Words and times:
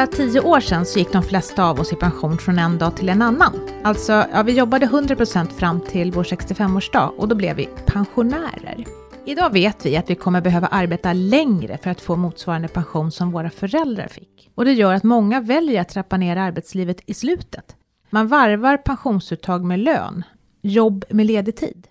bara 0.00 0.06
tio 0.06 0.40
år 0.40 0.60
sedan 0.60 0.86
så 0.86 0.98
gick 0.98 1.12
de 1.12 1.22
flesta 1.22 1.64
av 1.64 1.80
oss 1.80 1.92
i 1.92 1.96
pension 1.96 2.38
från 2.38 2.58
en 2.58 2.78
dag 2.78 2.96
till 2.96 3.08
en 3.08 3.22
annan. 3.22 3.52
Alltså, 3.82 4.24
ja, 4.32 4.42
vi 4.42 4.52
jobbade 4.52 4.86
100% 4.86 5.48
fram 5.48 5.80
till 5.80 6.12
vår 6.12 6.24
65-årsdag 6.24 7.08
och 7.08 7.28
då 7.28 7.34
blev 7.34 7.56
vi 7.56 7.68
pensionärer. 7.86 8.84
Idag 9.24 9.52
vet 9.52 9.86
vi 9.86 9.96
att 9.96 10.10
vi 10.10 10.14
kommer 10.14 10.40
behöva 10.40 10.66
arbeta 10.66 11.12
längre 11.12 11.78
för 11.82 11.90
att 11.90 12.00
få 12.00 12.16
motsvarande 12.16 12.68
pension 12.68 13.12
som 13.12 13.30
våra 13.30 13.50
föräldrar 13.50 14.08
fick. 14.08 14.50
Och 14.54 14.64
det 14.64 14.72
gör 14.72 14.94
att 14.94 15.02
många 15.02 15.40
väljer 15.40 15.80
att 15.80 15.88
trappa 15.88 16.16
ner 16.16 16.36
arbetslivet 16.36 17.00
i 17.06 17.14
slutet. 17.14 17.76
Man 18.10 18.28
varvar 18.28 18.76
pensionsuttag 18.76 19.64
med 19.64 19.78
lön, 19.78 20.24
jobb 20.62 21.04
med 21.10 21.26
ledig 21.26 21.56
tid. 21.56 21.86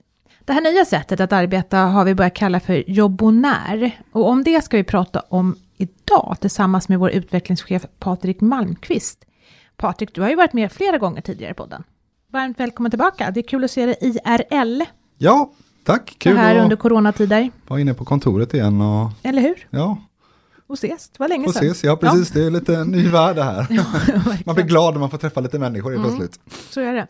Det 0.46 0.54
här 0.54 0.62
nya 0.62 0.86
sättet 0.86 1.20
att 1.20 1.34
arbeta 1.34 1.78
har 1.78 2.05
vi 2.05 2.16
börjat 2.16 2.34
kalla 2.34 2.60
för 2.60 2.89
jobbonär. 2.89 3.91
Och 4.12 4.30
om 4.30 4.44
det 4.44 4.63
ska 4.63 4.77
vi 4.77 4.84
prata 4.84 5.20
om 5.20 5.55
idag 5.80 6.38
tillsammans 6.42 6.90
med 6.90 7.00
vår 7.00 7.10
utvecklingschef 7.10 7.86
Patrik 8.00 8.42
Malmqvist. 8.42 9.26
Patrik, 9.78 10.16
du 10.16 10.22
har 10.22 10.30
ju 10.30 10.36
varit 10.36 10.54
med 10.54 10.72
flera 10.72 10.98
gånger 10.98 11.22
tidigare 11.22 11.54
på 11.54 11.64
podden. 11.64 11.84
Varmt 12.32 12.60
välkommen 12.60 12.92
tillbaka. 12.92 13.32
Det 13.32 13.40
är 13.40 13.48
kul 13.48 13.64
att 13.64 13.72
se 13.72 13.86
dig 13.86 13.98
IRL. 14.02 14.84
Ja, 15.18 15.52
tack. 15.84 16.16
Kul 16.18 16.38
här 16.38 16.64
under 16.64 16.76
coronatider. 16.76 17.52
Vara 17.68 17.80
inne 17.80 17.94
på 17.94 18.05
kontoret 18.05 18.54
igen 18.54 18.82
och... 18.82 19.12
Eller 19.24 19.42
hur? 19.42 19.68
Ja. 19.70 19.98
Och 20.68 20.74
ses, 20.74 21.10
det 21.10 21.20
var 21.20 21.28
länge 21.28 21.48
och 21.48 21.54
sedan. 21.54 21.66
Ses, 21.66 21.84
ja 21.84 21.96
precis, 21.96 22.36
ja. 22.36 22.41
det 22.41 22.48
är 22.48 22.52
lite 22.52 22.84
ny 22.84 23.08
värld 23.08 23.36
det 23.36 23.44
här. 23.44 23.68
Ja, 23.74 23.84
man 24.46 24.55
blir 24.55 24.66
glad 24.66 24.94
när 24.94 25.00
man 25.00 25.10
får 25.10 25.18
träffa 25.18 25.41
lite 25.41 25.60
människor 25.60 25.96
mm. 25.96 26.04
plötsligt. 26.04 26.40
Så 26.70 26.82
är 26.82 26.94
det. 26.94 27.08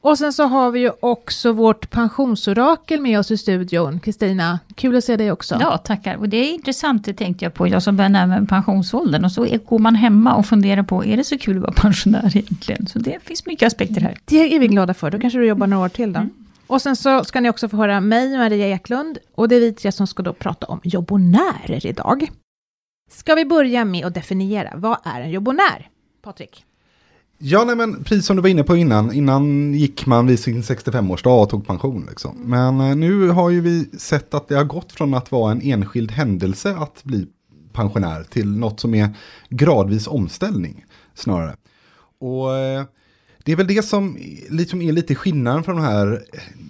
Och 0.00 0.18
sen 0.18 0.32
så 0.32 0.44
har 0.44 0.70
vi 0.70 0.80
ju 0.80 0.90
också 1.00 1.52
vårt 1.52 1.90
pensionsorakel 1.90 3.00
med 3.00 3.18
oss 3.18 3.30
i 3.30 3.36
studion. 3.36 4.00
Kristina, 4.00 4.58
kul 4.74 4.96
att 4.96 5.04
se 5.04 5.16
dig 5.16 5.32
också. 5.32 5.58
Ja, 5.60 5.78
tackar. 5.78 6.16
Och 6.16 6.28
det 6.28 6.36
är 6.36 6.54
intressant, 6.54 7.04
det 7.04 7.14
tänkte 7.14 7.44
jag 7.44 7.54
på, 7.54 7.68
jag 7.68 7.82
som 7.82 7.96
börjar 7.96 8.08
närma 8.08 8.38
mig 8.38 8.48
pensionsåldern. 8.48 9.24
Och 9.24 9.32
så 9.32 9.46
går 9.64 9.78
man 9.78 9.94
hemma 9.94 10.34
och 10.34 10.46
funderar 10.46 10.82
på, 10.82 11.04
är 11.04 11.16
det 11.16 11.24
så 11.24 11.38
kul 11.38 11.56
att 11.56 11.62
vara 11.62 11.72
pensionär 11.72 12.36
egentligen? 12.36 12.86
Så 12.86 12.98
det 12.98 13.18
finns 13.22 13.46
mycket 13.46 13.66
aspekter 13.66 14.00
här. 14.00 14.18
Det 14.24 14.54
är 14.54 14.60
vi 14.60 14.68
glada 14.68 14.94
för, 14.94 15.10
då 15.10 15.18
kanske 15.18 15.38
du 15.38 15.46
jobbar 15.46 15.66
några 15.66 15.84
år 15.84 15.88
till 15.88 16.12
då. 16.12 16.20
Mm. 16.20 16.30
Och 16.66 16.82
sen 16.82 16.96
så 16.96 17.24
ska 17.24 17.40
ni 17.40 17.50
också 17.50 17.68
få 17.68 17.76
höra 17.76 18.00
mig, 18.00 18.36
Maria 18.38 18.66
Eklund, 18.66 19.18
och 19.34 19.48
det 19.48 19.56
är 19.56 19.60
vi 19.60 19.72
tre 19.72 19.92
som 19.92 20.06
ska 20.06 20.22
då 20.22 20.32
prata 20.32 20.66
om 20.66 20.80
jobbonärer 20.84 21.86
idag. 21.86 22.28
Ska 23.10 23.34
vi 23.34 23.44
börja 23.44 23.84
med 23.84 24.06
att 24.06 24.14
definiera, 24.14 24.72
vad 24.76 24.98
är 25.04 25.20
en 25.20 25.30
jobbonär? 25.30 25.88
Patrik? 26.22 26.64
Ja, 27.38 27.64
nej, 27.64 27.76
men 27.76 28.04
precis 28.04 28.26
som 28.26 28.36
du 28.36 28.42
var 28.42 28.48
inne 28.48 28.62
på 28.62 28.76
innan, 28.76 29.12
innan 29.12 29.74
gick 29.74 30.06
man 30.06 30.26
vid 30.26 30.40
sin 30.40 30.62
65-årsdag 30.62 31.42
och 31.42 31.50
tog 31.50 31.66
pension. 31.66 32.06
Liksom. 32.08 32.36
Men 32.44 32.80
eh, 32.80 32.96
nu 32.96 33.28
har 33.28 33.50
ju 33.50 33.60
vi 33.60 33.90
sett 33.98 34.34
att 34.34 34.48
det 34.48 34.54
har 34.54 34.64
gått 34.64 34.92
från 34.92 35.14
att 35.14 35.32
vara 35.32 35.52
en 35.52 35.62
enskild 35.62 36.10
händelse 36.10 36.76
att 36.76 37.04
bli 37.04 37.26
pensionär 37.72 38.22
till 38.22 38.56
något 38.56 38.80
som 38.80 38.94
är 38.94 39.08
gradvis 39.48 40.06
omställning 40.06 40.84
snarare. 41.14 41.56
Och 42.20 42.56
eh, 42.56 42.84
det 43.44 43.52
är 43.52 43.56
väl 43.56 43.66
det 43.66 43.82
som 43.82 44.18
liksom 44.50 44.82
är 44.82 44.92
lite 44.92 45.14
skillnaden 45.14 45.64
från 45.64 45.76
den 45.76 45.84
här 45.84 46.22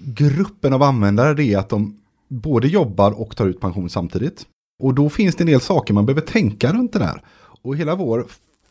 gruppen 0.05 0.73
av 0.73 0.83
användare, 0.83 1.35
det 1.35 1.45
är 1.45 1.59
att 1.59 1.69
de 1.69 2.01
både 2.29 2.69
jobbar 2.69 3.21
och 3.21 3.37
tar 3.37 3.47
ut 3.47 3.61
pension 3.61 3.91
samtidigt. 3.91 4.47
Och 4.83 4.95
då 4.95 5.11
finns 5.11 5.37
det 5.37 5.43
en 5.43 5.47
del 5.47 5.61
saker 5.61 5.95
man 5.95 6.07
behöver 6.07 6.21
tänka 6.21 6.73
runt 6.73 6.93
det 6.93 6.99
där. 6.99 7.23
Och 7.63 7.77
hela 7.77 7.95
vår 7.95 8.27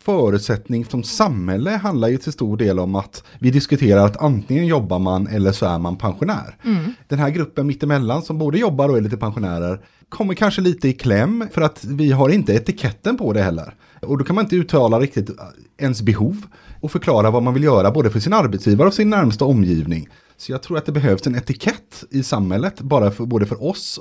förutsättning 0.05 0.85
som 0.85 1.03
samhälle 1.03 1.71
handlar 1.71 2.07
ju 2.07 2.17
till 2.17 2.31
stor 2.31 2.57
del 2.57 2.79
om 2.79 2.95
att 2.95 3.23
vi 3.39 3.51
diskuterar 3.51 4.05
att 4.05 4.17
antingen 4.17 4.67
jobbar 4.67 4.99
man 4.99 5.27
eller 5.27 5.51
så 5.51 5.65
är 5.65 5.79
man 5.79 5.95
pensionär. 5.97 6.57
Mm. 6.63 6.93
Den 7.07 7.19
här 7.19 7.29
gruppen 7.29 7.67
mittemellan 7.67 8.21
som 8.21 8.37
både 8.37 8.57
jobbar 8.57 8.89
och 8.89 8.97
är 8.97 9.01
lite 9.01 9.17
pensionärer 9.17 9.79
kommer 10.09 10.33
kanske 10.33 10.61
lite 10.61 10.87
i 10.87 10.93
kläm 10.93 11.47
för 11.51 11.61
att 11.61 11.85
vi 11.85 12.11
har 12.11 12.29
inte 12.29 12.53
etiketten 12.53 13.17
på 13.17 13.33
det 13.33 13.41
heller. 13.41 13.73
Och 14.01 14.17
då 14.17 14.23
kan 14.23 14.35
man 14.35 14.45
inte 14.45 14.55
uttala 14.55 14.99
riktigt 14.99 15.29
ens 15.77 16.01
behov 16.01 16.45
och 16.81 16.91
förklara 16.91 17.31
vad 17.31 17.43
man 17.43 17.53
vill 17.53 17.63
göra 17.63 17.91
både 17.91 18.09
för 18.09 18.19
sin 18.19 18.33
arbetsgivare 18.33 18.87
och 18.87 18.93
sin 18.93 19.09
närmsta 19.09 19.45
omgivning. 19.45 20.09
Så 20.37 20.51
jag 20.51 20.63
tror 20.63 20.77
att 20.77 20.85
det 20.85 20.91
behövs 20.91 21.27
en 21.27 21.35
etikett 21.35 22.03
i 22.09 22.23
samhället, 22.23 22.81
bara 22.81 23.11
för, 23.11 23.25
både 23.25 23.45
för 23.45 23.63
oss, 23.63 23.99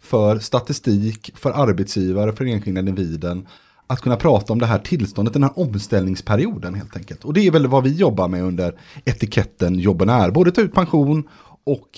för 0.00 0.38
statistik, 0.38 1.32
för 1.34 1.50
arbetsgivare, 1.50 2.32
för 2.32 2.44
enskilda 2.44 2.80
individen 2.80 3.46
att 3.86 4.00
kunna 4.00 4.16
prata 4.16 4.52
om 4.52 4.58
det 4.58 4.66
här 4.66 4.78
tillståndet, 4.78 5.32
den 5.34 5.42
här 5.42 5.58
omställningsperioden 5.58 6.74
helt 6.74 6.96
enkelt. 6.96 7.24
Och 7.24 7.32
det 7.32 7.46
är 7.46 7.50
väl 7.50 7.66
vad 7.66 7.84
vi 7.84 7.94
jobbar 7.94 8.28
med 8.28 8.42
under 8.42 8.78
etiketten 9.04 9.78
jobben 9.78 10.08
är, 10.08 10.30
både 10.30 10.50
ta 10.50 10.60
ut 10.60 10.74
pension 10.74 11.28
och 11.64 11.88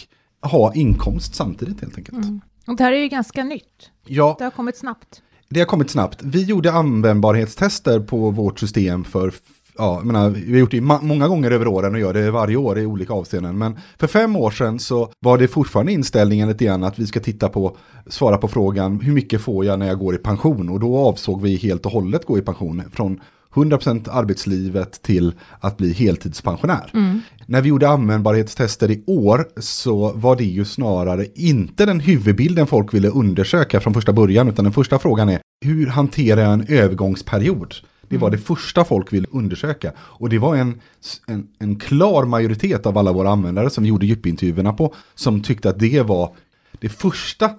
ha 0.42 0.74
inkomst 0.74 1.34
samtidigt 1.34 1.80
helt 1.80 1.98
enkelt. 1.98 2.24
Mm. 2.24 2.40
Och 2.66 2.76
det 2.76 2.84
här 2.84 2.92
är 2.92 2.98
ju 2.98 3.08
ganska 3.08 3.44
nytt. 3.44 3.90
Ja. 4.06 4.36
Det 4.38 4.44
har 4.44 4.50
kommit 4.50 4.76
snabbt. 4.76 5.22
Det 5.48 5.60
har 5.60 5.66
kommit 5.66 5.90
snabbt. 5.90 6.22
Vi 6.22 6.44
gjorde 6.44 6.72
användbarhetstester 6.72 8.00
på 8.00 8.30
vårt 8.30 8.58
system 8.58 9.04
för 9.04 9.32
ja, 9.78 10.00
menar, 10.04 10.30
vi 10.30 10.52
har 10.52 10.58
gjort 10.58 10.70
det 10.70 10.80
många 10.80 11.28
gånger 11.28 11.50
över 11.50 11.66
åren 11.66 11.94
och 11.94 12.00
gör 12.00 12.12
det 12.12 12.30
varje 12.30 12.56
år 12.56 12.78
i 12.78 12.86
olika 12.86 13.12
avseenden. 13.12 13.58
Men 13.58 13.78
för 13.98 14.06
fem 14.06 14.36
år 14.36 14.50
sedan 14.50 14.78
så 14.78 15.12
var 15.20 15.38
det 15.38 15.48
fortfarande 15.48 15.92
inställningen 15.92 16.48
lite 16.48 16.64
grann 16.64 16.84
att 16.84 16.98
vi 16.98 17.06
ska 17.06 17.20
titta 17.20 17.48
på, 17.48 17.76
svara 18.06 18.38
på 18.38 18.48
frågan 18.48 19.00
hur 19.00 19.12
mycket 19.12 19.40
får 19.40 19.64
jag 19.64 19.78
när 19.78 19.86
jag 19.86 19.98
går 19.98 20.14
i 20.14 20.18
pension? 20.18 20.68
Och 20.68 20.80
då 20.80 20.98
avsåg 20.98 21.42
vi 21.42 21.56
helt 21.56 21.86
och 21.86 21.92
hållet 21.92 22.26
gå 22.26 22.38
i 22.38 22.42
pension 22.42 22.82
från 22.92 23.20
100% 23.54 24.08
arbetslivet 24.10 25.02
till 25.02 25.32
att 25.60 25.76
bli 25.76 25.92
heltidspensionär. 25.92 26.90
Mm. 26.94 27.20
När 27.46 27.62
vi 27.62 27.68
gjorde 27.68 27.88
användbarhetstester 27.88 28.90
i 28.90 29.02
år 29.06 29.48
så 29.60 30.12
var 30.12 30.36
det 30.36 30.44
ju 30.44 30.64
snarare 30.64 31.26
inte 31.34 31.86
den 31.86 32.00
huvudbilden 32.00 32.66
folk 32.66 32.94
ville 32.94 33.08
undersöka 33.08 33.80
från 33.80 33.94
första 33.94 34.12
början 34.12 34.48
utan 34.48 34.64
den 34.64 34.72
första 34.72 34.98
frågan 34.98 35.28
är 35.28 35.40
hur 35.64 35.86
hanterar 35.86 36.42
jag 36.42 36.52
en 36.52 36.66
övergångsperiod? 36.68 37.74
Det 38.08 38.18
var 38.18 38.30
det 38.30 38.38
första 38.38 38.84
folk 38.84 39.12
ville 39.12 39.26
undersöka. 39.30 39.92
Och 39.98 40.28
det 40.28 40.38
var 40.38 40.56
en, 40.56 40.80
en, 41.26 41.48
en 41.58 41.76
klar 41.76 42.24
majoritet 42.24 42.86
av 42.86 42.98
alla 42.98 43.12
våra 43.12 43.30
användare 43.30 43.70
som 43.70 43.84
vi 43.84 43.88
gjorde 43.88 44.06
djupintervjuerna 44.06 44.72
på 44.72 44.94
som 45.14 45.42
tyckte 45.42 45.70
att 45.70 45.78
det 45.78 46.02
var 46.02 46.34
det 46.80 46.88
första 46.88 47.50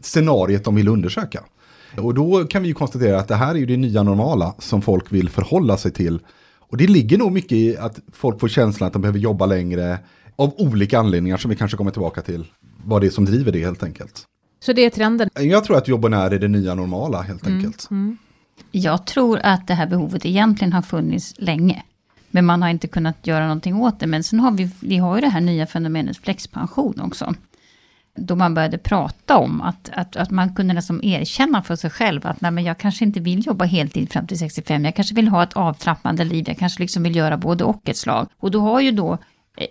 scenariet 0.00 0.64
de 0.64 0.74
ville 0.74 0.90
undersöka. 0.90 1.42
Och 1.96 2.14
då 2.14 2.44
kan 2.44 2.62
vi 2.62 2.68
ju 2.68 2.74
konstatera 2.74 3.20
att 3.20 3.28
det 3.28 3.34
här 3.34 3.54
är 3.54 3.58
ju 3.58 3.66
det 3.66 3.76
nya 3.76 4.02
normala 4.02 4.54
som 4.58 4.82
folk 4.82 5.12
vill 5.12 5.28
förhålla 5.28 5.76
sig 5.76 5.92
till. 5.92 6.20
Och 6.58 6.76
det 6.76 6.86
ligger 6.86 7.18
nog 7.18 7.32
mycket 7.32 7.52
i 7.52 7.76
att 7.76 8.00
folk 8.12 8.40
får 8.40 8.48
känslan 8.48 8.86
att 8.86 8.92
de 8.92 9.02
behöver 9.02 9.18
jobba 9.18 9.46
längre 9.46 9.98
av 10.36 10.54
olika 10.56 10.98
anledningar 10.98 11.36
som 11.36 11.48
vi 11.48 11.56
kanske 11.56 11.76
kommer 11.76 11.90
tillbaka 11.90 12.22
till. 12.22 12.44
Vad 12.84 13.00
det 13.00 13.06
är 13.06 13.10
som 13.10 13.24
driver 13.24 13.52
det 13.52 13.64
helt 13.64 13.82
enkelt. 13.82 14.24
Så 14.60 14.72
det 14.72 14.84
är 14.84 14.90
trenden? 14.90 15.30
Jag 15.34 15.64
tror 15.64 15.76
att 15.76 15.88
jobben 15.88 16.12
är 16.12 16.30
det 16.30 16.48
nya 16.48 16.74
normala 16.74 17.22
helt 17.22 17.46
mm, 17.46 17.56
enkelt. 17.56 17.90
Mm. 17.90 18.16
Jag 18.78 19.06
tror 19.06 19.40
att 19.42 19.66
det 19.66 19.74
här 19.74 19.86
behovet 19.86 20.26
egentligen 20.26 20.72
har 20.72 20.82
funnits 20.82 21.34
länge. 21.38 21.82
Men 22.30 22.44
man 22.46 22.62
har 22.62 22.68
inte 22.68 22.88
kunnat 22.88 23.26
göra 23.26 23.44
någonting 23.44 23.76
åt 23.76 24.00
det. 24.00 24.06
Men 24.06 24.24
sen 24.24 24.40
har 24.40 24.50
vi, 24.50 24.70
vi 24.80 24.96
har 24.96 25.14
ju 25.14 25.20
det 25.20 25.28
här 25.28 25.40
nya 25.40 25.66
fenomenet 25.66 26.16
flexpension 26.16 27.00
också. 27.00 27.34
Då 28.16 28.36
man 28.36 28.54
började 28.54 28.78
prata 28.78 29.36
om 29.36 29.62
att, 29.62 29.90
att, 29.92 30.16
att 30.16 30.30
man 30.30 30.54
kunde 30.54 30.74
liksom 30.74 31.00
erkänna 31.04 31.62
för 31.62 31.76
sig 31.76 31.90
själv 31.90 32.26
att 32.26 32.40
nej, 32.40 32.50
men 32.50 32.64
jag 32.64 32.78
kanske 32.78 33.04
inte 33.04 33.20
vill 33.20 33.46
jobba 33.46 33.64
heltid 33.64 34.12
fram 34.12 34.26
till 34.26 34.38
65. 34.38 34.84
Jag 34.84 34.96
kanske 34.96 35.14
vill 35.14 35.28
ha 35.28 35.42
ett 35.42 35.52
avtrappande 35.52 36.24
liv. 36.24 36.44
Jag 36.48 36.58
kanske 36.58 36.82
liksom 36.82 37.02
vill 37.02 37.16
göra 37.16 37.36
både 37.36 37.64
och 37.64 37.88
ett 37.88 37.96
slag. 37.96 38.28
Och 38.38 38.50
då 38.50 38.60
har 38.60 38.80
ju 38.80 38.92
då 38.92 39.18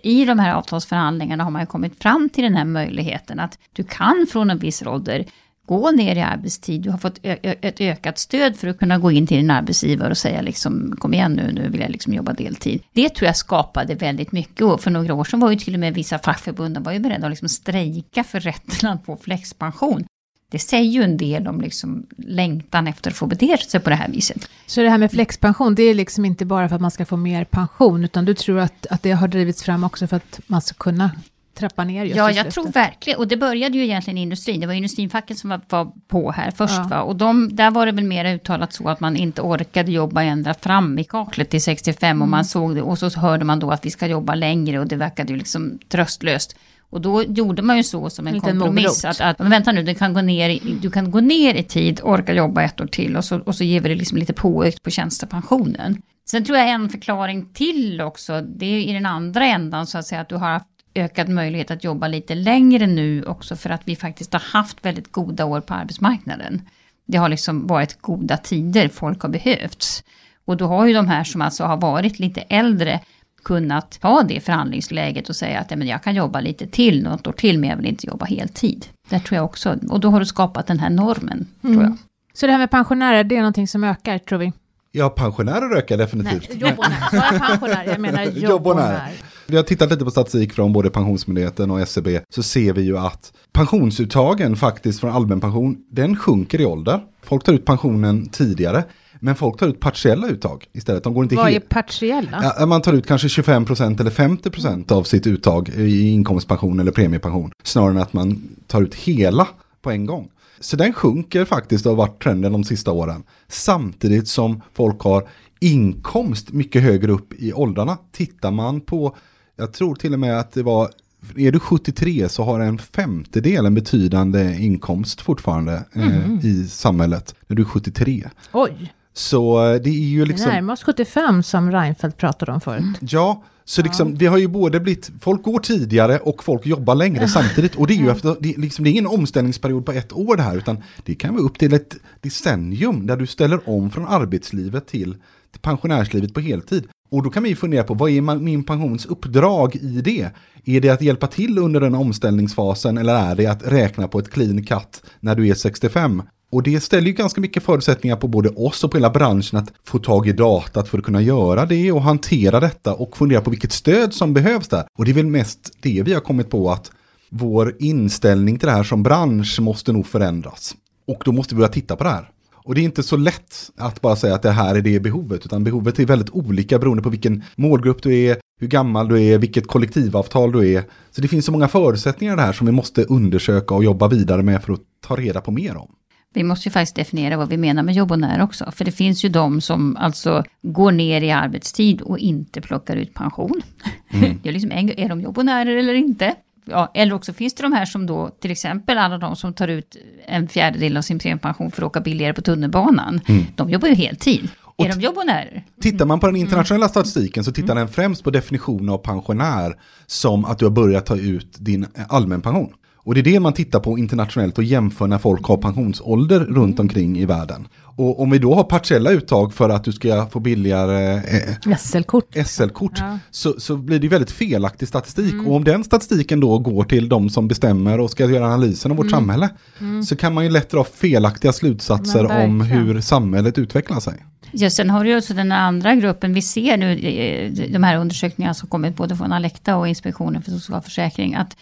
i 0.02 0.24
de 0.24 0.38
här 0.38 0.54
avtalsförhandlingarna 0.54 1.44
har 1.44 1.50
man 1.50 1.62
ju 1.62 1.66
kommit 1.66 2.02
fram 2.02 2.28
till 2.28 2.44
den 2.44 2.56
här 2.56 2.64
möjligheten 2.64 3.40
att 3.40 3.58
du 3.72 3.84
kan 3.84 4.26
från 4.32 4.50
en 4.50 4.58
viss 4.58 4.82
ålder 4.82 5.24
gå 5.66 5.90
ner 5.90 6.16
i 6.16 6.20
arbetstid, 6.20 6.82
du 6.82 6.90
har 6.90 6.98
fått 6.98 7.18
ett 7.22 7.80
ökat 7.80 8.18
stöd 8.18 8.56
för 8.56 8.68
att 8.68 8.78
kunna 8.78 8.98
gå 8.98 9.10
in 9.10 9.26
till 9.26 9.36
din 9.36 9.50
arbetsgivare 9.50 10.10
och 10.10 10.18
säga 10.18 10.42
liksom, 10.42 10.96
kom 10.98 11.14
igen 11.14 11.32
nu, 11.32 11.52
nu 11.52 11.68
vill 11.68 11.80
jag 11.80 11.90
liksom 11.90 12.12
jobba 12.12 12.32
deltid. 12.32 12.82
Det 12.92 13.08
tror 13.08 13.26
jag 13.26 13.36
skapade 13.36 13.94
väldigt 13.94 14.32
mycket 14.32 14.62
och 14.62 14.80
för 14.80 14.90
några 14.90 15.14
år 15.14 15.24
sedan 15.24 15.40
var 15.40 15.50
ju 15.50 15.56
till 15.56 15.74
och 15.74 15.80
med 15.80 15.94
vissa 15.94 16.18
fackförbund 16.18 16.78
var 16.78 16.92
ju 16.92 16.98
beredda 16.98 17.26
att 17.26 17.32
liksom 17.32 17.48
strejka 17.48 18.24
för 18.24 18.40
rätten 18.40 18.90
att 18.90 19.04
få 19.04 19.16
flexpension. 19.16 20.04
Det 20.50 20.58
säger 20.58 20.90
ju 20.90 21.02
en 21.02 21.16
del 21.16 21.48
om 21.48 21.60
liksom 21.60 22.06
längtan 22.16 22.86
efter 22.86 23.10
att 23.10 23.16
få 23.16 23.26
bete 23.26 23.58
sig 23.58 23.80
på 23.80 23.90
det 23.90 23.96
här 23.96 24.08
viset. 24.08 24.48
Så 24.66 24.80
det 24.80 24.90
här 24.90 24.98
med 24.98 25.10
flexpension, 25.10 25.74
det 25.74 25.82
är 25.82 25.94
liksom 25.94 26.24
inte 26.24 26.44
bara 26.44 26.68
för 26.68 26.76
att 26.76 26.82
man 26.82 26.90
ska 26.90 27.06
få 27.06 27.16
mer 27.16 27.44
pension, 27.44 28.04
utan 28.04 28.24
du 28.24 28.34
tror 28.34 28.58
att, 28.58 28.86
att 28.86 29.02
det 29.02 29.12
har 29.12 29.28
drivits 29.28 29.62
fram 29.62 29.84
också 29.84 30.06
för 30.06 30.16
att 30.16 30.40
man 30.46 30.62
ska 30.62 30.74
kunna 30.74 31.10
trappa 31.56 31.84
ner 31.84 32.04
just 32.04 32.16
Ja, 32.16 32.30
jag 32.30 32.50
tror 32.50 32.72
verkligen, 32.72 33.18
och 33.18 33.28
det 33.28 33.36
började 33.36 33.78
ju 33.78 33.84
egentligen 33.84 34.18
i 34.18 34.22
industrin, 34.22 34.60
det 34.60 34.66
var 34.66 34.74
industrinfacken 34.74 35.36
som 35.36 35.50
var, 35.50 35.60
var 35.68 35.92
på 36.08 36.30
här 36.30 36.50
först, 36.50 36.74
ja. 36.76 36.86
va? 36.90 37.02
och 37.02 37.16
de, 37.16 37.56
där 37.56 37.70
var 37.70 37.86
det 37.86 37.92
väl 37.92 38.04
mer 38.04 38.34
uttalat 38.34 38.72
så 38.72 38.88
att 38.88 39.00
man 39.00 39.16
inte 39.16 39.42
orkade 39.42 39.92
jobba 39.92 40.22
ända 40.22 40.54
fram 40.54 40.98
i 40.98 41.04
kaklet 41.04 41.50
till 41.50 41.62
65, 41.62 42.10
mm. 42.10 42.22
och 42.22 42.28
man 42.28 42.44
såg 42.44 42.74
det, 42.74 42.82
och 42.82 42.98
så 42.98 43.20
hörde 43.20 43.44
man 43.44 43.60
då 43.60 43.70
att 43.70 43.86
vi 43.86 43.90
ska 43.90 44.06
jobba 44.06 44.34
längre, 44.34 44.78
och 44.78 44.86
det 44.86 44.96
verkade 44.96 45.32
ju 45.32 45.38
liksom 45.38 45.78
tröstlöst. 45.88 46.56
Och 46.90 47.00
då 47.00 47.22
gjorde 47.22 47.62
man 47.62 47.76
ju 47.76 47.82
så 47.82 48.10
som 48.10 48.26
en 48.26 48.34
Lite 48.34 48.50
kompromiss. 48.50 49.04
Att, 49.04 49.20
att, 49.20 49.38
men 49.38 49.50
vänta 49.50 49.72
nu, 49.72 49.82
du 49.82 49.94
kan, 49.94 50.14
gå 50.14 50.20
ner, 50.20 50.50
i, 50.50 50.78
du 50.82 50.90
kan 50.90 51.10
gå 51.10 51.20
ner 51.20 51.54
i 51.54 51.62
tid, 51.62 52.00
orka 52.02 52.34
jobba 52.34 52.62
ett 52.62 52.80
år 52.80 52.86
till 52.86 53.16
och 53.16 53.24
så, 53.24 53.38
och 53.38 53.54
så 53.54 53.64
ger 53.64 53.80
vi 53.80 53.88
det 53.88 53.94
liksom 53.94 54.18
lite 54.18 54.32
påökt 54.32 54.82
på 54.82 54.90
tjänstepensionen. 54.90 56.02
Sen 56.30 56.44
tror 56.44 56.58
jag 56.58 56.68
en 56.68 56.88
förklaring 56.88 57.52
till 57.52 58.00
också, 58.00 58.40
det 58.40 58.66
är 58.66 58.78
i 58.78 58.92
den 58.92 59.06
andra 59.06 59.46
ändan 59.46 59.86
så 59.86 59.98
att 59.98 60.06
säga 60.06 60.20
att 60.20 60.28
du 60.28 60.34
har 60.34 60.48
haft 60.48 60.66
ökad 60.96 61.28
möjlighet 61.28 61.70
att 61.70 61.84
jobba 61.84 62.08
lite 62.08 62.34
längre 62.34 62.86
nu 62.86 63.24
också 63.24 63.56
för 63.56 63.70
att 63.70 63.82
vi 63.84 63.96
faktiskt 63.96 64.32
har 64.32 64.40
haft 64.40 64.84
väldigt 64.84 65.12
goda 65.12 65.44
år 65.44 65.60
på 65.60 65.74
arbetsmarknaden. 65.74 66.62
Det 67.06 67.18
har 67.18 67.28
liksom 67.28 67.66
varit 67.66 68.00
goda 68.00 68.36
tider, 68.36 68.88
folk 68.88 69.22
har 69.22 69.28
behövts. 69.28 70.04
Och 70.44 70.56
då 70.56 70.66
har 70.66 70.86
ju 70.86 70.94
de 70.94 71.08
här 71.08 71.24
som 71.24 71.42
alltså 71.42 71.64
har 71.64 71.76
varit 71.76 72.18
lite 72.18 72.40
äldre 72.40 73.00
kunnat 73.44 74.00
ta 74.00 74.22
det 74.22 74.40
förhandlingsläget 74.40 75.28
och 75.28 75.36
säga 75.36 75.60
att 75.60 75.70
ja, 75.70 75.76
men 75.76 75.88
jag 75.88 76.02
kan 76.02 76.14
jobba 76.14 76.40
lite 76.40 76.66
till, 76.66 77.02
något 77.02 77.26
år 77.26 77.32
till, 77.32 77.58
men 77.58 77.70
jag 77.70 77.76
vill 77.76 77.86
inte 77.86 78.06
jobba 78.06 78.26
heltid. 78.26 78.86
Det 79.08 79.20
tror 79.20 79.36
jag 79.36 79.44
också. 79.44 79.78
Och 79.90 80.00
då 80.00 80.10
har 80.10 80.20
du 80.20 80.26
skapat 80.26 80.66
den 80.66 80.78
här 80.78 80.90
normen, 80.90 81.46
mm. 81.62 81.76
tror 81.76 81.84
jag. 81.84 81.96
Så 82.32 82.46
det 82.46 82.52
här 82.52 82.58
med 82.58 82.70
pensionärer, 82.70 83.24
det 83.24 83.36
är 83.36 83.40
någonting 83.40 83.68
som 83.68 83.84
ökar, 83.84 84.18
tror 84.18 84.38
vi? 84.38 84.52
Ja, 84.92 85.08
pensionärer 85.08 85.76
ökar 85.76 85.96
definitivt. 85.96 86.48
Nej, 86.48 86.58
jobbonär. 86.58 87.08
Så 87.10 87.16
jag 87.16 87.40
pensionär, 87.40 87.84
jag 87.84 88.00
menar 88.00 88.22
jobbonär. 88.34 89.12
Vi 89.48 89.56
har 89.56 89.62
tittat 89.62 89.90
lite 89.90 90.04
på 90.04 90.10
statistik 90.10 90.52
från 90.52 90.72
både 90.72 90.90
Pensionsmyndigheten 90.90 91.70
och 91.70 91.80
SCB, 91.80 92.14
e 92.14 92.22
så 92.28 92.42
ser 92.42 92.72
vi 92.72 92.82
ju 92.82 92.98
att 92.98 93.32
pensionsuttagen 93.52 94.56
faktiskt 94.56 95.00
från 95.00 95.10
allmän 95.10 95.40
pension, 95.40 95.76
den 95.90 96.16
sjunker 96.16 96.60
i 96.60 96.64
ålder. 96.64 97.00
Folk 97.22 97.44
tar 97.44 97.52
ut 97.52 97.64
pensionen 97.64 98.28
tidigare. 98.28 98.84
Men 99.20 99.34
folk 99.34 99.58
tar 99.58 99.68
ut 99.68 99.80
partiella 99.80 100.28
uttag 100.28 100.64
istället. 100.72 101.04
De 101.04 101.14
går 101.14 101.24
inte 101.24 101.36
Vad 101.36 101.52
är 101.52 101.60
partiella? 101.60 102.54
Ja, 102.58 102.66
man 102.66 102.82
tar 102.82 102.92
ut 102.92 103.06
kanske 103.06 103.28
25% 103.28 104.00
eller 104.00 104.10
50% 104.10 104.92
av 104.92 105.02
sitt 105.02 105.26
uttag 105.26 105.68
i 105.68 106.08
inkomstpension 106.08 106.80
eller 106.80 106.92
premiepension. 106.92 107.50
Snarare 107.64 107.90
än 107.90 107.98
att 107.98 108.12
man 108.12 108.42
tar 108.66 108.82
ut 108.82 108.94
hela 108.94 109.48
på 109.82 109.90
en 109.90 110.06
gång. 110.06 110.28
Så 110.60 110.76
den 110.76 110.92
sjunker 110.92 111.44
faktiskt 111.44 111.86
och 111.86 111.92
har 111.92 111.96
varit 111.96 112.22
trenden 112.22 112.52
de 112.52 112.64
sista 112.64 112.92
åren. 112.92 113.22
Samtidigt 113.48 114.28
som 114.28 114.62
folk 114.74 115.00
har 115.00 115.28
inkomst 115.60 116.52
mycket 116.52 116.82
högre 116.82 117.12
upp 117.12 117.32
i 117.32 117.52
åldrarna. 117.52 117.98
Tittar 118.12 118.50
man 118.50 118.80
på, 118.80 119.16
jag 119.56 119.72
tror 119.72 119.94
till 119.94 120.12
och 120.12 120.20
med 120.20 120.38
att 120.38 120.52
det 120.52 120.62
var 120.62 120.90
är 121.36 121.52
du 121.52 121.60
73 121.60 122.28
så 122.28 122.44
har 122.44 122.60
en 122.60 122.78
femtedel 122.78 123.66
en 123.66 123.74
betydande 123.74 124.56
inkomst 124.60 125.20
fortfarande 125.20 125.84
mm. 125.92 126.08
eh, 126.08 126.28
mhm. 126.28 126.40
i 126.42 126.68
samhället 126.68 127.34
när 127.46 127.56
du 127.56 127.62
är 127.62 127.66
73. 127.66 128.30
Oj. 128.52 128.92
Så 129.12 129.72
eh, 129.72 129.80
det 129.82 129.90
är 129.90 130.08
ju 130.08 130.24
liksom... 130.24 130.50
Närmast 130.50 130.82
75 130.82 131.42
som 131.42 131.72
Reinfeldt 131.72 132.16
pratade 132.16 132.52
om 132.52 132.60
förut. 132.60 132.84
Ja, 133.00 133.42
så 133.64 133.82
liksom, 133.82 134.10
ja. 134.10 134.16
det 134.18 134.26
har 134.26 134.38
ju 134.38 134.48
både 134.48 134.80
blivit, 134.80 135.10
folk 135.20 135.42
går 135.42 135.58
tidigare 135.58 136.18
och 136.18 136.44
folk 136.44 136.66
jobbar 136.66 136.94
längre 136.94 137.28
samtidigt. 137.28 137.74
Och 137.74 137.86
det 137.86 137.94
är 137.94 137.98
ju 137.98 138.10
efter, 138.10 138.36
det, 138.40 138.58
liksom, 138.58 138.84
det 138.84 138.88
är 138.88 138.92
ingen 138.92 139.06
omställningsperiod 139.06 139.86
på 139.86 139.92
ett 139.92 140.12
år 140.12 140.36
det 140.36 140.42
här, 140.42 140.56
utan 140.56 140.82
det 141.04 141.14
kan 141.14 141.34
vara 141.34 141.44
upp 141.44 141.58
till 141.58 141.72
ett 141.72 141.96
decennium 142.20 143.06
där 143.06 143.16
du 143.16 143.26
ställer 143.26 143.68
om 143.68 143.90
från 143.90 144.06
arbetslivet 144.06 144.86
till, 144.86 145.16
till 145.52 145.60
pensionärslivet 145.60 146.34
på 146.34 146.40
heltid. 146.40 146.88
Och 147.10 147.22
då 147.22 147.30
kan 147.30 147.42
vi 147.42 147.56
fundera 147.56 147.84
på, 147.84 147.94
vad 147.94 148.10
är 148.10 148.20
man, 148.20 148.44
min 148.44 148.64
pensions 148.64 149.06
uppdrag 149.06 149.76
i 149.76 150.00
det? 150.00 150.30
Är 150.64 150.80
det 150.80 150.88
att 150.88 151.02
hjälpa 151.02 151.26
till 151.26 151.58
under 151.58 151.80
den 151.80 151.94
omställningsfasen 151.94 152.98
eller 152.98 153.14
är 153.14 153.34
det 153.34 153.46
att 153.46 153.66
räkna 153.66 154.08
på 154.08 154.18
ett 154.18 154.30
clean 154.30 154.64
cut 154.64 155.02
när 155.20 155.34
du 155.34 155.48
är 155.48 155.54
65? 155.54 156.22
Och 156.52 156.62
det 156.62 156.80
ställer 156.80 157.06
ju 157.06 157.12
ganska 157.12 157.40
mycket 157.40 157.62
förutsättningar 157.62 158.16
på 158.16 158.28
både 158.28 158.48
oss 158.48 158.84
och 158.84 158.90
på 158.90 158.96
hela 158.96 159.10
branschen 159.10 159.58
att 159.58 159.72
få 159.84 159.98
tag 159.98 160.28
i 160.28 160.32
datat 160.32 160.88
för 160.88 160.98
att 160.98 161.04
kunna 161.04 161.22
göra 161.22 161.66
det 161.66 161.92
och 161.92 162.02
hantera 162.02 162.60
detta 162.60 162.94
och 162.94 163.16
fundera 163.16 163.40
på 163.40 163.50
vilket 163.50 163.72
stöd 163.72 164.14
som 164.14 164.34
behövs 164.34 164.68
där. 164.68 164.84
Och 164.98 165.04
det 165.04 165.10
är 165.10 165.14
väl 165.14 165.26
mest 165.26 165.72
det 165.80 166.02
vi 166.02 166.14
har 166.14 166.20
kommit 166.20 166.50
på 166.50 166.70
att 166.70 166.90
vår 167.30 167.76
inställning 167.78 168.58
till 168.58 168.66
det 168.66 168.74
här 168.74 168.84
som 168.84 169.02
bransch 169.02 169.60
måste 169.60 169.92
nog 169.92 170.06
förändras. 170.06 170.74
Och 171.06 171.22
då 171.24 171.32
måste 171.32 171.54
vi 171.54 171.58
börja 171.58 171.72
titta 171.72 171.96
på 171.96 172.04
det 172.04 172.10
här. 172.10 172.30
Och 172.66 172.74
det 172.74 172.80
är 172.80 172.82
inte 172.82 173.02
så 173.02 173.16
lätt 173.16 173.70
att 173.76 174.00
bara 174.00 174.16
säga 174.16 174.34
att 174.34 174.42
det 174.42 174.50
här 174.50 174.74
är 174.74 174.80
det 174.80 175.00
behovet, 175.00 175.44
utan 175.46 175.64
behovet 175.64 175.98
är 175.98 176.06
väldigt 176.06 176.30
olika 176.30 176.78
beroende 176.78 177.02
på 177.02 177.08
vilken 177.08 177.44
målgrupp 177.56 178.02
du 178.02 178.18
är, 178.18 178.36
hur 178.60 178.68
gammal 178.68 179.08
du 179.08 179.22
är, 179.22 179.38
vilket 179.38 179.66
kollektivavtal 179.66 180.52
du 180.52 180.74
är. 180.74 180.84
Så 181.10 181.20
det 181.20 181.28
finns 181.28 181.44
så 181.44 181.52
många 181.52 181.68
förutsättningar 181.68 182.36
här 182.36 182.52
som 182.52 182.66
vi 182.66 182.72
måste 182.72 183.04
undersöka 183.04 183.74
och 183.74 183.84
jobba 183.84 184.08
vidare 184.08 184.42
med 184.42 184.62
för 184.62 184.72
att 184.72 184.80
ta 185.00 185.16
reda 185.16 185.40
på 185.40 185.50
mer 185.50 185.76
om. 185.76 185.88
Vi 186.34 186.42
måste 186.42 186.68
ju 186.68 186.72
faktiskt 186.72 186.96
definiera 186.96 187.36
vad 187.36 187.48
vi 187.48 187.56
menar 187.56 187.82
med 187.82 187.94
jobbonär 187.94 188.42
också. 188.42 188.70
För 188.70 188.84
det 188.84 188.92
finns 188.92 189.24
ju 189.24 189.28
de 189.28 189.60
som 189.60 189.96
alltså 189.96 190.44
går 190.62 190.92
ner 190.92 191.22
i 191.22 191.30
arbetstid 191.30 192.00
och 192.00 192.18
inte 192.18 192.60
plockar 192.60 192.96
ut 192.96 193.14
pension. 193.14 193.62
Mm. 194.10 194.38
Det 194.42 194.48
är, 194.48 194.52
liksom, 194.52 194.72
är 194.72 195.08
de 195.08 195.20
jobbonärer 195.20 195.76
eller 195.76 195.94
inte? 195.94 196.34
Ja, 196.68 196.90
eller 196.94 197.14
också 197.14 197.32
finns 197.32 197.54
det 197.54 197.62
de 197.62 197.72
här 197.72 197.84
som 197.84 198.06
då, 198.06 198.30
till 198.40 198.50
exempel 198.50 198.98
alla 198.98 199.18
de 199.18 199.36
som 199.36 199.52
tar 199.52 199.68
ut 199.68 199.96
en 200.26 200.48
fjärdedel 200.48 200.96
av 200.96 201.02
sin 201.02 201.18
premiepension 201.18 201.70
för 201.70 201.82
att 201.82 201.86
åka 201.86 202.00
billigare 202.00 202.32
på 202.32 202.42
tunnelbanan. 202.42 203.20
Mm. 203.28 203.44
De 203.56 203.70
jobbar 203.70 203.88
ju 203.88 203.94
heltid. 203.94 204.48
Och 204.62 204.84
är 204.84 204.88
de 204.88 205.00
jobbonärer? 205.00 205.64
Tittar 205.80 206.06
man 206.06 206.20
på 206.20 206.26
den 206.26 206.36
internationella 206.36 206.88
statistiken 206.88 207.44
så 207.44 207.52
tittar 207.52 207.72
mm. 207.72 207.76
den 207.76 207.88
främst 207.88 208.24
på 208.24 208.30
definitionen 208.30 208.88
av 208.88 208.98
pensionär 208.98 209.74
som 210.06 210.44
att 210.44 210.58
du 210.58 210.64
har 210.64 210.72
börjat 210.72 211.06
ta 211.06 211.16
ut 211.16 211.56
din 211.58 211.86
allmänpension. 212.08 212.72
Och 213.06 213.14
det 213.14 213.20
är 213.20 213.22
det 213.22 213.40
man 213.40 213.52
tittar 213.52 213.80
på 213.80 213.98
internationellt 213.98 214.58
och 214.58 214.64
jämför 214.64 215.06
när 215.06 215.18
folk 215.18 215.44
har 215.44 215.56
pensionsålder 215.56 216.40
runt 216.40 216.80
omkring 216.80 217.18
i 217.18 217.24
världen. 217.24 217.68
Och 217.82 218.20
om 218.20 218.30
vi 218.30 218.38
då 218.38 218.54
har 218.54 218.64
partiella 218.64 219.10
uttag 219.10 219.54
för 219.54 219.70
att 219.70 219.84
du 219.84 219.92
ska 219.92 220.26
få 220.26 220.40
billigare 220.40 221.14
eh, 221.14 221.76
SL-kort, 221.78 222.34
SL 222.46 222.62
ja. 222.96 223.18
så, 223.30 223.60
så 223.60 223.76
blir 223.76 223.98
det 223.98 224.08
väldigt 224.08 224.30
felaktig 224.30 224.88
statistik. 224.88 225.32
Mm. 225.32 225.46
Och 225.46 225.56
om 225.56 225.64
den 225.64 225.84
statistiken 225.84 226.40
då 226.40 226.58
går 226.58 226.84
till 226.84 227.08
de 227.08 227.30
som 227.30 227.48
bestämmer 227.48 228.00
och 228.00 228.10
ska 228.10 228.30
göra 228.30 228.46
analysen 228.46 228.90
av 228.90 228.96
vårt 228.96 229.06
mm. 229.06 229.18
samhälle 229.18 229.48
mm. 229.80 230.02
så 230.02 230.16
kan 230.16 230.34
man 230.34 230.44
ju 230.44 230.50
lätt 230.50 230.70
dra 230.70 230.84
felaktiga 230.84 231.52
slutsatser 231.52 232.44
om 232.44 232.60
hur 232.60 233.00
samhället 233.00 233.58
utvecklar 233.58 234.00
sig. 234.00 234.14
Ja, 234.52 234.70
sen 234.70 234.90
har 234.90 235.04
du 235.04 235.10
ju 235.10 235.18
också 235.18 235.34
den 235.34 235.52
andra 235.52 235.94
gruppen, 235.94 236.34
vi 236.34 236.42
ser 236.42 236.76
nu 236.76 236.98
eh, 236.98 237.52
de 237.72 237.82
här 237.82 237.96
undersökningarna 237.96 238.54
som 238.54 238.68
kommit 238.68 238.96
både 238.96 239.16
från 239.16 239.32
Alekta 239.32 239.76
och 239.76 239.88
Inspektionen 239.88 240.42
för 240.42 240.50
socialförsäkring, 240.50 241.34
att 241.34 241.56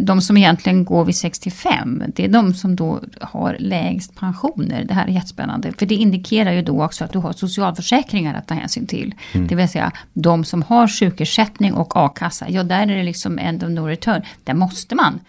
de 0.00 0.20
som 0.20 0.36
egentligen 0.36 0.84
går 0.84 1.04
vid 1.04 1.16
65, 1.16 2.02
det 2.14 2.24
är 2.24 2.28
de 2.28 2.54
som 2.54 2.76
då 2.76 3.00
har 3.20 3.56
lägst 3.60 4.16
pensioner. 4.16 4.84
Det 4.84 4.94
här 4.94 5.06
är 5.06 5.10
jättespännande, 5.10 5.72
för 5.72 5.86
det 5.86 5.94
indikerar 5.94 6.52
ju 6.52 6.62
då 6.62 6.84
också 6.84 7.04
att 7.04 7.12
du 7.12 7.18
har 7.18 7.32
socialförsäkringar 7.32 8.34
att 8.34 8.46
ta 8.46 8.54
hänsyn 8.54 8.86
till. 8.86 9.14
Mm. 9.32 9.46
Det 9.46 9.54
vill 9.54 9.68
säga, 9.68 9.92
de 10.12 10.44
som 10.44 10.62
har 10.62 10.88
sjukersättning 10.88 11.74
och 11.74 11.96
a-kassa, 11.96 12.46
ja 12.48 12.62
där 12.62 12.82
är 12.82 12.96
det 12.96 13.02
liksom 13.02 13.38
end 13.38 13.64
of 13.64 13.70
no 13.70 13.80
return. 13.80 14.22
Där 14.44 14.54
måste 14.54 14.94
man 14.94 15.20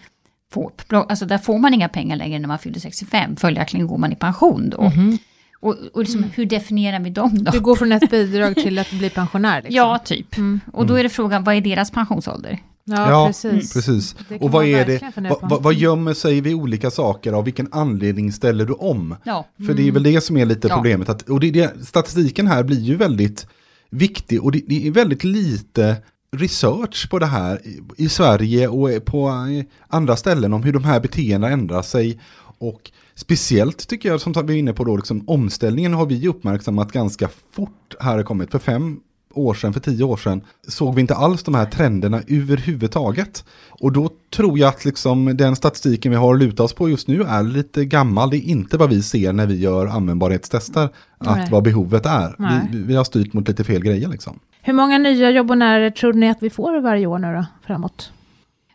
få, 0.52 0.72
alltså 0.90 1.26
där 1.26 1.38
får 1.38 1.58
man 1.58 1.74
inga 1.74 1.88
pengar 1.88 2.16
längre 2.16 2.38
när 2.38 2.48
man 2.48 2.58
fyller 2.58 2.80
65, 2.80 3.36
följaktligen 3.36 3.86
går 3.86 3.98
man 3.98 4.12
i 4.12 4.16
pension 4.16 4.70
då. 4.70 4.80
Mm. 4.80 5.18
Och, 5.60 5.76
och 5.92 6.00
liksom, 6.00 6.18
mm. 6.18 6.30
hur 6.34 6.46
definierar 6.46 7.00
vi 7.00 7.10
dem 7.10 7.44
då? 7.44 7.50
Du 7.50 7.60
går 7.60 7.76
från 7.76 7.92
ett 7.92 8.10
bidrag 8.10 8.54
till 8.54 8.78
att 8.78 8.90
bli 8.90 9.10
pensionär? 9.10 9.56
Liksom. 9.62 9.76
Ja, 9.76 9.98
typ. 9.98 10.36
Mm. 10.36 10.60
Och 10.72 10.86
då 10.86 10.94
är 10.94 11.02
det 11.02 11.08
frågan, 11.08 11.44
vad 11.44 11.54
är 11.54 11.60
deras 11.60 11.90
pensionsålder? 11.90 12.58
Ja, 12.84 13.10
ja, 13.10 13.26
precis. 13.26 13.72
precis. 13.72 14.16
Och 14.40 14.50
vad 14.50 14.64
är 14.64 14.86
det, 14.86 15.12
vad, 15.42 15.62
vad 15.62 15.74
gömmer 15.74 16.14
sig 16.14 16.40
vid 16.40 16.54
olika 16.54 16.90
saker, 16.90 17.32
av 17.32 17.44
vilken 17.44 17.68
anledning 17.72 18.32
ställer 18.32 18.64
du 18.64 18.72
om? 18.72 19.16
Ja. 19.24 19.48
För 19.56 19.64
mm. 19.64 19.76
det 19.76 19.88
är 19.88 19.92
väl 19.92 20.02
det 20.02 20.20
som 20.20 20.36
är 20.36 20.44
lite 20.44 20.68
ja. 20.68 20.74
problemet, 20.74 21.08
att, 21.08 21.28
och 21.28 21.40
det, 21.40 21.50
det, 21.50 21.86
statistiken 21.86 22.46
här 22.46 22.62
blir 22.62 22.80
ju 22.80 22.96
väldigt 22.96 23.46
viktig, 23.90 24.42
och 24.42 24.52
det, 24.52 24.62
det, 24.66 24.86
är 24.86 24.90
väldigt 24.90 25.24
lite 25.24 25.96
research 26.36 27.10
på 27.10 27.18
det 27.18 27.26
här 27.26 27.60
i, 27.96 28.08
Sverige 28.08 28.68
och 28.68 29.04
på 29.04 29.46
andra 29.88 30.16
ställen 30.16 30.52
om 30.52 30.62
hur 30.62 30.72
de 30.72 30.84
här 30.84 31.00
beteendena 31.00 31.52
ändrar 31.52 31.82
sig. 31.82 32.20
Och 32.58 32.90
speciellt 33.14 33.88
tycker 33.88 34.08
jag, 34.08 34.20
som 34.20 34.46
vi 34.46 34.54
är 34.54 34.58
inne 34.58 34.72
på 34.72 34.84
då, 34.84 34.96
liksom, 34.96 35.28
omställningen 35.28 35.94
har 35.94 36.06
vi 36.06 36.28
uppmärksammat 36.28 36.92
ganska 36.92 37.28
fort 37.52 37.94
här 38.00 38.16
har 38.16 38.22
kommit. 38.22 38.50
För 38.50 38.58
fem 38.58 39.00
år 39.34 39.54
sedan, 39.54 39.72
för 39.72 39.80
tio 39.80 40.04
år 40.04 40.16
sedan, 40.16 40.40
såg 40.68 40.94
vi 40.94 41.00
inte 41.00 41.14
alls 41.14 41.42
de 41.42 41.54
här 41.54 41.66
trenderna 41.66 42.22
överhuvudtaget. 42.28 43.44
Och 43.68 43.92
då 43.92 44.10
tror 44.34 44.58
jag 44.58 44.68
att 44.68 44.84
liksom 44.84 45.36
den 45.36 45.56
statistiken 45.56 46.10
vi 46.10 46.16
har 46.16 46.34
att 46.34 46.40
luta 46.40 46.62
oss 46.62 46.72
på 46.72 46.88
just 46.88 47.08
nu 47.08 47.22
är 47.22 47.42
lite 47.42 47.84
gammal. 47.84 48.30
Det 48.30 48.36
är 48.36 48.48
inte 48.48 48.76
vad 48.76 48.90
vi 48.90 49.02
ser 49.02 49.32
när 49.32 49.46
vi 49.46 49.60
gör 49.60 49.86
användbarhetstester, 49.86 50.88
att 51.18 51.38
Nej. 51.38 51.48
vad 51.50 51.62
behovet 51.62 52.06
är. 52.06 52.36
Vi, 52.72 52.78
vi, 52.82 52.96
har 52.96 53.04
styrt 53.04 53.32
mot 53.32 53.48
lite 53.48 53.64
fel 53.64 53.82
grejer 53.82 54.08
liksom. 54.08 54.38
Hur 54.62 54.72
många 54.72 54.98
nya 54.98 55.30
jobbonärer 55.30 55.90
tror 55.90 56.12
ni 56.12 56.30
att 56.30 56.42
vi 56.42 56.50
får 56.50 56.80
varje 56.80 57.06
år 57.06 57.18
nu 57.18 57.34
då, 57.34 57.46
framåt? 57.66 58.12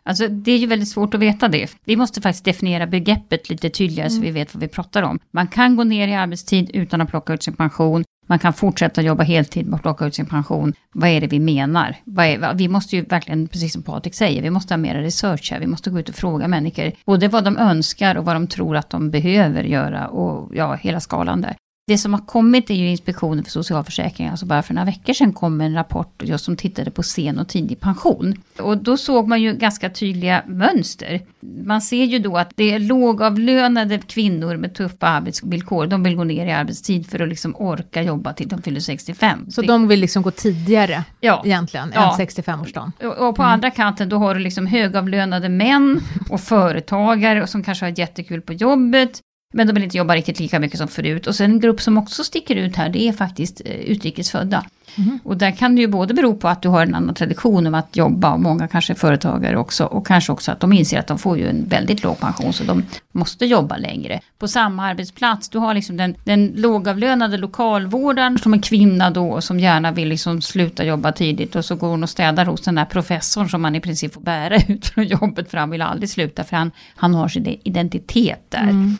Alltså 0.07 0.27
det 0.27 0.51
är 0.51 0.57
ju 0.57 0.67
väldigt 0.67 0.89
svårt 0.89 1.13
att 1.13 1.19
veta 1.19 1.47
det. 1.47 1.69
Vi 1.85 1.95
måste 1.95 2.21
faktiskt 2.21 2.45
definiera 2.45 2.87
begreppet 2.87 3.49
lite 3.49 3.69
tydligare 3.69 4.07
mm. 4.09 4.15
så 4.15 4.21
vi 4.21 4.31
vet 4.31 4.53
vad 4.55 4.61
vi 4.61 4.67
pratar 4.67 5.03
om. 5.03 5.19
Man 5.31 5.47
kan 5.47 5.75
gå 5.75 5.83
ner 5.83 6.07
i 6.07 6.13
arbetstid 6.13 6.71
utan 6.73 7.01
att 7.01 7.09
plocka 7.09 7.33
ut 7.33 7.43
sin 7.43 7.53
pension. 7.53 8.03
Man 8.27 8.39
kan 8.39 8.53
fortsätta 8.53 9.01
jobba 9.01 9.23
heltid 9.23 9.73
och 9.73 9.81
plocka 9.81 10.05
ut 10.05 10.15
sin 10.15 10.25
pension. 10.25 10.73
Vad 10.93 11.09
är 11.09 11.21
det 11.21 11.27
vi 11.27 11.39
menar? 11.39 11.95
Är, 12.17 12.53
vi 12.53 12.67
måste 12.67 12.95
ju 12.95 13.01
verkligen, 13.01 13.47
precis 13.47 13.73
som 13.73 13.83
Patrik 13.83 14.15
säger, 14.15 14.41
vi 14.41 14.49
måste 14.49 14.73
ha 14.73 14.77
mer 14.77 14.95
research 14.95 15.51
här. 15.51 15.59
Vi 15.59 15.67
måste 15.67 15.89
gå 15.89 15.99
ut 15.99 16.09
och 16.09 16.15
fråga 16.15 16.47
människor, 16.47 16.91
både 17.05 17.27
vad 17.27 17.43
de 17.43 17.57
önskar 17.57 18.15
och 18.15 18.25
vad 18.25 18.35
de 18.35 18.47
tror 18.47 18.75
att 18.75 18.89
de 18.89 19.11
behöver 19.11 19.63
göra 19.63 20.07
och 20.07 20.55
ja, 20.55 20.73
hela 20.75 20.99
skalan 20.99 21.41
där. 21.41 21.55
Det 21.87 21.97
som 21.97 22.13
har 22.13 22.21
kommit 22.21 22.69
är 22.69 22.73
ju 22.73 22.89
Inspektionen 22.89 23.43
för 23.43 23.51
socialförsäkringar, 23.51 24.31
alltså 24.31 24.45
bara 24.45 24.63
för 24.63 24.73
några 24.73 24.85
veckor 24.85 25.13
sedan 25.13 25.33
kom 25.33 25.61
en 25.61 25.73
rapport 25.73 26.23
just 26.23 26.45
som 26.45 26.57
tittade 26.57 26.91
på 26.91 27.03
sen 27.03 27.39
och 27.39 27.47
tidig 27.47 27.79
pension. 27.79 28.33
Och 28.59 28.77
då 28.77 28.97
såg 28.97 29.27
man 29.27 29.41
ju 29.41 29.53
ganska 29.53 29.89
tydliga 29.89 30.43
mönster. 30.47 31.21
Man 31.39 31.81
ser 31.81 32.03
ju 32.03 32.19
då 32.19 32.37
att 32.37 32.51
det 32.55 32.71
är 32.73 32.79
lågavlönade 32.79 33.99
kvinnor 33.99 34.57
med 34.57 34.75
tuffa 34.75 35.07
arbetsvillkor, 35.07 35.87
de 35.87 36.03
vill 36.03 36.15
gå 36.15 36.23
ner 36.23 36.45
i 36.45 36.51
arbetstid 36.51 37.09
för 37.09 37.19
att 37.19 37.29
liksom 37.29 37.55
orka 37.55 38.01
jobba 38.01 38.33
till 38.33 38.47
de 38.47 38.61
fyller 38.61 38.79
65. 38.79 39.51
Så 39.51 39.61
de 39.61 39.87
vill 39.87 39.99
liksom 39.99 40.23
gå 40.23 40.31
tidigare 40.31 41.03
ja. 41.19 41.41
egentligen, 41.45 41.91
ja. 41.95 42.17
än 42.19 42.27
65-årsdagen? 42.27 42.91
Och, 42.99 43.27
och 43.27 43.35
på 43.35 43.41
mm. 43.41 43.53
andra 43.53 43.71
kanten 43.71 44.09
då 44.09 44.17
har 44.17 44.33
du 44.33 44.39
liksom 44.39 44.67
högavlönade 44.67 45.49
män 45.49 45.99
och 46.29 46.41
företagare 46.41 47.47
som 47.47 47.63
kanske 47.63 47.85
har 47.85 47.99
jättekul 47.99 48.41
på 48.41 48.53
jobbet 48.53 49.21
Men 49.53 49.67
de 49.67 49.73
vill 49.73 49.83
inte 49.83 49.97
jobba 49.97 50.15
riktigt 50.15 50.39
lika 50.39 50.59
mycket 50.59 50.77
som 50.77 50.87
förut. 50.87 51.27
Och 51.27 51.35
sen 51.35 51.51
en 51.51 51.59
grupp 51.59 51.81
som 51.81 51.97
också 51.97 52.23
sticker 52.23 52.55
ut 52.55 52.75
här, 52.75 52.89
det 52.89 53.07
är 53.07 53.13
faktiskt 53.13 53.61
eh, 53.65 53.71
utrikesfödda. 53.71 54.65
Mm. 54.97 55.19
Och 55.23 55.37
där 55.37 55.51
kan 55.51 55.75
det 55.75 55.81
ju 55.81 55.87
både 55.87 56.13
bero 56.13 56.35
på 56.35 56.47
att 56.47 56.61
du 56.61 56.69
har 56.69 56.81
en 56.81 56.95
annan 56.95 57.15
tradition 57.15 57.67
om 57.67 57.73
att 57.73 57.95
jobba, 57.95 58.33
och 58.33 58.39
många 58.39 58.67
kanske 58.67 58.93
är 58.93 58.95
företagare 58.95 59.57
också, 59.57 59.85
och 59.85 60.07
kanske 60.07 60.31
också 60.31 60.51
att 60.51 60.59
de 60.59 60.73
inser 60.73 60.99
att 60.99 61.07
de 61.07 61.19
får 61.19 61.37
ju 61.37 61.49
en 61.49 61.67
väldigt 61.67 62.03
låg 62.03 62.19
pension, 62.19 62.53
så 62.53 62.63
de 62.63 62.83
måste 63.11 63.45
jobba 63.45 63.77
längre. 63.77 64.19
På 64.39 64.47
samma 64.47 64.85
arbetsplats, 64.85 65.49
du 65.49 65.57
har 65.57 65.73
liksom 65.73 65.97
den, 65.97 66.15
den 66.23 66.53
lågavlönade 66.55 67.37
lokalvårdaren 67.37 68.37
som 68.37 68.53
är 68.53 68.61
kvinna 68.61 69.09
då, 69.09 69.41
som 69.41 69.59
gärna 69.59 69.91
vill 69.91 70.07
liksom 70.07 70.41
sluta 70.41 70.85
jobba 70.85 71.11
tidigt, 71.11 71.55
och 71.55 71.65
så 71.65 71.75
går 71.75 71.87
hon 71.87 72.03
och 72.03 72.09
städar 72.09 72.45
hos 72.45 72.61
den 72.61 72.75
där 72.75 72.85
professorn 72.85 73.49
som 73.49 73.61
man 73.61 73.75
i 73.75 73.81
princip 73.81 74.13
får 74.13 74.21
bära 74.21 74.55
ut 74.67 74.87
från 74.87 75.05
jobbet, 75.05 75.51
för 75.51 75.57
han 75.57 75.69
vill 75.69 75.81
aldrig 75.81 76.09
sluta, 76.09 76.43
för 76.43 76.57
han, 76.57 76.71
han 76.95 77.13
har 77.13 77.27
sin 77.27 77.59
identitet 77.63 78.45
där. 78.49 78.61
Mm. 78.63 78.97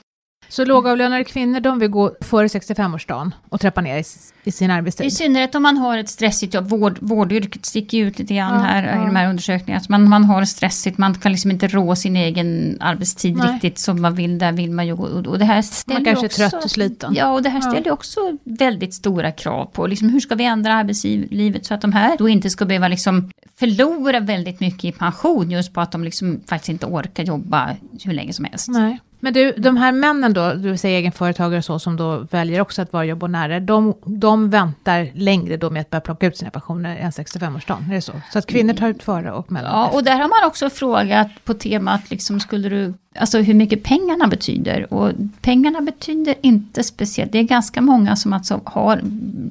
Så 0.49 0.65
lågavlönade 0.65 1.23
kvinnor, 1.23 1.59
de 1.59 1.79
vill 1.79 1.89
gå 1.89 2.15
före 2.21 2.47
65-årsdagen 2.47 3.31
och 3.49 3.61
trappa 3.61 3.81
ner 3.81 3.97
i, 3.97 4.03
i, 4.43 4.51
sin 4.51 4.71
arbetstid? 4.71 5.05
I 5.05 5.11
synnerhet 5.11 5.55
om 5.55 5.63
man 5.63 5.77
har 5.77 5.97
ett 5.97 6.09
stressigt 6.09 6.53
jobb. 6.53 6.69
Vård, 6.69 6.97
vårdyrket 7.01 7.65
sticker 7.65 7.97
ut 7.97 8.19
lite 8.19 8.33
grann 8.33 8.53
ja, 8.53 8.59
här 8.59 8.83
ja. 8.83 9.03
i 9.03 9.05
de 9.05 9.15
här 9.15 9.29
undersökningarna. 9.29 9.77
Alltså 9.77 9.91
man, 9.91 10.09
man 10.09 10.23
har 10.23 10.45
stressigt, 10.45 10.97
man 10.97 11.15
kan 11.15 11.31
liksom 11.31 11.51
inte 11.51 11.67
rå 11.67 11.95
sin 11.95 12.15
egen 12.15 12.77
arbetstid 12.81 13.35
Nej. 13.35 13.53
riktigt 13.53 13.79
som 13.79 14.01
man 14.01 14.15
vill. 14.15 14.37
Där 14.37 14.51
vill 14.51 14.71
man 14.71 14.87
ju 14.87 14.93
och, 14.93 15.27
och 15.27 15.39
det 15.39 15.45
här 15.45 15.61
ställer 15.61 15.99
Man 15.99 16.05
kanske 16.05 16.25
också, 16.25 16.43
är 16.43 16.49
trött 16.49 16.63
och 16.63 16.71
sliten. 16.71 17.13
Ja, 17.15 17.33
och 17.33 17.43
det 17.43 17.49
här 17.49 17.61
ställer 17.61 17.87
ja. 17.87 17.93
också 17.93 18.19
väldigt 18.43 18.93
stora 18.93 19.31
krav 19.31 19.65
på 19.65 19.87
liksom, 19.87 20.09
hur 20.09 20.19
ska 20.19 20.35
vi 20.35 20.45
ändra 20.45 20.73
arbetslivet 20.73 21.65
så 21.65 21.73
att 21.73 21.81
de 21.81 21.93
här 21.93 22.17
då 22.17 22.29
inte 22.29 22.49
ska 22.49 22.65
behöva 22.65 22.87
liksom 22.87 23.31
förlora 23.59 24.19
väldigt 24.19 24.59
mycket 24.59 24.83
i 24.85 24.91
pension 24.91 25.51
just 25.51 25.73
på 25.73 25.81
att 25.81 25.91
de 25.91 26.03
liksom 26.03 26.41
faktiskt 26.47 26.69
inte 26.69 26.85
orkar 26.85 27.23
jobba 27.23 27.75
hur 28.03 28.13
länge 28.13 28.33
som 28.33 28.45
helst. 28.45 28.67
Nej. 28.67 28.99
Men 29.19 29.33
du, 29.33 29.51
de 29.51 29.77
här 29.77 29.91
männen 29.91 30.33
då, 30.33 30.53
du 30.53 30.77
säger 30.77 30.97
egenföretagare 30.97 31.57
och 31.57 31.65
så, 31.65 31.79
som 31.79 31.97
då 31.97 32.17
väljer 32.31 32.61
också 32.61 32.81
att 32.81 32.93
vara 32.93 33.05
jobbonärer, 33.05 33.59
de, 33.59 33.93
de 34.05 34.49
väntar 34.49 35.09
längre 35.13 35.57
då 35.57 35.69
med 35.69 35.81
att 35.81 35.89
börja 35.89 36.01
plocka 36.01 36.27
ut 36.27 36.37
sina 36.37 36.51
pensioner 36.51 36.97
än 36.97 37.11
65-årsdagen, 37.11 37.89
är 37.89 37.95
det 37.95 38.01
så? 38.01 38.13
Så 38.33 38.39
att 38.39 38.45
kvinnor 38.45 38.73
tar 38.73 38.87
ut 38.87 39.03
före 39.03 39.31
och 39.31 39.51
mellan 39.51 39.71
Ja, 39.71 39.87
och 39.87 40.03
där 40.03 40.15
har 40.15 40.27
man 40.27 40.47
också 40.47 40.69
frågat 40.69 41.27
på 41.43 41.53
temat, 41.53 42.09
liksom, 42.09 42.39
skulle 42.39 42.69
du, 42.69 42.93
alltså 43.17 43.39
hur 43.39 43.53
mycket 43.53 43.83
pengarna 43.83 44.27
betyder. 44.27 44.93
Och 44.93 45.11
pengarna 45.41 45.81
betyder 45.81 46.35
inte 46.41 46.83
speciellt, 46.83 47.31
det 47.31 47.39
är 47.39 47.43
ganska 47.43 47.81
många 47.81 48.15
som 48.15 48.33
alltså 48.33 48.61
har 48.63 49.01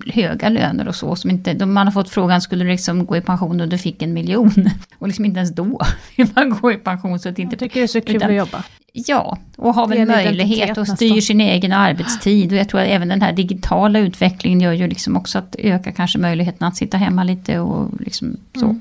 höga 0.06 0.48
löner 0.48 0.88
och 0.88 0.94
så, 0.94 1.16
som 1.16 1.30
inte, 1.30 1.66
man 1.66 1.86
har 1.86 1.92
fått 1.92 2.10
frågan, 2.10 2.40
skulle 2.40 2.64
du 2.64 2.70
liksom 2.70 3.06
gå 3.06 3.16
i 3.16 3.20
pension 3.20 3.60
och 3.60 3.68
du 3.68 3.78
fick 3.78 4.02
en 4.02 4.12
miljon? 4.12 4.52
Och 4.98 5.06
liksom 5.06 5.24
inte 5.24 5.38
ens 5.38 5.54
då 5.54 5.80
vill 6.16 6.28
man 6.34 6.50
gå 6.50 6.72
i 6.72 6.76
pension. 6.76 7.18
Så 7.18 7.28
att 7.28 7.38
inte, 7.38 7.54
Jag 7.54 7.60
tycker 7.60 7.80
det 7.80 7.84
är 7.84 7.86
så 7.86 8.00
kul 8.00 8.16
utan, 8.16 8.30
att 8.30 8.36
jobba. 8.36 8.64
Ja, 8.92 9.38
och 9.56 9.74
har 9.74 9.86
väl 9.86 10.06
möjlighet 10.06 10.78
och 10.78 10.88
styr 10.88 11.20
sin 11.20 11.40
egen 11.40 11.72
arbetstid. 11.72 12.52
Och 12.52 12.58
jag 12.58 12.68
tror 12.68 12.80
att 12.80 12.86
även 12.86 13.08
den 13.08 13.22
här 13.22 13.32
digitala 13.32 13.98
utvecklingen 13.98 14.60
gör 14.60 14.72
ju 14.72 14.86
liksom 14.86 15.16
också 15.16 15.38
att 15.38 15.56
öka 15.58 15.92
kanske 15.92 16.18
möjligheten 16.18 16.68
att 16.68 16.76
sitta 16.76 16.96
hemma 16.96 17.24
lite 17.24 17.58
och 17.58 18.00
liksom 18.00 18.36
så. 18.54 18.64
Mm. 18.64 18.80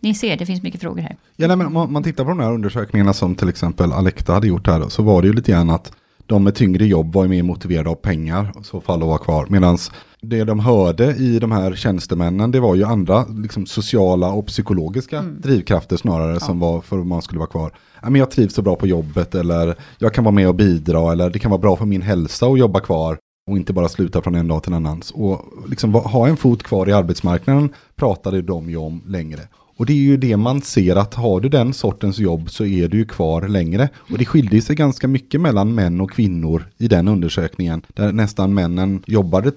Ni 0.00 0.14
ser, 0.14 0.36
det 0.36 0.46
finns 0.46 0.62
mycket 0.62 0.80
frågor 0.80 1.02
här. 1.02 1.16
Ja, 1.36 1.48
nej, 1.48 1.56
men 1.56 1.76
om 1.76 1.92
man 1.92 2.02
tittar 2.02 2.24
på 2.24 2.30
de 2.30 2.40
här 2.40 2.52
undersökningarna 2.52 3.12
som 3.12 3.34
till 3.34 3.48
exempel 3.48 3.92
Alekta 3.92 4.32
hade 4.32 4.46
gjort 4.46 4.66
här, 4.66 4.88
så 4.88 5.02
var 5.02 5.22
det 5.22 5.28
ju 5.28 5.34
lite 5.34 5.52
grann 5.52 5.70
att 5.70 5.92
de 6.26 6.44
med 6.44 6.54
tyngre 6.54 6.86
jobb 6.86 7.12
var 7.12 7.28
mer 7.28 7.42
motiverade 7.42 7.90
av 7.90 7.94
pengar, 7.94 8.52
i 8.60 8.64
så 8.64 8.80
fall 8.80 9.02
att 9.02 9.08
vara 9.08 9.18
kvar. 9.18 9.46
Medan 9.50 9.78
det 10.20 10.44
de 10.44 10.60
hörde 10.60 11.14
i 11.14 11.38
de 11.38 11.52
här 11.52 11.74
tjänstemännen, 11.74 12.50
det 12.50 12.60
var 12.60 12.74
ju 12.74 12.84
andra 12.84 13.24
liksom, 13.24 13.66
sociala 13.66 14.32
och 14.32 14.46
psykologiska 14.46 15.18
mm. 15.18 15.40
drivkrafter 15.40 15.96
snarare 15.96 16.32
ja. 16.32 16.40
som 16.40 16.58
var 16.58 16.80
för 16.80 16.98
att 16.98 17.06
man 17.06 17.22
skulle 17.22 17.38
vara 17.38 17.50
kvar. 17.50 17.72
Ja, 18.02 18.10
men 18.10 18.18
jag 18.18 18.30
trivs 18.30 18.54
så 18.54 18.62
bra 18.62 18.76
på 18.76 18.86
jobbet 18.86 19.34
eller 19.34 19.74
jag 19.98 20.14
kan 20.14 20.24
vara 20.24 20.34
med 20.34 20.48
och 20.48 20.54
bidra 20.54 21.12
eller 21.12 21.30
det 21.30 21.38
kan 21.38 21.50
vara 21.50 21.60
bra 21.60 21.76
för 21.76 21.86
min 21.86 22.02
hälsa 22.02 22.46
att 22.46 22.58
jobba 22.58 22.80
kvar 22.80 23.18
och 23.50 23.56
inte 23.56 23.72
bara 23.72 23.88
sluta 23.88 24.22
från 24.22 24.34
en 24.34 24.48
dag 24.48 24.62
till 24.62 24.72
en 24.72 24.86
annan. 24.86 25.02
Och 25.14 25.40
liksom 25.68 25.94
ha 25.94 26.28
en 26.28 26.36
fot 26.36 26.62
kvar 26.62 26.88
i 26.88 26.92
arbetsmarknaden 26.92 27.68
pratade 27.96 28.42
de 28.42 28.70
ju 28.70 28.76
om 28.76 29.02
längre. 29.06 29.40
Och 29.78 29.86
det 29.86 29.92
är 29.92 29.96
ju 29.96 30.16
det 30.16 30.36
man 30.36 30.62
ser 30.62 30.96
att 30.96 31.14
har 31.14 31.40
du 31.40 31.48
den 31.48 31.74
sortens 31.74 32.18
jobb 32.18 32.50
så 32.50 32.64
är 32.64 32.88
du 32.88 32.96
ju 32.96 33.04
kvar 33.04 33.48
längre. 33.48 33.88
Och 33.96 34.18
det 34.18 34.24
skilde 34.24 34.60
sig 34.60 34.76
ganska 34.76 35.08
mycket 35.08 35.40
mellan 35.40 35.74
män 35.74 36.00
och 36.00 36.10
kvinnor 36.10 36.68
i 36.78 36.88
den 36.88 37.08
undersökningen. 37.08 37.82
Där 37.94 38.12
nästan 38.12 38.54
männen 38.54 39.02
jobbade 39.06 39.52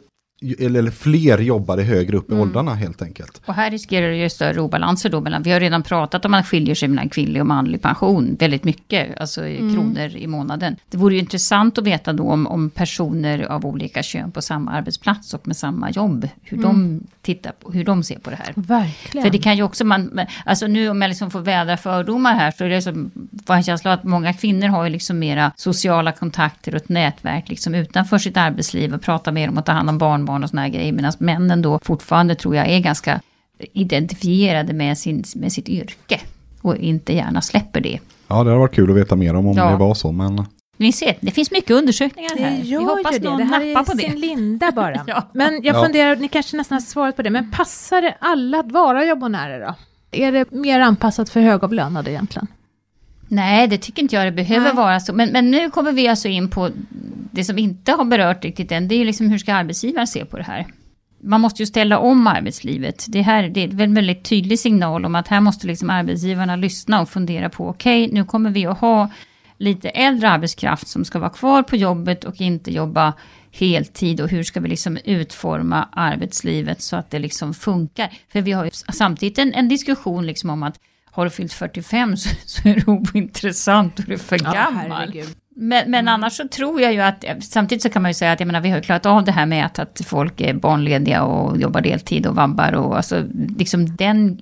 eller 0.60 0.92
fler 0.92 1.38
jobbade 1.38 1.84
högre 1.84 2.18
upp 2.18 2.30
i 2.30 2.34
mm. 2.34 2.44
åldrarna 2.44 2.76
helt 2.76 3.02
enkelt. 3.02 3.42
Och 3.46 3.54
här 3.54 3.72
riskerar 3.72 4.10
det 4.10 4.16
ju 4.16 4.30
större 4.30 4.62
obalanser 4.62 5.10
då 5.10 5.22
mellan, 5.22 5.44
vi 5.44 5.52
har 5.52 5.60
redan 5.60 5.84
pratat 5.84 6.26
om 6.26 6.34
att 6.34 6.48
skiljer 6.48 6.76
sig 6.76 6.88
mellan 6.88 7.10
kvinnlig 7.10 7.42
och 7.42 7.48
manlig 7.48 7.82
pension 7.82 8.36
väldigt 8.40 8.64
mycket, 8.64 9.20
alltså 9.20 9.48
i 9.48 9.60
mm. 9.60 9.76
kronor 9.76 10.16
i 10.16 10.28
månaden. 10.28 10.76
Det 10.90 10.98
vore 10.98 11.14
ju 11.14 11.20
intressant 11.20 11.78
att 11.78 11.84
veta 11.84 12.14
då 12.14 12.24
om, 12.24 12.48
om 12.48 12.70
personer 12.70 13.44
av 13.44 13.66
olika 13.66 14.04
kön 14.04 14.32
på 14.32 14.42
samma 14.42 14.72
arbetsplats 14.72 15.34
och 15.34 15.48
med 15.48 15.58
samma 15.58 15.92
jobb, 15.92 16.28
hur 16.44 16.58
mm. 16.58 16.70
de 16.70 17.04
tittar 17.22 17.52
på, 17.52 17.72
hur 17.72 17.84
de 17.84 18.04
ser 18.04 18.20
på 18.20 18.30
det 18.30 18.36
här. 18.36 18.54
Verkligen. 18.56 19.24
För 19.24 19.32
det 19.32 19.38
kan 19.38 19.58
ju 19.58 19.64
också, 19.64 19.86
man, 19.86 20.20
alltså 20.46 20.68
nu 20.68 20.90
om 20.90 21.02
jag 21.02 21.10
liksom 21.10 21.32
får 21.32 21.40
vädra 21.40 21.78
fördomar 21.78 22.34
här, 22.34 22.52
så 22.52 22.64
är 22.64 22.70
det 22.70 22.82
som, 22.82 23.12
får 23.48 23.54
en 23.54 23.64
känsla 23.64 23.92
av 23.92 24.00
att 24.00 24.04
många 24.04 24.34
kvinnor 24.34 24.68
har 24.68 24.84
ju 24.84 24.90
liksom 24.90 25.20
mera 25.20 25.52
sociala 25.56 26.12
kontakter 26.12 26.76
och 26.76 26.82
ett 26.82 26.90
nätverk 26.90 27.50
liksom 27.50 27.76
utanför 27.76 28.18
sitt 28.18 28.38
arbetsliv 28.38 28.94
och 28.94 29.02
pratar 29.02 29.32
mer 29.32 29.50
om 29.50 29.58
att 29.58 29.66
ta 29.66 29.72
hand 29.72 29.90
om 29.90 29.98
barnbarn 29.98 30.31
barn 30.32 30.44
och 30.44 30.50
såna 30.50 30.62
här 30.62 30.70
grejer. 30.70 30.92
Medan 30.92 31.14
männen 31.18 31.62
då 31.62 31.80
fortfarande 31.84 32.36
tror 32.36 32.56
jag 32.56 32.70
är 32.70 32.80
ganska 32.80 33.22
identifierade 33.74 34.74
med, 34.74 34.98
sin, 34.98 35.24
med 35.36 35.52
sitt 35.52 35.70
yrke. 35.70 36.20
Och 36.62 36.78
inte 36.78 37.14
gärna 37.14 37.42
släpper 37.42 37.82
det. 37.82 38.00
Ja, 38.28 38.36
det 38.36 38.50
hade 38.50 38.60
varit 38.60 38.76
kul 38.76 38.92
att 38.92 38.98
veta 38.98 39.16
mer 39.16 39.36
om 39.36 39.48
om 39.48 39.58
ja. 39.58 39.70
det 39.70 39.78
var 39.78 39.94
så. 39.94 40.12
Men... 40.12 40.46
Ni 40.78 40.92
ser, 40.92 41.18
det 41.22 41.32
finns 41.32 41.52
mycket 41.52 41.72
undersökningar 41.72 42.38
här. 42.38 42.52
Det 42.52 42.68
gör 42.68 42.80
Vi 42.80 42.86
hoppas 42.86 43.18
det. 43.18 43.30
någon 43.30 43.38
det 43.38 43.44
här 43.44 43.74
nappar 43.74 43.84
på 43.84 43.94
det. 43.94 43.98
Det 43.98 44.08
här 44.08 44.16
är 44.16 44.20
sin 44.20 44.22
linda 44.22 44.72
bara. 44.72 45.04
ja. 45.08 45.30
Men 45.34 45.64
jag 45.64 45.84
funderar, 45.84 46.16
ni 46.16 46.28
kanske 46.28 46.58
nästan 46.58 46.76
har 46.76 46.82
svarat 46.82 47.16
på 47.16 47.22
det, 47.22 47.30
men 47.30 47.52
passar 47.52 48.02
det 48.02 48.16
alla 48.20 48.60
att 48.60 48.72
vara 48.72 49.06
jobbonärer 49.06 49.60
då? 49.60 49.76
Är 50.12 50.32
det 50.32 50.52
mer 50.52 50.80
anpassat 50.80 51.30
för 51.30 51.40
högavlönade 51.40 52.12
egentligen? 52.12 52.48
Nej, 53.32 53.68
det 53.68 53.78
tycker 53.78 54.02
inte 54.02 54.16
jag 54.16 54.26
det 54.26 54.32
behöver 54.32 54.66
Nej. 54.66 54.76
vara 54.76 55.00
så. 55.00 55.14
Men, 55.14 55.30
men 55.30 55.52
nu 55.52 55.70
kommer 55.70 55.92
vi 55.92 56.08
alltså 56.08 56.28
in 56.28 56.50
på 56.50 56.70
det 57.32 57.44
som 57.44 57.58
inte 57.58 57.92
har 57.92 58.06
berört 58.06 58.44
riktigt 58.44 58.72
än. 58.72 58.88
Det 58.88 58.96
är 58.96 59.00
ju 59.00 59.06
liksom 59.06 59.30
hur 59.30 59.38
ska 59.38 59.54
arbetsgivaren 59.54 60.08
se 60.08 60.26
på 60.26 60.38
det 60.38 60.44
här? 60.44 60.68
Man 61.24 61.42
måste 61.42 61.62
ju 61.62 61.66
ställa 61.66 62.00
om 62.00 62.28
arbetslivet. 62.28 63.06
Det 63.08 63.22
här 63.22 63.50
det 63.50 63.64
är 63.64 63.82
en 63.82 63.94
väldigt 63.94 64.24
tydlig 64.24 64.60
signal 64.60 65.06
om 65.06 65.16
att 65.16 65.28
här 65.28 65.42
måste 65.42 65.68
liksom 65.68 65.90
arbetsgivarna 65.90 66.56
lyssna 66.56 67.02
och 67.02 67.10
fundera 67.10 67.50
på 67.50 67.68
okej, 67.68 68.04
okay, 68.04 68.14
nu 68.14 68.26
kommer 68.26 68.50
vi 68.50 68.66
att 68.66 68.80
ha 68.80 69.10
lite 69.58 69.90
äldre 69.90 70.30
arbetskraft 70.30 70.88
som 70.88 71.06
ska 71.06 71.20
vara 71.20 71.30
kvar 71.30 71.64
på 71.64 71.76
jobbet 71.76 72.24
och 72.24 72.42
inte 72.42 72.72
jobba 72.72 73.14
heltid 73.52 74.22
och 74.22 74.30
hur 74.30 74.44
ska 74.44 74.60
vi 74.60 74.70
liksom 74.70 74.98
utforma 75.06 75.90
arbetslivet 75.92 76.82
så 76.82 76.96
att 76.96 77.12
det 77.12 77.20
liksom 77.20 77.54
funkar. 77.54 78.14
För 78.32 78.42
vi 78.42 78.52
har 78.52 78.66
ju 78.66 78.72
samtidigt 78.74 79.38
en, 79.38 79.54
en 79.54 79.70
diskussion 79.70 80.26
liksom 80.26 80.50
om 80.50 80.64
att 80.64 80.80
har 81.12 81.24
du 81.24 81.30
fyllt 81.30 81.54
45 81.54 82.18
så, 82.18 82.30
så 82.46 82.70
är 82.70 82.76
det 82.76 82.88
ointressant 82.88 84.00
och 84.00 84.06
du 84.06 84.14
är 84.14 84.18
för 84.18 84.40
ja, 84.44 84.54
gammal. 84.54 84.92
Herregud. 84.92 85.36
Men, 85.56 85.92
men 85.92 86.00
mm. 86.00 86.08
annars 86.08 86.34
så 86.34 86.48
tror 86.48 86.82
jag 86.82 86.94
ju 86.94 87.00
att, 87.00 87.26
samtidigt 87.42 87.82
så 87.82 87.90
kan 87.90 88.02
man 88.02 88.10
ju 88.10 88.14
säga 88.14 88.32
att 88.32 88.40
jag 88.40 88.48
menar, 88.48 88.62
vi 88.62 88.70
har 88.70 88.78
ju 88.78 88.84
klarat 88.84 89.06
av 89.06 89.24
det 89.24 89.32
här 89.32 89.46
med 89.46 89.66
att, 89.66 89.80
att 89.80 90.02
folk 90.06 90.42
är 90.42 90.54
barnlediga 90.54 91.24
och 91.24 91.58
jobbar 91.58 91.82
deltid 91.82 92.28
och 92.28 92.36
vabbar 92.36 92.74
och 92.74 92.96
alltså 92.96 93.28
liksom 93.58 93.96
den 93.96 94.40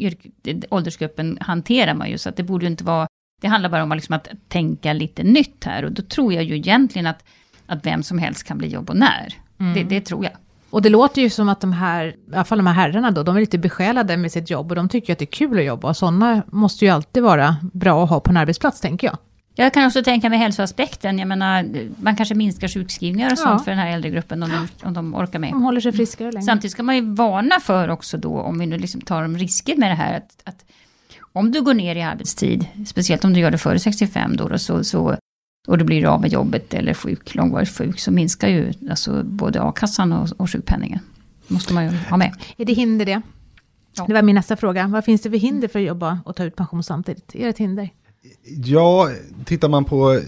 åldersgruppen 0.70 1.38
hanterar 1.42 1.94
man 1.94 2.10
ju 2.10 2.18
så 2.18 2.30
att 2.30 2.38
det 2.38 2.44
borde 2.44 2.66
ju 2.66 2.72
inte 2.72 2.84
vara, 2.84 3.08
det 3.42 3.48
handlar 3.48 3.70
bara 3.70 3.84
om 3.84 3.92
liksom 3.92 4.16
att 4.16 4.28
tänka 4.48 4.94
lite 4.94 5.24
nytt 5.24 5.64
här 5.66 5.86
och 5.86 5.92
då 5.92 6.02
tror 6.02 6.34
jag 6.34 6.44
ju 6.44 6.56
egentligen 6.56 7.08
att, 7.08 7.24
att 7.66 7.86
vem 7.86 8.04
som 8.04 8.20
helst 8.20 8.44
kan 8.44 8.58
bli 8.58 8.68
jobbonär. 8.68 9.34
Mm. 9.60 9.74
Det, 9.74 9.84
det 9.84 10.02
tror 10.02 10.24
jag. 10.24 10.34
Och 10.70 10.82
det 10.82 10.90
låter 10.90 11.22
ju 11.22 11.30
som 11.30 11.50
att 11.50 11.62
de 11.62 11.74
här, 11.74 12.06
i 12.06 12.34
alla 12.34 12.44
fall 12.44 12.58
de 12.58 12.68
här 12.68 12.74
herrarna 12.74 13.12
då, 13.12 13.24
de 13.24 13.36
är 13.36 13.40
lite 13.40 13.58
besjälade 13.58 14.18
med 14.18 14.32
sitt 14.32 14.50
jobb 14.50 14.72
och 14.72 14.76
de 14.76 14.90
tycker 14.90 15.14
att 15.14 15.20
det 15.20 15.26
är 15.26 15.32
kul 15.32 15.60
att 15.60 15.66
jobba. 15.66 15.90
Och 15.90 15.98
sådana 15.98 16.44
måste 16.48 16.86
ju 16.86 16.92
alltid 16.92 17.24
vara 17.24 17.56
bra 17.74 18.04
att 18.04 18.10
ha 18.10 18.20
på 18.20 18.32
en 18.32 18.38
arbetsplats, 18.38 18.82
tänker 18.82 19.08
jag. 19.08 19.18
Jag 19.56 19.74
kan 19.74 19.86
också 19.86 20.04
tänka 20.04 20.30
mig 20.30 20.40
hälsoaspekten. 20.40 21.20
Jag 21.20 21.28
menar, 21.28 21.66
man 22.02 22.16
kanske 22.16 22.36
minskar 22.36 22.68
sjukskrivningar 22.68 23.32
och 23.32 23.38
sånt 23.38 23.60
ja. 23.60 23.64
för 23.64 23.72
den 23.72 23.80
här 23.80 23.94
äldre 23.94 24.10
gruppen 24.10 24.44
om 24.44 24.50
de, 24.50 24.88
om 24.88 24.94
de 24.94 25.16
orkar 25.16 25.40
med. 25.40 25.52
De 25.52 25.62
håller 25.62 25.82
sig 25.82 25.92
friskare 25.92 26.32
längre. 26.32 26.46
Samtidigt 26.46 26.72
ska 26.72 26.84
man 26.84 26.96
ju 26.96 27.02
varna 27.16 27.60
för 27.60 27.90
också 27.90 28.18
då, 28.18 28.42
om 28.42 28.60
vi 28.60 28.66
nu 28.66 28.78
liksom 28.78 29.02
tar 29.02 29.24
om 29.24 29.38
risker 29.38 29.76
med 29.76 29.92
det 29.92 29.96
här, 29.96 30.18
att, 30.18 30.42
att 30.44 30.66
om 31.34 31.52
du 31.52 31.62
går 31.62 31.74
ner 31.74 31.96
i 31.96 32.02
arbetstid, 32.02 32.66
speciellt 32.88 33.26
om 33.26 33.34
du 33.34 33.40
gör 33.40 33.52
det 33.52 33.58
före 33.58 33.80
65 33.80 34.38
då, 34.38 34.58
så, 34.58 34.84
så, 34.84 35.18
och 35.70 35.78
du 35.78 35.84
blir 35.84 36.06
av 36.06 36.22
med 36.22 36.32
jobbet 36.32 36.74
eller 36.74 36.94
sjuk, 36.94 37.36
långvarigt 37.36 37.78
sjuk, 37.78 38.00
så 38.00 38.12
minskar 38.12 38.48
ju 38.48 38.74
alltså 38.90 39.24
både 39.24 39.62
a-kassan 39.62 40.14
och, 40.14 40.30
och 40.38 40.52
sjukpenningen. 40.52 41.00
måste 41.48 41.74
man 41.74 41.84
ju 41.84 41.90
ha 41.90 42.18
med. 42.18 42.34
Är 42.58 42.66
det 42.66 42.74
hinder 42.74 43.06
det? 43.06 43.22
Ja. 43.96 44.06
Det 44.08 44.14
var 44.14 44.22
min 44.22 44.36
nästa 44.36 44.56
fråga. 44.56 44.88
Vad 44.88 45.06
finns 45.06 45.22
det 45.22 45.30
för 45.30 45.38
hinder 45.38 45.68
för 45.68 45.80
att 45.80 45.86
jobba 45.86 46.20
och 46.26 46.36
ta 46.36 46.44
ut 46.44 46.56
pension 46.56 46.84
samtidigt? 46.84 47.36
Är 47.36 47.44
det 47.44 47.50
ett 47.50 47.58
hinder? 47.58 47.90
Ja, 48.44 49.10
tittar 49.46 49.70
man 49.70 49.86
på 49.86 50.22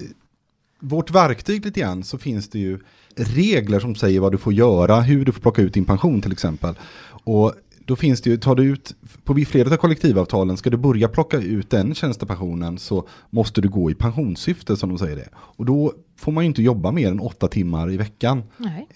vårt 0.80 1.12
verktyg 1.12 1.66
lite 1.66 1.80
grann 1.80 2.04
så 2.04 2.18
finns 2.18 2.50
det 2.50 2.60
ju 2.60 2.80
regler 3.16 3.80
som 3.80 3.96
säger 3.96 4.20
vad 4.20 4.32
du 4.32 4.38
får 4.38 4.54
göra, 4.54 5.02
hur 5.02 5.26
du 5.26 5.32
får 5.32 5.42
plocka 5.42 5.62
ut 5.62 5.74
din 5.74 5.86
pension 5.86 6.22
till 6.22 6.32
exempel. 6.32 6.76
Och 7.24 7.54
då 7.86 7.96
finns 7.96 8.22
det 8.22 8.30
ju, 8.30 8.38
tar 8.38 8.56
du 8.56 8.64
ut, 8.64 8.96
på 9.24 9.36
flera 9.36 9.74
av 9.74 9.78
kollektivavtalen, 9.78 10.58
ska 10.58 10.70
du 10.70 10.78
börja 10.78 11.08
plocka 11.08 11.38
ut 11.38 11.70
den 11.70 11.96
tjänstepensionen 11.96 12.78
så 12.78 13.08
måste 13.30 13.62
du 13.62 13.70
gå 13.70 13.92
i 13.92 13.96
pensionssyfte 13.96 14.78
som 14.78 14.90
de 14.90 14.98
säger 14.98 15.16
det. 15.16 15.30
Och 15.34 15.66
då 15.66 15.94
får 16.20 16.32
man 16.32 16.44
ju 16.44 16.48
inte 16.48 16.62
jobba 16.62 16.92
mer 16.92 17.12
än 17.12 17.20
åtta 17.20 17.48
timmar 17.48 17.92
i 17.92 17.98
veckan 17.98 18.44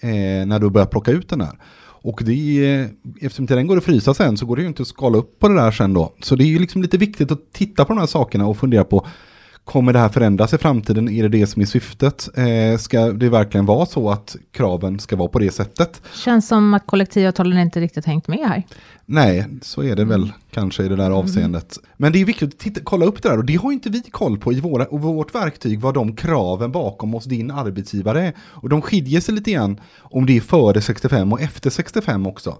eh, 0.00 0.46
när 0.46 0.58
du 0.58 0.70
börjar 0.70 0.86
plocka 0.86 1.10
ut 1.10 1.28
den 1.28 1.40
här. 1.40 1.58
Och 2.06 2.20
det 2.24 2.32
är, 2.32 2.88
eftersom 3.20 3.46
den 3.46 3.66
går 3.66 3.76
att 3.76 3.84
frysa 3.84 4.14
sen 4.14 4.36
så 4.36 4.46
går 4.46 4.56
det 4.56 4.62
ju 4.62 4.68
inte 4.68 4.82
att 4.82 4.88
skala 4.88 5.18
upp 5.18 5.38
på 5.38 5.48
det 5.48 5.54
där 5.54 5.70
sen 5.70 5.94
då. 5.94 6.14
Så 6.22 6.36
det 6.36 6.44
är 6.44 6.48
ju 6.48 6.58
liksom 6.58 6.82
lite 6.82 6.98
viktigt 6.98 7.30
att 7.30 7.52
titta 7.52 7.84
på 7.84 7.92
de 7.92 7.98
här 7.98 8.06
sakerna 8.06 8.46
och 8.46 8.56
fundera 8.56 8.84
på 8.84 9.06
Kommer 9.66 9.92
det 9.92 9.98
här 9.98 10.08
förändras 10.08 10.54
i 10.54 10.58
framtiden? 10.58 11.08
Är 11.08 11.22
det 11.22 11.28
det 11.28 11.46
som 11.46 11.62
är 11.62 11.66
syftet? 11.66 12.28
Eh, 12.34 12.78
ska 12.78 13.12
det 13.12 13.28
verkligen 13.28 13.66
vara 13.66 13.86
så 13.86 14.10
att 14.10 14.36
kraven 14.52 14.98
ska 14.98 15.16
vara 15.16 15.28
på 15.28 15.38
det 15.38 15.50
sättet? 15.50 16.02
Känns 16.14 16.48
som 16.48 16.74
att 16.74 16.86
kollektivavtalen 16.86 17.58
inte 17.58 17.80
riktigt 17.80 18.04
hängt 18.04 18.28
med 18.28 18.38
här. 18.38 18.62
Nej, 19.06 19.46
så 19.62 19.82
är 19.82 19.96
det 19.96 20.04
väl. 20.04 20.32
Kanske 20.56 20.84
i 20.84 20.88
det 20.88 20.96
där 20.96 21.10
avseendet. 21.10 21.78
Men 21.96 22.12
det 22.12 22.20
är 22.20 22.24
viktigt 22.24 22.54
att 22.54 22.58
titta, 22.58 22.80
kolla 22.84 23.06
upp 23.06 23.22
det 23.22 23.28
där 23.28 23.38
och 23.38 23.44
det 23.44 23.54
har 23.54 23.72
inte 23.72 23.90
vi 23.90 24.02
koll 24.02 24.38
på 24.38 24.52
i 24.52 24.60
våra, 24.60 24.86
vårt 24.90 25.34
verktyg 25.34 25.80
vad 25.80 25.94
de 25.94 26.16
kraven 26.16 26.72
bakom 26.72 27.12
hos 27.12 27.24
din 27.24 27.50
arbetsgivare 27.50 28.22
är. 28.26 28.32
Och 28.38 28.68
de 28.68 28.82
skiljer 28.82 29.20
sig 29.20 29.34
lite 29.34 29.52
grann 29.52 29.80
om 29.98 30.26
det 30.26 30.36
är 30.36 30.40
före 30.40 30.80
65 30.80 31.32
och 31.32 31.40
efter 31.40 31.70
65 31.70 32.26
också. 32.26 32.58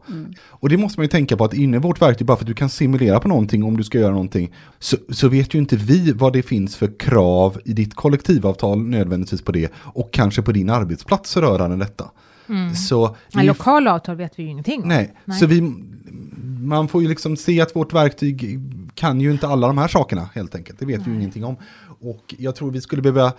Och 0.49 0.69
det 0.69 0.76
måste 0.76 1.00
man 1.00 1.05
ju 1.05 1.09
tänka 1.09 1.37
på 1.37 1.45
att 1.45 1.55
inne 1.55 1.76
i 1.76 1.81
vårt 1.81 2.03
verktyg, 2.03 2.26
bara 2.26 2.37
för 2.37 2.45
att 2.45 2.49
du 2.49 2.55
kan 2.55 2.69
simulera 2.69 3.21
på 3.21 3.29
någonting 3.29 3.65
om 3.65 3.76
du 3.76 3.85
ska 3.85 3.99
göra 3.99 4.12
någonting, 4.12 4.55
så, 4.79 4.97
så 5.11 5.29
vet 5.29 5.55
ju 5.55 5.59
inte 5.59 5.76
vi 5.76 6.12
vad 6.12 6.33
det 6.33 6.43
finns 6.43 6.76
för 6.76 6.99
krav 6.99 7.61
i 7.65 7.73
ditt 7.73 7.95
kollektivavtal 7.95 8.83
nödvändigtvis 8.83 9.43
på 9.43 9.53
det 9.53 9.73
och 9.76 10.12
kanske 10.12 10.43
på 10.43 10.53
din 10.53 10.71
arbetsplats 10.71 11.37
rörande 11.37 11.76
detta. 11.76 12.11
Så 12.75 13.07
det 13.07 13.12
är 13.35 13.37
Men 13.37 13.47
lokala 13.47 13.95
avtal 13.95 14.17
vet 14.17 14.38
vi 14.38 14.43
ju 14.43 14.49
ingenting 14.49 14.83
om. 14.83 14.88
Nej, 14.88 15.15
Nej. 15.25 15.38
så 15.38 15.47
vi, 15.47 15.61
man 16.61 16.88
får 16.88 17.03
ju 17.03 17.09
liksom 17.09 17.37
se 17.37 17.61
att 17.61 17.76
vårt 17.76 17.93
verktyg 17.93 18.61
kan 18.95 19.21
ju 19.21 19.33
inte 19.33 19.47
alla 19.47 19.67
de 19.67 19.79
här 19.79 19.88
sakerna 19.88 20.29
helt 20.35 20.55
enkelt. 20.55 20.79
Det 20.79 20.87
vet 20.87 21.07
vi 21.07 21.11
ju 21.11 21.17
ingenting 21.17 21.45
om. 21.45 21.57
Och 22.00 22.35
jag 22.38 22.57
tror 22.57 22.71
vi 22.71 22.81
skulle 22.81 23.03
behöva 23.03 23.33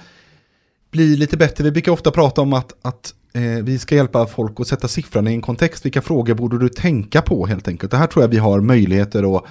bli 0.92 1.16
lite 1.16 1.38
bättre. 1.38 1.64
Vi 1.64 1.72
brukar 1.72 1.92
ofta 1.92 2.12
prata 2.12 2.42
om 2.42 2.54
att, 2.54 2.76
att 2.82 3.14
eh, 3.34 3.64
vi 3.64 3.80
ska 3.80 3.96
hjälpa 3.96 4.28
folk 4.28 4.60
att 4.60 4.68
sätta 4.68 4.88
siffrorna 4.88 5.32
i 5.32 5.34
en 5.34 5.42
kontext. 5.42 5.86
Vilka 5.86 6.02
frågor 6.02 6.34
borde 6.34 6.60
du 6.60 6.70
tänka 6.70 7.22
på 7.22 7.46
helt 7.46 7.68
enkelt? 7.68 7.92
Det 7.92 7.98
här 7.98 8.08
tror 8.08 8.24
jag 8.24 8.30
vi 8.30 8.38
har 8.38 8.62
möjligheter 8.62 9.38
att 9.38 9.46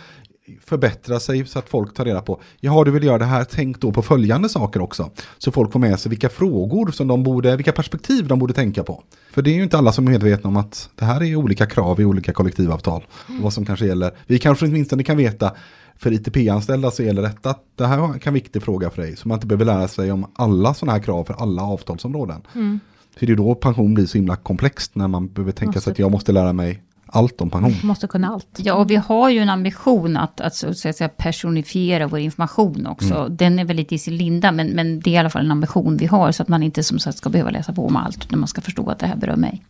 förbättra 0.64 1.20
sig 1.20 1.46
så 1.46 1.58
att 1.58 1.68
folk 1.68 1.94
tar 1.94 2.04
reda 2.04 2.20
på. 2.20 2.40
Ja, 2.60 2.84
du 2.84 2.90
vill 2.90 3.04
göra 3.04 3.18
det 3.18 3.24
här, 3.24 3.44
tänk 3.44 3.80
då 3.80 3.92
på 3.92 4.02
följande 4.02 4.48
saker 4.48 4.80
också. 4.80 5.10
Så 5.38 5.52
folk 5.52 5.72
får 5.72 5.80
med 5.80 6.00
sig 6.00 6.10
vilka 6.10 6.28
frågor 6.28 6.90
som 6.90 7.08
de 7.08 7.22
borde, 7.22 7.56
vilka 7.56 7.72
perspektiv 7.72 8.28
de 8.28 8.38
borde 8.38 8.54
tänka 8.54 8.82
på. 8.82 9.02
För 9.32 9.42
det 9.42 9.50
är 9.50 9.54
ju 9.54 9.62
inte 9.62 9.78
alla 9.78 9.92
som 9.92 10.06
är 10.06 10.10
medvetna 10.10 10.48
om 10.48 10.56
att 10.56 10.90
det 10.94 11.04
här 11.04 11.22
är 11.22 11.36
olika 11.36 11.66
krav 11.66 12.00
i 12.00 12.04
olika 12.04 12.32
kollektivavtal. 12.32 13.06
Och 13.26 13.42
vad 13.42 13.52
som 13.52 13.66
kanske 13.66 13.86
gäller. 13.86 14.10
Vi 14.26 14.38
kanske 14.38 14.66
åtminstone 14.66 15.02
kan 15.02 15.16
veta 15.16 15.52
för 15.98 16.12
ITP-anställda 16.12 16.90
så 16.90 17.02
gäller 17.02 17.22
detta 17.22 17.50
att 17.50 17.62
det 17.74 17.86
här 17.86 17.96
kan 17.96 18.08
vara 18.08 18.20
en 18.24 18.34
viktig 18.34 18.62
fråga 18.62 18.90
för 18.90 19.02
dig. 19.02 19.16
Så 19.16 19.28
man 19.28 19.36
inte 19.36 19.46
behöver 19.46 19.64
lära 19.64 19.88
sig 19.88 20.12
om 20.12 20.26
alla 20.34 20.74
sådana 20.74 20.92
här 20.92 21.02
krav 21.02 21.24
för 21.24 21.34
alla 21.34 21.62
avtalsområden. 21.62 22.42
För 23.18 23.26
det 23.26 23.32
är 23.32 23.36
då 23.36 23.54
pension 23.54 23.94
blir 23.94 24.06
så 24.06 24.18
himla 24.18 24.36
komplext 24.36 24.94
när 24.94 25.08
man 25.08 25.28
behöver 25.28 25.52
tänka 25.52 25.80
sig 25.80 25.90
att 25.90 25.98
jag 25.98 26.10
måste 26.10 26.32
lära 26.32 26.52
mig 26.52 26.82
allt 27.16 27.40
om 27.40 27.50
pension. 27.50 27.74
Måste 27.82 28.06
kunna 28.06 28.28
allt. 28.28 28.48
Ja, 28.56 28.74
och 28.74 28.90
vi 28.90 28.96
har 28.96 29.30
ju 29.30 29.38
en 29.38 29.48
ambition 29.48 30.16
att, 30.16 30.40
att, 30.40 30.54
så 30.54 30.68
att 30.68 30.78
säga, 30.78 31.08
personifiera 31.08 32.06
vår 32.06 32.18
information 32.18 32.86
också. 32.86 33.28
Den 33.28 33.58
är 33.58 33.64
väl 33.64 33.76
lite 33.76 33.94
i 33.94 33.98
sin 33.98 34.16
linda, 34.16 34.52
men, 34.52 34.66
men 34.68 35.00
det 35.00 35.10
är 35.10 35.14
i 35.14 35.18
alla 35.18 35.30
fall 35.30 35.44
en 35.44 35.50
ambition 35.50 35.96
vi 35.96 36.06
har. 36.06 36.32
Så 36.32 36.42
att 36.42 36.48
man 36.48 36.62
inte 36.62 36.82
som 36.82 36.98
sagt 36.98 37.18
ska 37.18 37.30
behöva 37.30 37.50
läsa 37.50 37.72
på 37.72 37.86
om 37.86 37.96
allt, 37.96 38.30
när 38.30 38.38
man 38.38 38.48
ska 38.48 38.60
förstå 38.60 38.90
att 38.90 38.98
det 38.98 39.06
här 39.06 39.16
berör 39.16 39.36
mig. 39.36 39.62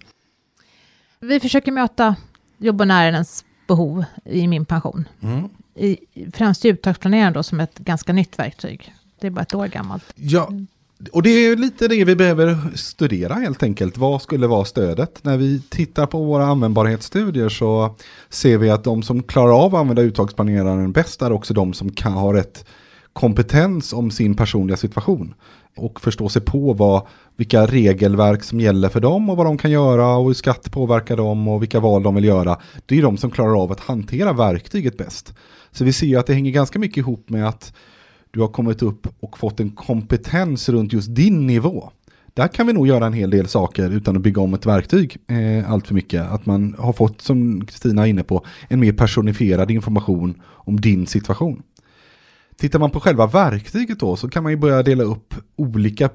Vi 1.21 1.41
försöker 1.41 1.73
möta 1.73 2.17
jobbonärernas 2.59 3.45
behov 3.69 4.05
i 4.25 4.47
min 4.47 4.65
pension. 4.65 5.09
Mm. 5.21 5.49
I, 5.75 5.97
främst 6.33 6.65
i 6.65 6.69
uttagsplaneraren 6.69 7.33
då 7.33 7.43
som 7.43 7.61
ett 7.61 7.79
ganska 7.79 8.13
nytt 8.13 8.39
verktyg. 8.39 8.95
Det 9.21 9.27
är 9.27 9.31
bara 9.31 9.43
ett 9.43 9.55
år 9.55 9.67
gammalt. 9.67 10.13
Ja, 10.15 10.51
och 11.13 11.23
det 11.23 11.31
är 11.31 11.57
lite 11.57 11.89
det 11.89 12.05
vi 12.05 12.17
behöver 12.17 12.59
studera 12.75 13.35
helt 13.35 13.63
enkelt. 13.63 13.99
Vad 13.99 14.23
skulle 14.23 14.47
vara 14.47 14.65
stödet? 14.65 15.25
När 15.25 15.37
vi 15.37 15.63
tittar 15.69 16.07
på 16.07 16.25
våra 16.25 16.47
användbarhetsstudier 16.47 17.49
så 17.49 17.97
ser 18.29 18.59
vi 18.59 18.71
att 18.71 18.85
de 18.85 19.03
som 19.03 19.23
klarar 19.23 19.65
av 19.65 19.75
att 19.75 19.81
använda 19.81 20.03
uttagsplaneraren 20.03 20.93
bäst 20.93 21.23
är 21.23 21.33
också 21.33 21.55
de 21.55 21.73
som 21.73 21.93
kan 21.93 22.13
ha 22.13 22.35
rätt 22.35 22.65
kompetens 23.13 23.93
om 23.93 24.11
sin 24.11 24.35
personliga 24.35 24.77
situation. 24.77 25.35
Och 25.77 26.01
förstå 26.01 26.29
sig 26.29 26.43
på 26.43 26.73
vad, 26.73 27.07
vilka 27.37 27.67
regelverk 27.67 28.43
som 28.43 28.61
gäller 28.61 28.89
för 28.89 29.01
dem 29.01 29.31
och 29.31 29.37
vad 29.37 29.47
de 29.47 29.59
kan 29.59 29.71
göra 29.71 30.17
och 30.17 30.27
hur 30.27 30.35
skatt 30.35 30.71
påverkar 30.73 31.17
dem 31.17 31.49
och 31.49 31.63
vilka 31.63 31.81
val 31.81 32.03
de 32.03 32.15
vill 32.15 32.25
göra. 32.25 32.61
Det 32.87 32.99
är 32.99 33.03
de 33.03 33.17
som 33.17 33.31
klarar 33.31 33.63
av 33.63 33.73
att 33.73 33.81
hantera 33.81 34.33
verktyget 34.33 34.97
bäst. 34.97 35.35
Så 35.73 35.85
vi 35.85 35.93
ser 35.93 36.07
ju 36.07 36.17
att 36.17 36.27
det 36.27 36.35
hänger 36.35 36.51
ganska 36.51 36.79
mycket 36.79 36.97
ihop 36.97 37.31
med 37.31 37.49
att 37.49 37.73
du 38.37 38.43
har 38.43 38.49
kommit 38.49 38.83
upp 38.83 39.07
och 39.21 39.39
fått 39.39 39.61
en 39.61 39.71
kompetens 39.71 40.69
runt 40.69 40.93
just 40.93 41.15
din 41.15 41.47
nivå. 41.47 41.91
Där 42.35 42.49
kan 42.49 42.67
vi 42.67 42.73
nog 42.73 42.87
göra 42.87 43.07
en 43.07 43.13
hel 43.13 43.31
del 43.31 43.49
saker 43.49 43.91
utan 43.91 44.17
att 44.17 44.23
bygga 44.23 44.41
om 44.43 44.55
ett 44.55 44.67
verktyg 44.67 45.17
eh, 45.27 45.73
allt 45.73 45.87
för 45.87 45.95
mycket. 45.95 46.23
Att 46.23 46.47
man 46.47 46.75
har 46.79 46.93
fått, 46.93 47.21
som 47.21 47.67
Kristina 47.67 48.03
är 48.03 48.11
inne 48.11 48.23
på, 48.23 48.47
en 48.69 48.81
mer 48.81 48.93
personifierad 48.93 49.71
information 49.71 50.43
om 50.47 50.81
din 50.81 51.07
situation. 51.07 51.63
Tittar 52.57 52.79
man 52.79 52.91
på 52.91 53.01
själva 53.01 53.27
verktyget 53.27 54.01
då 54.01 54.17
så 54.17 54.29
kan 54.29 54.43
man 54.43 54.53
ju 54.53 54.59
börja 54.59 54.83
dela 54.83 55.05
upp 55.05 55.35
olika, 55.57 56.11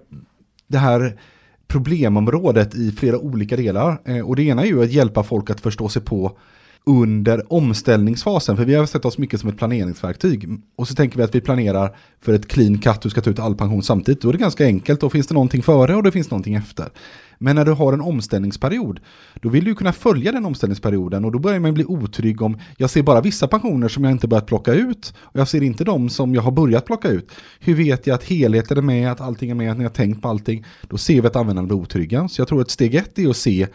det 0.68 0.78
här 0.78 1.20
problemområdet 1.68 2.76
i 2.76 2.92
flera 2.92 3.18
olika 3.18 3.56
delar. 3.56 4.02
Eh, 4.06 4.28
och 4.28 4.36
det 4.36 4.44
ena 4.44 4.62
är 4.62 4.68
ju 4.68 4.84
att 4.84 4.92
hjälpa 4.92 5.24
folk 5.24 5.50
att 5.50 5.62
förstå 5.62 5.90
sig 5.90 6.02
på 6.02 6.38
under 6.86 7.54
omställningsfasen, 7.54 8.58
för 8.58 8.66
vi 8.66 8.76
har 8.76 8.86
sett 8.86 9.06
oss 9.06 9.18
mycket 9.18 9.40
som 9.40 9.50
ett 9.50 9.58
planeringsverktyg. 9.58 10.50
Och 10.76 10.88
så 10.88 10.96
tänker 10.96 11.18
vi 11.18 11.24
att 11.24 11.36
vi 11.36 11.42
planerar 11.42 11.96
för 12.22 12.34
ett 12.34 12.48
clean 12.48 12.78
cut, 12.78 13.02
du 13.02 13.10
ska 13.10 13.22
ta 13.22 13.30
ut 13.30 13.40
all 13.40 13.56
pension 13.56 13.84
samtidigt. 13.84 14.22
Då 14.22 14.30
är 14.30 14.34
det 14.34 14.40
ganska 14.40 14.66
enkelt, 14.66 15.02
då 15.02 15.10
finns 15.10 15.28
det 15.28 15.34
någonting 15.34 15.64
före 15.64 15.96
och 15.96 16.04
det 16.04 16.12
finns 16.12 16.32
någonting 16.32 16.56
efter. 16.56 16.90
Men 17.38 17.56
när 17.56 17.66
du 17.66 17.72
har 17.72 17.94
en 17.94 18.02
omställningsperiod, 18.02 19.00
då 19.42 19.50
vill 19.50 19.64
du 19.64 19.76
kunna 19.76 19.94
följa 19.94 20.32
den 20.32 20.46
omställningsperioden 20.46 21.26
och 21.26 21.32
då 21.32 21.40
börjar 21.40 21.60
man 21.60 21.74
bli 21.74 21.86
otrygg 21.86 22.42
om, 22.42 22.58
jag 22.78 22.90
ser 22.90 23.04
bara 23.04 23.22
vissa 23.22 23.48
pensioner 23.48 23.88
som 23.88 24.04
jag 24.04 24.12
inte 24.12 24.28
börjat 24.28 24.48
plocka 24.48 24.74
ut 24.74 25.14
och 25.20 25.40
jag 25.40 25.48
ser 25.48 25.64
inte 25.64 25.84
de 25.84 26.10
som 26.10 26.36
jag 26.36 26.42
har 26.42 26.52
börjat 26.52 26.86
plocka 26.86 27.08
ut. 27.08 27.32
Hur 27.60 27.76
vet 27.76 28.08
jag 28.08 28.16
att 28.16 28.24
helheten 28.24 28.78
är 28.78 28.82
med, 28.82 29.12
att 29.12 29.22
allting 29.22 29.50
är 29.50 29.56
med, 29.56 29.72
att 29.72 29.78
ni 29.78 29.84
har 29.84 29.92
tänkt 29.92 30.22
på 30.22 30.28
allting? 30.28 30.66
Då 30.82 30.98
ser 30.98 31.22
vi 31.22 31.28
att 31.28 31.36
användarna 31.36 31.68
blir 31.68 31.78
otrygga. 31.78 32.28
Så 32.28 32.42
jag 32.42 32.48
tror 32.48 32.62
att 32.62 32.70
steg 32.70 32.96
ett 32.96 33.20
är 33.20 33.30
att 33.30 33.38
se, 33.38 33.68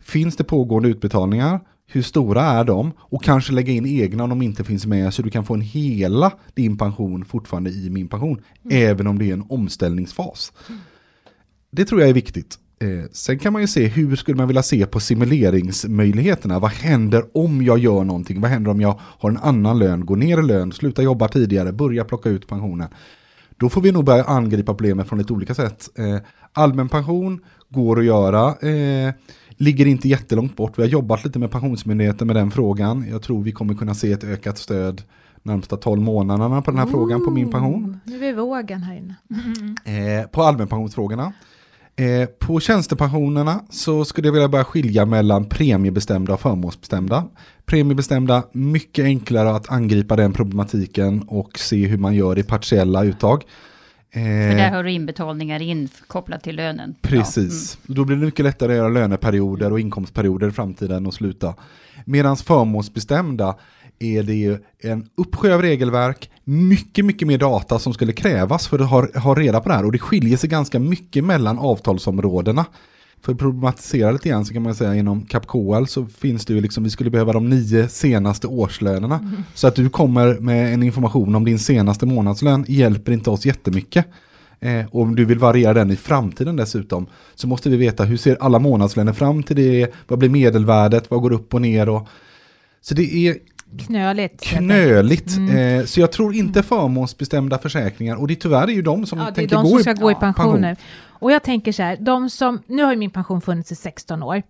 finns 0.00 0.36
det 0.36 0.44
pågående 0.44 0.88
utbetalningar? 0.88 1.60
Hur 1.92 2.02
stora 2.02 2.42
är 2.42 2.64
de? 2.64 2.92
Och 2.98 3.24
kanske 3.24 3.52
lägga 3.52 3.72
in 3.72 3.86
egna 3.86 4.24
om 4.24 4.30
de 4.30 4.42
inte 4.42 4.64
finns 4.64 4.86
med 4.86 5.14
så 5.14 5.22
du 5.22 5.30
kan 5.30 5.44
få 5.44 5.54
en 5.54 5.60
hela 5.60 6.32
din 6.54 6.78
pension 6.78 7.24
fortfarande 7.24 7.70
i 7.70 7.90
min 7.90 8.08
pension. 8.08 8.42
Även 8.70 9.06
om 9.06 9.18
det 9.18 9.28
är 9.28 9.32
en 9.32 9.44
omställningsfas. 9.48 10.52
Det 11.70 11.84
tror 11.84 12.00
jag 12.00 12.10
är 12.10 12.14
viktigt. 12.14 12.58
Eh, 12.82 13.04
sen 13.12 13.38
kan 13.38 13.52
man 13.52 13.62
ju 13.62 13.68
se 13.68 13.86
hur 13.86 14.16
skulle 14.16 14.36
man 14.36 14.46
vilja 14.46 14.62
se 14.62 14.86
på 14.86 15.00
simuleringsmöjligheterna. 15.00 16.58
Vad 16.58 16.70
händer 16.70 17.24
om 17.34 17.62
jag 17.62 17.78
gör 17.78 18.04
någonting? 18.04 18.40
Vad 18.40 18.50
händer 18.50 18.70
om 18.70 18.80
jag 18.80 19.00
har 19.00 19.30
en 19.30 19.36
annan 19.36 19.78
lön, 19.78 20.06
går 20.06 20.16
ner 20.16 20.38
i 20.38 20.42
lön, 20.42 20.72
slutar 20.72 21.02
jobba 21.02 21.28
tidigare, 21.28 21.72
börjar 21.72 22.04
plocka 22.04 22.28
ut 22.28 22.48
pensionen? 22.48 22.88
Då 23.56 23.68
får 23.68 23.80
vi 23.80 23.92
nog 23.92 24.04
börja 24.04 24.24
angripa 24.24 24.74
problemet 24.74 25.08
från 25.08 25.18
lite 25.18 25.32
olika 25.32 25.54
sätt. 25.54 25.88
Eh, 25.98 26.16
allmän 26.52 26.88
pension 26.88 27.40
går 27.68 27.98
att 27.98 28.04
göra. 28.04 28.48
Eh, 28.48 29.14
ligger 29.62 29.86
inte 29.86 30.08
jättelångt 30.08 30.56
bort. 30.56 30.78
Vi 30.78 30.82
har 30.82 30.88
jobbat 30.88 31.24
lite 31.24 31.38
med 31.38 31.50
Pensionsmyndigheten 31.50 32.26
med 32.26 32.36
den 32.36 32.50
frågan. 32.50 33.06
Jag 33.10 33.22
tror 33.22 33.42
vi 33.42 33.52
kommer 33.52 33.74
kunna 33.74 33.94
se 33.94 34.12
ett 34.12 34.24
ökat 34.24 34.58
stöd 34.58 35.02
närmsta 35.42 35.76
12 35.76 36.02
månaderna 36.02 36.62
på 36.62 36.70
den 36.70 36.80
här 36.80 36.86
frågan 36.86 37.24
på 37.24 37.30
min 37.30 37.50
pension. 37.50 38.00
Nu 38.04 38.16
är 38.16 38.20
vi 38.20 38.32
vågen 38.32 38.82
här 38.82 38.96
inne. 38.96 39.14
Eh, 40.20 40.26
på 40.26 40.42
allmänpensionsfrågorna. 40.42 41.32
Eh, 41.96 42.28
på 42.38 42.60
tjänstepensionerna 42.60 43.60
så 43.70 44.04
skulle 44.04 44.28
jag 44.28 44.32
vilja 44.32 44.48
börja 44.48 44.64
skilja 44.64 45.06
mellan 45.06 45.48
premiebestämda 45.48 46.34
och 46.34 46.40
förmånsbestämda. 46.40 47.24
Premiebestämda, 47.64 48.42
mycket 48.52 49.04
enklare 49.04 49.50
att 49.50 49.72
angripa 49.72 50.16
den 50.16 50.32
problematiken 50.32 51.22
och 51.22 51.58
se 51.58 51.86
hur 51.86 51.98
man 51.98 52.14
gör 52.14 52.38
i 52.38 52.42
partiella 52.42 53.04
uttag. 53.04 53.44
För 54.12 54.20
där 54.20 54.68
Eh, 54.68 54.72
har 54.72 54.84
du 54.84 54.90
inbetalningar 54.90 55.62
in 55.62 55.88
kopplat 56.06 56.42
till 56.42 56.56
lönen. 56.56 56.94
Precis, 57.02 57.78
då 57.86 58.04
blir 58.04 58.16
det 58.16 58.24
mycket 58.24 58.44
lättare 58.44 58.72
att 58.72 58.76
göra 58.76 58.88
löneperioder 58.88 59.72
och 59.72 59.80
inkomstperioder 59.80 60.48
i 60.48 60.50
framtiden 60.50 61.06
och 61.06 61.14
sluta. 61.14 61.54
Medan 62.04 62.36
förmånsbestämda 62.36 63.56
är 63.98 64.22
det 64.22 64.34
ju 64.34 64.58
en 64.78 65.08
uppsjö 65.14 65.54
av 65.54 65.62
regelverk, 65.62 66.30
mycket, 66.44 67.04
mycket 67.04 67.28
mer 67.28 67.38
data 67.38 67.78
som 67.78 67.94
skulle 67.94 68.12
krävas 68.12 68.68
för 68.68 68.78
att 68.78 68.90
ha, 68.90 69.18
ha 69.20 69.34
reda 69.34 69.60
på 69.60 69.68
det 69.68 69.74
här. 69.74 69.84
Och 69.84 69.92
det 69.92 69.98
skiljer 69.98 70.36
sig 70.36 70.50
ganska 70.50 70.78
mycket 70.78 71.24
mellan 71.24 71.58
avtalsområdena. 71.58 72.64
För 73.22 73.32
att 73.32 73.38
problematisera 73.38 74.10
lite 74.12 74.28
grann 74.28 74.44
så 74.44 74.52
kan 74.52 74.62
man 74.62 74.74
säga 74.74 74.94
inom 74.94 75.26
CapKL 75.26 75.84
så 75.86 76.06
finns 76.06 76.44
det 76.44 76.54
ju 76.54 76.60
liksom, 76.60 76.84
vi 76.84 76.90
skulle 76.90 77.10
behöva 77.10 77.32
de 77.32 77.48
nio 77.48 77.88
senaste 77.88 78.46
årslönerna. 78.46 79.32
Så 79.54 79.66
att 79.66 79.74
du 79.74 79.88
kommer 79.88 80.34
med 80.34 80.74
en 80.74 80.82
information 80.82 81.34
om 81.34 81.44
din 81.44 81.58
senaste 81.58 82.06
månadslön 82.06 82.64
hjälper 82.68 83.12
inte 83.12 83.30
oss 83.30 83.46
jättemycket. 83.46 84.06
Eh, 84.60 84.86
och 84.90 85.02
om 85.02 85.14
du 85.14 85.24
vill 85.24 85.38
variera 85.38 85.74
den 85.74 85.90
i 85.90 85.96
framtiden 85.96 86.56
dessutom 86.56 87.06
så 87.34 87.46
måste 87.46 87.70
vi 87.70 87.76
veta 87.76 88.04
hur 88.04 88.16
ser 88.16 88.36
alla 88.40 88.58
månadslöner 88.58 89.12
fram 89.12 89.42
till 89.42 89.56
det, 89.56 89.92
vad 90.08 90.18
blir 90.18 90.28
medelvärdet, 90.28 91.10
vad 91.10 91.20
går 91.20 91.32
upp 91.32 91.54
och 91.54 91.62
ner 91.62 91.88
och 91.88 92.08
så 92.80 92.94
det 92.94 93.14
är 93.14 93.36
Knöligt. 93.78 94.42
knöligt. 94.42 95.36
Mm. 95.36 95.80
Eh, 95.80 95.84
så 95.84 96.00
jag 96.00 96.12
tror 96.12 96.34
inte 96.34 96.62
förmånsbestämda 96.62 97.58
försäkringar 97.58 98.16
och 98.16 98.28
det 98.28 98.34
tyvärr 98.34 98.68
är 98.68 98.72
ju 98.72 98.82
de 98.82 99.06
som 99.06 99.18
Ja, 99.18 99.24
det 99.24 99.30
är 99.30 99.34
tänker 99.34 99.56
de 99.56 99.66
som 99.66 99.78
i 99.78 99.82
ska 99.82 99.92
gå 99.92 100.10
i 100.10 100.14
ja, 100.14 100.20
pension 100.20 100.60
nu. 100.60 100.76
Och 101.08 101.32
jag 101.32 101.42
tänker 101.42 101.72
så 101.72 101.82
här, 101.82 101.96
de 102.00 102.30
som, 102.30 102.62
nu 102.66 102.82
har 102.82 102.92
ju 102.92 102.98
min 102.98 103.10
pension 103.10 103.40
funnits 103.40 103.72
i 103.72 103.74
16 103.74 104.22
år, 104.22 104.42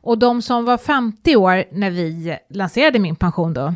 och 0.00 0.18
de 0.18 0.42
som 0.42 0.64
var 0.64 0.78
50 0.78 1.36
år 1.36 1.64
när 1.72 1.90
vi 1.90 2.38
lanserade 2.50 2.98
min 2.98 3.16
pension 3.16 3.54
då, 3.54 3.74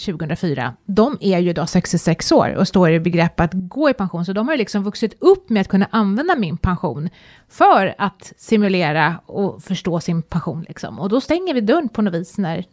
2004, 0.00 0.74
de 0.84 1.18
är 1.20 1.38
ju 1.38 1.52
då 1.52 1.66
66 1.66 2.32
år 2.32 2.54
och 2.54 2.68
står 2.68 2.90
i 2.90 3.00
begrepp 3.00 3.40
att 3.40 3.50
gå 3.52 3.90
i 3.90 3.94
pension, 3.94 4.24
så 4.24 4.32
de 4.32 4.48
har 4.48 4.54
ju 4.54 4.58
liksom 4.58 4.82
vuxit 4.82 5.14
upp 5.18 5.50
med 5.50 5.60
att 5.60 5.68
kunna 5.68 5.88
använda 5.90 6.36
min 6.36 6.56
pension 6.56 7.08
för 7.48 7.94
att 7.98 8.32
simulera 8.36 9.14
och 9.26 9.62
förstå 9.62 10.00
sin 10.00 10.22
pension 10.22 10.64
liksom. 10.68 10.98
Och 10.98 11.08
då 11.08 11.20
stänger 11.20 11.54
vi 11.54 11.60
dörren 11.60 11.88
på 11.88 12.02
något 12.02 12.14
vis 12.14 12.38
när 12.38 12.64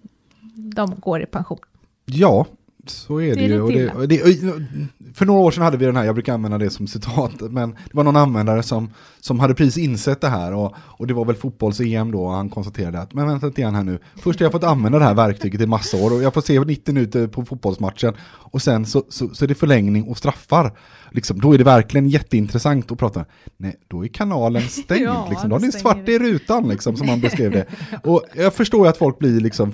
de 0.58 0.96
går 1.00 1.22
i 1.22 1.26
pension. 1.26 1.60
Ja, 2.06 2.46
så 2.90 3.22
är 3.22 3.36
det, 3.36 3.36
Det 3.36 3.44
är 3.44 3.48
ju. 3.48 3.62
Och 3.62 3.72
det, 4.08 4.24
och 4.24 4.30
det, 4.30 4.66
för 5.14 5.26
några 5.26 5.40
år 5.40 5.52
sedan 5.52 5.64
hade 5.64 5.78
vi 5.78 5.86
den 5.86 5.96
här, 5.96 6.04
jag 6.04 6.16
brukar 6.16 6.34
använda 6.34 6.58
det 6.58 6.70
som 6.70 6.88
citat, 6.88 7.42
men 7.42 7.72
det 7.72 7.94
var 7.94 8.04
någon 8.04 8.16
användare 8.16 8.64
som, 8.64 8.90
som 9.20 9.40
hade 9.40 9.54
precis 9.54 9.78
insett 9.78 10.22
det 10.22 10.28
här 10.28 10.54
och, 10.54 10.76
och 10.78 11.08
det 11.08 11.14
var 11.14 11.26
väl 11.26 11.36
fotbolls-EM 11.36 12.12
då 12.12 12.26
och 12.26 12.32
han 12.32 12.50
konstaterade 12.50 13.00
att, 13.00 13.14
men 13.14 13.28
vänta 13.28 13.48
lite 13.48 13.62
grann 13.62 13.76
här 13.76 13.84
nu, 13.84 14.00
först 14.16 14.40
har 14.40 14.46
jag 14.46 14.52
fått 14.52 14.64
använda 14.64 15.00
det 15.00 15.06
här 15.06 15.14
verktyget 15.14 15.62
i 15.62 15.66
massa 15.66 15.98
år 15.98 16.14
och 16.14 16.24
jag 16.24 16.34
får 16.34 16.42
se 16.42 16.60
90 16.60 16.94
minuter 16.94 17.28
på 17.28 17.46
fotbollsmatchen 17.46 18.14
och 18.24 18.62
sen 18.62 18.86
så, 18.86 19.04
så, 19.10 19.30
så 19.30 19.46
är 19.46 19.48
det 19.48 19.56
förlängning 19.56 20.04
och 20.04 20.18
straffar. 20.18 20.78
Liksom, 21.12 21.40
då 21.40 21.54
är 21.54 21.58
det 21.58 21.64
verkligen 21.64 22.10
jätteintressant 22.10 22.92
att 22.92 22.98
prata. 22.98 23.26
Nej, 23.58 23.76
då 23.88 24.06
är 24.06 24.08
kanalen 24.08 24.62
stängd, 24.70 25.06
Ja, 25.06 25.28
liksom. 25.30 25.50
då 25.50 25.56
har 25.56 25.62
ni 25.62 25.72
svart 25.72 26.10
i 26.10 26.20
rutan, 26.20 26.70
liksom, 26.70 26.98
som 26.98 27.10
han 27.10 27.22
beskrev 27.22 27.52
det. 27.52 27.66
Och 28.04 28.24
jag 28.36 28.54
förstår 28.54 28.86
ju 28.86 28.90
att 28.90 28.98
folk 28.98 29.20
blir 29.20 29.40
liksom 29.40 29.74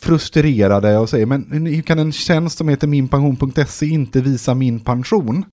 frustrerade 0.00 0.98
och 0.98 1.08
säger 1.08 1.26
men 1.26 1.66
hur 1.66 1.82
kan 1.82 1.98
en 1.98 2.12
tjänst 2.12 2.58
som 2.58 2.68
heter 2.68 2.86
minpension.se 2.86 3.86
inte 3.86 4.20
visa 4.20 4.54
min 4.54 4.80
pension? 4.80 5.44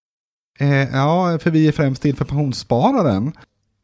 Eh, 0.59 0.89
ja, 0.93 1.39
för 1.41 1.51
vi 1.51 1.67
är 1.67 1.71
främst 1.71 2.01
till 2.01 2.15
för 2.15 2.25
pensionsspararen. 2.25 3.31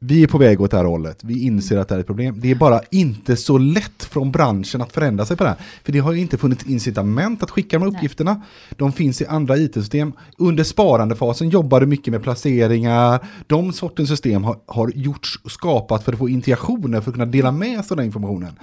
Vi 0.06 0.24
är 0.24 0.28
på 0.28 0.38
väg 0.38 0.62
åt 0.62 0.72
det 0.72 0.78
här 0.78 0.86
hållet. 0.86 1.20
Vi 1.24 1.44
inser 1.44 1.78
att 1.78 1.88
det 1.88 1.94
här 1.94 1.98
är 1.98 2.02
ett 2.02 2.08
problem. 2.08 2.40
Det 2.40 2.52
är 2.52 2.56
bara 2.56 2.82
inte 2.92 3.36
så 3.36 3.58
lätt 3.58 4.04
från 4.04 4.32
branschen 4.32 4.82
att 4.82 4.94
förändra 4.94 5.26
sig 5.26 5.38
på 5.38 5.44
det 5.44 5.50
här. 5.50 5.60
För 5.84 5.92
det 5.92 6.00
har 6.00 6.12
ju 6.12 6.20
inte 6.20 6.38
funnits 6.38 6.66
incitament 6.66 7.44
att 7.44 7.52
skicka 7.52 7.80
de 7.80 7.84
här 7.84 7.92
Nej. 7.92 7.98
uppgifterna. 7.98 8.42
De 8.70 8.92
finns 8.92 9.22
i 9.22 9.26
andra 9.26 9.58
it-system. 9.58 10.14
Under 10.38 10.64
sparandefasen 10.64 11.50
jobbar 11.50 11.80
du 11.80 11.86
mycket 11.86 12.12
med 12.12 12.24
placeringar. 12.24 13.20
De 13.48 13.74
sortens 13.74 14.10
system 14.10 14.44
har, 14.44 14.58
har 14.66 14.92
gjorts 14.96 15.40
och 15.44 15.52
skapat 15.52 16.04
för 16.04 16.14
att 16.14 16.20
få 16.20 16.30
integrationer 16.30 17.02
för 17.02 17.10
att 17.10 17.16
kunna 17.16 17.26
dela 17.26 17.52
med 17.52 17.86
sig 17.86 17.94
av 17.94 17.98
den 17.98 18.06
informationen. 18.06 18.54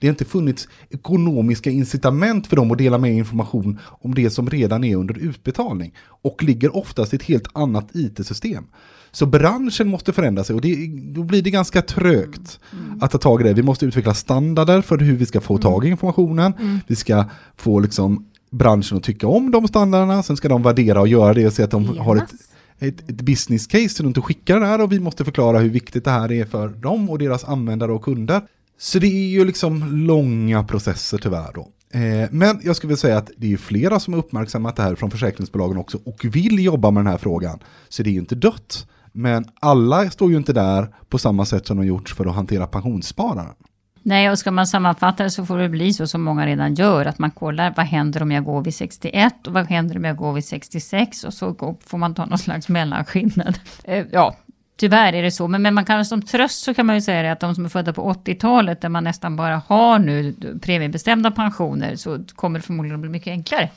Det 0.00 0.06
har 0.06 0.12
inte 0.12 0.24
funnits 0.24 0.68
ekonomiska 0.90 1.70
incitament 1.70 2.46
för 2.46 2.56
dem 2.56 2.70
att 2.70 2.78
dela 2.78 2.98
med 2.98 3.12
information 3.12 3.78
om 3.84 4.14
det 4.14 4.30
som 4.30 4.50
redan 4.50 4.84
är 4.84 4.96
under 4.96 5.18
utbetalning. 5.18 5.94
Och 6.22 6.42
ligger 6.42 6.76
oftast 6.76 7.12
i 7.12 7.16
ett 7.16 7.22
helt 7.22 7.48
annat 7.52 7.88
it-system. 7.92 8.64
Så 9.12 9.26
branschen 9.26 9.88
måste 9.88 10.12
förändra 10.12 10.44
sig 10.44 10.54
och 10.54 10.60
det, 10.60 10.90
då 11.14 11.22
blir 11.22 11.42
det 11.42 11.50
ganska 11.50 11.82
trögt 11.82 12.60
att 13.00 13.10
ta 13.10 13.18
tag 13.18 13.40
i 13.40 13.44
det. 13.44 13.52
Vi 13.52 13.62
måste 13.62 13.86
utveckla 13.86 14.14
standarder 14.14 14.82
för 14.82 14.98
hur 14.98 15.16
vi 15.16 15.26
ska 15.26 15.40
få 15.40 15.58
tag 15.58 15.84
i 15.84 15.88
informationen. 15.88 16.52
Vi 16.86 16.96
ska 16.96 17.24
få 17.56 17.80
liksom 17.80 18.26
branschen 18.50 18.98
att 18.98 19.04
tycka 19.04 19.26
om 19.26 19.50
de 19.50 19.68
standarderna. 19.68 20.22
Sen 20.22 20.36
ska 20.36 20.48
de 20.48 20.62
värdera 20.62 21.00
och 21.00 21.08
göra 21.08 21.34
det 21.34 21.46
och 21.46 21.52
se 21.52 21.62
att 21.62 21.70
de 21.70 21.98
har 21.98 22.16
ett, 22.16 22.32
ett, 22.78 23.10
ett 23.10 23.20
business 23.20 23.66
case 23.66 24.02
de 24.02 24.06
inte 24.06 24.20
skickar 24.20 24.60
det 24.60 24.66
här 24.66 24.80
och 24.80 24.92
vi 24.92 25.00
måste 25.00 25.24
förklara 25.24 25.58
hur 25.58 25.70
viktigt 25.70 26.04
det 26.04 26.10
här 26.10 26.32
är 26.32 26.44
för 26.44 26.68
dem 26.68 27.10
och 27.10 27.18
deras 27.18 27.44
användare 27.44 27.92
och 27.92 28.02
kunder. 28.02 28.42
Så 28.78 28.98
det 28.98 29.06
är 29.06 29.28
ju 29.28 29.44
liksom 29.44 29.96
långa 30.06 30.64
processer 30.64 31.18
tyvärr 31.18 31.52
då. 31.54 31.68
Eh, 31.92 32.28
men 32.30 32.60
jag 32.62 32.76
skulle 32.76 32.88
vilja 32.88 33.00
säga 33.00 33.18
att 33.18 33.30
det 33.36 33.52
är 33.52 33.56
flera 33.56 34.00
som 34.00 34.14
har 34.14 34.20
uppmärksammat 34.20 34.76
det 34.76 34.82
här 34.82 34.94
från 34.94 35.10
försäkringsbolagen 35.10 35.76
också 35.76 35.98
och 36.04 36.24
vill 36.24 36.64
jobba 36.64 36.90
med 36.90 37.04
den 37.04 37.10
här 37.10 37.18
frågan. 37.18 37.58
Så 37.88 38.02
det 38.02 38.10
är 38.10 38.12
ju 38.12 38.18
inte 38.18 38.34
dött. 38.34 38.86
Men 39.12 39.44
alla 39.60 40.10
står 40.10 40.30
ju 40.30 40.36
inte 40.36 40.52
där 40.52 40.94
på 41.08 41.18
samma 41.18 41.44
sätt 41.44 41.66
som 41.66 41.76
de 41.76 41.86
gjorts 41.86 42.14
för 42.14 42.26
att 42.26 42.34
hantera 42.34 42.66
pensionsspararen. 42.66 43.54
Nej, 44.02 44.30
och 44.30 44.38
ska 44.38 44.50
man 44.50 44.66
sammanfatta 44.66 45.22
det 45.22 45.30
så 45.30 45.46
får 45.46 45.58
det 45.58 45.68
bli 45.68 45.92
så 45.92 46.06
som 46.06 46.22
många 46.22 46.46
redan 46.46 46.74
gör, 46.74 47.06
att 47.06 47.18
man 47.18 47.30
kollar 47.30 47.74
vad 47.76 47.86
händer 47.86 48.22
om 48.22 48.30
jag 48.30 48.44
går 48.44 48.62
vid 48.62 48.74
61 48.74 49.46
och 49.46 49.52
vad 49.52 49.66
händer 49.66 49.96
om 49.96 50.04
jag 50.04 50.16
går 50.16 50.32
vid 50.32 50.44
66 50.44 51.24
och 51.24 51.34
så 51.34 51.76
får 51.86 51.98
man 51.98 52.14
ta 52.14 52.26
någon 52.26 52.38
slags 52.38 52.68
mellanskillnad. 52.68 53.58
Eh, 53.84 54.06
ja, 54.12 54.36
tyvärr 54.78 55.12
är 55.12 55.22
det 55.22 55.30
så, 55.30 55.48
men, 55.48 55.62
men 55.62 55.74
man 55.74 55.84
kan 55.84 56.04
som 56.04 56.22
tröst 56.22 56.62
så 56.64 56.74
kan 56.74 56.86
man 56.86 56.94
ju 56.94 57.00
säga 57.02 57.22
det 57.22 57.32
att 57.32 57.40
de 57.40 57.54
som 57.54 57.64
är 57.64 57.68
födda 57.68 57.92
på 57.92 58.12
80-talet 58.12 58.80
där 58.80 58.88
man 58.88 59.04
nästan 59.04 59.36
bara 59.36 59.62
har 59.66 59.98
nu 59.98 60.34
premiebestämda 60.62 61.30
pensioner 61.30 61.96
så 61.96 62.24
kommer 62.34 62.58
det 62.58 62.62
förmodligen 62.66 62.94
att 62.94 63.00
bli 63.00 63.10
mycket 63.10 63.30
enklare. 63.30 63.70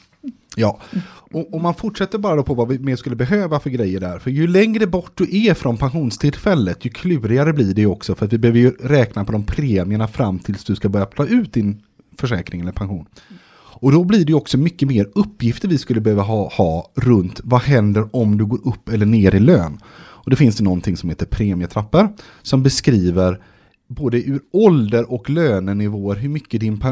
Ja, 0.56 0.80
och 1.32 1.54
om 1.54 1.62
man 1.62 1.74
fortsätter 1.74 2.18
bara 2.18 2.36
då 2.36 2.44
på 2.44 2.54
vad 2.54 2.68
vi 2.68 2.80
mer 2.80 2.96
skulle 2.96 3.16
behöva 3.16 3.60
för 3.60 3.70
grejer 3.70 4.00
där. 4.00 4.20
För 4.20 4.32
ju 4.32 4.48
längre 4.48 4.88
bort 4.88 5.12
du 5.16 5.38
är 5.48 5.54
från 5.54 5.78
pensionstillfället, 5.78 6.86
ju 6.86 6.90
klurigare 6.90 7.54
blir 7.54 7.74
det 7.74 7.86
också. 7.86 8.16
För 8.16 8.26
att 8.26 8.34
vi 8.34 8.38
behöver 8.38 8.60
ju 8.60 8.72
räkna 8.72 9.26
på 9.26 9.32
de 9.32 9.46
premierna 9.46 10.08
fram 10.08 10.40
tills 10.40 10.64
du 10.64 10.76
ska 10.76 10.90
börja 10.90 11.06
ta 11.06 11.26
ut 11.26 11.54
din 11.54 11.82
försäkring 12.20 12.62
eller 12.62 12.72
pension. 12.72 13.06
Och 13.84 13.92
då 13.92 14.04
blir 14.04 14.26
det 14.26 14.32
ju 14.32 14.36
också 14.36 14.58
mycket 14.58 14.88
mer 14.88 15.08
uppgifter 15.16 15.68
vi 15.68 15.78
skulle 15.78 16.02
behöva 16.02 16.24
ha, 16.24 16.50
ha 16.50 16.92
runt 16.96 17.42
vad 17.44 17.62
händer 17.62 18.10
om 18.12 18.38
du 18.38 18.46
går 18.46 18.68
upp 18.68 18.90
eller 18.90 19.06
ner 19.06 19.36
i 19.36 19.40
lön. 19.40 19.80
Och 19.96 20.30
det 20.30 20.36
finns 20.36 20.56
det 20.56 20.64
någonting 20.64 20.98
som 20.98 21.10
heter 21.10 21.26
premietrappor 21.26 22.10
som 22.42 22.64
beskriver 22.64 23.42
både 23.88 24.18
ur 24.18 24.42
ålder 24.54 25.12
och 25.12 25.30
lönenivåer 25.30 26.16
hur 26.16 26.30
mycket 26.30 26.62
din 26.62 26.84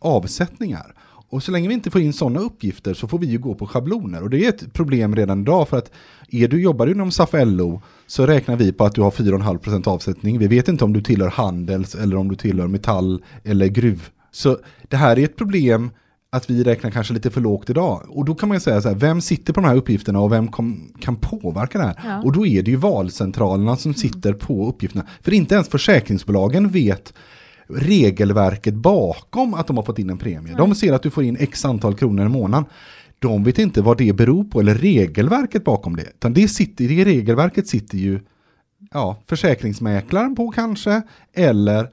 avsättning 0.00 0.72
är. 0.72 0.94
Och 1.30 1.42
så 1.42 1.52
länge 1.52 1.68
vi 1.68 1.74
inte 1.74 1.90
får 1.90 2.00
in 2.00 2.12
sådana 2.12 2.40
uppgifter 2.40 2.94
så 2.94 3.08
får 3.08 3.18
vi 3.18 3.26
ju 3.26 3.38
gå 3.38 3.54
på 3.54 3.66
schabloner. 3.66 4.22
Och 4.22 4.30
det 4.30 4.44
är 4.44 4.48
ett 4.48 4.72
problem 4.72 5.16
redan 5.16 5.40
idag 5.40 5.68
för 5.68 5.78
att 5.78 5.90
är 6.30 6.48
du, 6.48 6.62
jobbar 6.62 6.86
du 6.86 6.92
inom 6.92 7.10
SAF 7.10 7.30
LO 7.32 7.82
så 8.06 8.26
räknar 8.26 8.56
vi 8.56 8.72
på 8.72 8.84
att 8.84 8.94
du 8.94 9.00
har 9.00 9.10
4,5% 9.10 9.88
avsättning. 9.88 10.38
Vi 10.38 10.46
vet 10.46 10.68
inte 10.68 10.84
om 10.84 10.92
du 10.92 11.02
tillhör 11.02 11.28
Handels 11.28 11.94
eller 11.94 12.16
om 12.16 12.28
du 12.28 12.36
tillhör 12.36 12.68
Metall 12.68 13.22
eller 13.44 13.66
Gruv. 13.66 14.08
Så 14.30 14.58
det 14.88 14.96
här 14.96 15.18
är 15.18 15.24
ett 15.24 15.36
problem 15.36 15.90
att 16.30 16.50
vi 16.50 16.64
räknar 16.64 16.90
kanske 16.90 17.14
lite 17.14 17.30
för 17.30 17.40
lågt 17.40 17.70
idag. 17.70 18.02
Och 18.08 18.24
då 18.24 18.34
kan 18.34 18.48
man 18.48 18.56
ju 18.56 18.60
säga 18.60 18.80
så 18.80 18.88
här, 18.88 18.96
vem 18.96 19.20
sitter 19.20 19.52
på 19.52 19.60
de 19.60 19.66
här 19.66 19.76
uppgifterna 19.76 20.20
och 20.20 20.32
vem 20.32 20.48
kom, 20.48 20.92
kan 21.00 21.16
påverka 21.16 21.78
det 21.78 21.84
här? 21.84 22.00
Ja. 22.04 22.22
Och 22.22 22.32
då 22.32 22.46
är 22.46 22.62
det 22.62 22.70
ju 22.70 22.76
valcentralerna 22.76 23.76
som 23.76 23.94
sitter 23.94 24.32
på 24.32 24.68
uppgifterna. 24.68 25.06
För 25.22 25.32
inte 25.32 25.54
ens 25.54 25.68
försäkringsbolagen 25.68 26.68
vet 26.68 27.14
regelverket 27.68 28.74
bakom 28.74 29.54
att 29.54 29.66
de 29.66 29.76
har 29.76 29.84
fått 29.84 29.98
in 29.98 30.10
en 30.10 30.18
premie. 30.18 30.54
De 30.54 30.74
ser 30.74 30.92
att 30.92 31.02
du 31.02 31.10
får 31.10 31.24
in 31.24 31.36
x 31.40 31.64
antal 31.64 31.94
kronor 31.94 32.26
i 32.26 32.28
månaden. 32.28 32.64
De 33.18 33.44
vet 33.44 33.58
inte 33.58 33.82
vad 33.82 33.98
det 33.98 34.12
beror 34.12 34.44
på 34.44 34.60
eller 34.60 34.74
regelverket 34.74 35.64
bakom 35.64 35.96
det. 35.96 36.02
Utan 36.02 36.32
det, 36.32 36.48
sitter, 36.48 36.88
det 36.88 37.04
regelverket 37.04 37.68
sitter 37.68 37.98
ju 37.98 38.20
ja, 38.92 39.22
försäkringsmäklaren 39.26 40.36
på 40.36 40.50
kanske 40.50 41.02
eller 41.34 41.88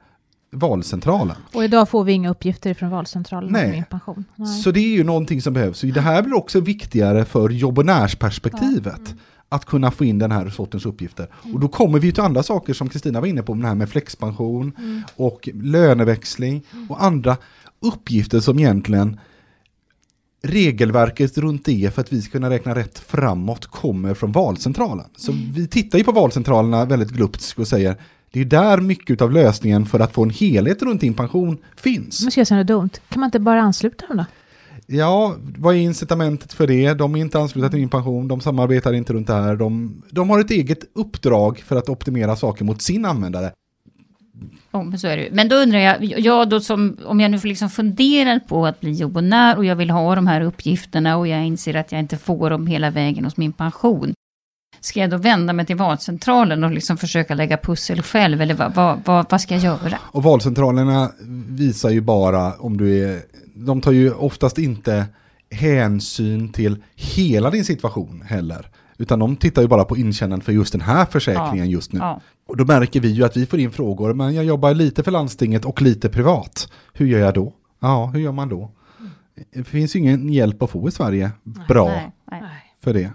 valcentralen. 0.52 1.36
Och 1.52 1.64
idag 1.64 1.88
får 1.88 2.04
vi 2.04 2.12
inga 2.12 2.30
uppgifter 2.30 2.74
från 2.74 2.90
valcentralen 2.90 3.52
Nej. 3.52 3.78
om 3.78 3.84
pension. 3.90 4.24
Nej. 4.36 4.48
Så 4.48 4.70
det 4.70 4.80
är 4.80 4.96
ju 4.96 5.04
någonting 5.04 5.42
som 5.42 5.54
behövs. 5.54 5.80
Det 5.80 6.00
här 6.00 6.22
blir 6.22 6.36
också 6.36 6.60
viktigare 6.60 7.24
för 7.24 7.50
jobbonärsperspektivet. 7.50 9.14
Att 9.48 9.64
kunna 9.64 9.90
få 9.90 10.04
in 10.04 10.18
den 10.18 10.32
här 10.32 10.48
sortens 10.50 10.86
uppgifter. 10.86 11.28
Och 11.52 11.60
då 11.60 11.68
kommer 11.68 11.98
vi 11.98 12.12
till 12.12 12.22
andra 12.22 12.42
saker 12.42 12.72
som 12.72 12.88
Kristina 12.88 13.20
var 13.20 13.26
inne 13.26 13.42
på, 13.42 13.54
det 13.54 13.66
här 13.66 13.74
med 13.74 13.88
flexpension 13.88 14.72
och 15.16 15.48
löneväxling 15.54 16.62
och 16.88 17.04
andra 17.04 17.36
uppgifter 17.80 18.40
som 18.40 18.58
egentligen 18.58 19.20
regelverket 20.42 21.38
runt 21.38 21.64
det 21.64 21.94
för 21.94 22.00
att 22.00 22.12
vi 22.12 22.22
ska 22.22 22.32
kunna 22.32 22.50
räkna 22.50 22.74
rätt 22.74 22.98
framåt 22.98 23.66
kommer 23.66 24.14
från 24.14 24.32
valcentralen. 24.32 25.06
Så 25.16 25.32
vi 25.54 25.68
tittar 25.68 25.98
ju 25.98 26.04
på 26.04 26.12
valcentralerna 26.12 26.84
väldigt 26.84 27.10
glupskt 27.10 27.58
och 27.58 27.68
säger 27.68 27.96
det 28.30 28.40
är 28.40 28.44
där 28.44 28.80
mycket 28.80 29.22
av 29.22 29.32
lösningen 29.32 29.86
för 29.86 30.00
att 30.00 30.12
få 30.12 30.22
en 30.22 30.30
helhet 30.30 30.82
runt 30.82 31.00
din 31.00 31.14
pension 31.14 31.58
finns. 31.76 32.24
Nu 32.24 32.30
ska 32.30 32.40
jag 32.40 32.48
säga 32.48 32.58
något 32.58 32.66
dumt. 32.66 32.90
Kan 33.08 33.20
man 33.20 33.26
inte 33.26 33.38
bara 33.38 33.62
ansluta 33.62 34.06
dem 34.06 34.16
då? 34.16 34.24
Ja, 34.86 35.36
vad 35.58 35.74
är 35.74 35.78
incitamentet 35.78 36.52
för 36.52 36.66
det? 36.66 36.94
De 36.94 37.14
är 37.16 37.20
inte 37.20 37.38
anslutna 37.38 37.68
till 37.68 37.78
min 37.78 37.88
pension, 37.88 38.28
de 38.28 38.40
samarbetar 38.40 38.92
inte 38.92 39.12
runt 39.12 39.26
det 39.26 39.34
här. 39.34 39.56
De, 39.56 40.02
de 40.10 40.30
har 40.30 40.40
ett 40.40 40.50
eget 40.50 40.78
uppdrag 40.92 41.58
för 41.58 41.76
att 41.76 41.88
optimera 41.88 42.36
saker 42.36 42.64
mot 42.64 42.82
sin 42.82 43.04
användare. 43.04 43.52
Ja, 44.70 44.82
men 44.82 44.98
så 44.98 45.06
är 45.06 45.16
det. 45.16 45.28
Men 45.32 45.48
då 45.48 45.56
undrar 45.56 45.78
jag, 45.78 46.04
jag 46.20 46.48
då 46.48 46.60
som, 46.60 46.96
om 47.04 47.20
jag 47.20 47.30
nu 47.30 47.38
liksom 47.44 47.70
funderar 47.70 48.38
på 48.38 48.66
att 48.66 48.80
bli 48.80 48.92
jobbonär 48.92 49.56
och 49.56 49.64
jag 49.64 49.76
vill 49.76 49.90
ha 49.90 50.14
de 50.14 50.26
här 50.26 50.40
uppgifterna 50.40 51.16
och 51.16 51.28
jag 51.28 51.46
inser 51.46 51.74
att 51.74 51.92
jag 51.92 52.00
inte 52.00 52.16
får 52.16 52.50
dem 52.50 52.66
hela 52.66 52.90
vägen 52.90 53.24
hos 53.24 53.36
min 53.36 53.52
pension. 53.52 54.14
Ska 54.86 55.00
jag 55.00 55.10
då 55.10 55.16
vända 55.16 55.52
mig 55.52 55.66
till 55.66 55.76
valcentralen 55.76 56.64
och 56.64 56.70
liksom 56.70 56.96
försöka 56.96 57.34
lägga 57.34 57.56
pussel 57.56 58.02
själv 58.02 58.40
eller 58.40 58.54
vad, 58.54 58.74
vad, 58.74 59.00
vad, 59.04 59.26
vad 59.30 59.40
ska 59.40 59.54
jag 59.54 59.64
göra? 59.64 59.98
Och 60.02 60.22
valcentralerna 60.22 61.10
visar 61.48 61.90
ju 61.90 62.00
bara 62.00 62.52
om 62.52 62.76
du 62.76 63.04
är, 63.04 63.20
de 63.54 63.80
tar 63.80 63.92
ju 63.92 64.12
oftast 64.12 64.58
inte 64.58 65.06
hänsyn 65.50 66.52
till 66.52 66.82
hela 66.94 67.50
din 67.50 67.64
situation 67.64 68.22
heller. 68.26 68.70
Utan 68.98 69.18
de 69.18 69.36
tittar 69.36 69.62
ju 69.62 69.68
bara 69.68 69.84
på 69.84 69.96
intjänandet 69.96 70.44
för 70.44 70.52
just 70.52 70.72
den 70.72 70.80
här 70.80 71.04
försäkringen 71.04 71.70
just 71.70 71.92
nu. 71.92 71.98
Ja. 71.98 72.20
Och 72.48 72.56
då 72.56 72.64
märker 72.64 73.00
vi 73.00 73.08
ju 73.08 73.24
att 73.24 73.36
vi 73.36 73.46
får 73.46 73.58
in 73.58 73.70
frågor, 73.70 74.14
men 74.14 74.34
jag 74.34 74.44
jobbar 74.44 74.74
lite 74.74 75.02
för 75.02 75.10
landstinget 75.10 75.64
och 75.64 75.82
lite 75.82 76.08
privat. 76.08 76.72
Hur 76.92 77.06
gör 77.06 77.18
jag 77.18 77.34
då? 77.34 77.52
Ja, 77.80 78.06
hur 78.06 78.20
gör 78.20 78.32
man 78.32 78.48
då? 78.48 78.70
Det 79.54 79.64
finns 79.64 79.96
ju 79.96 80.00
ingen 80.00 80.32
hjälp 80.32 80.62
att 80.62 80.70
få 80.70 80.88
i 80.88 80.90
Sverige 80.90 81.30
bra 81.68 81.88
Nej, 81.88 82.12
nej. 82.30 82.40
Nej. 82.40 82.50
för 82.84 82.94
det. 82.94 83.10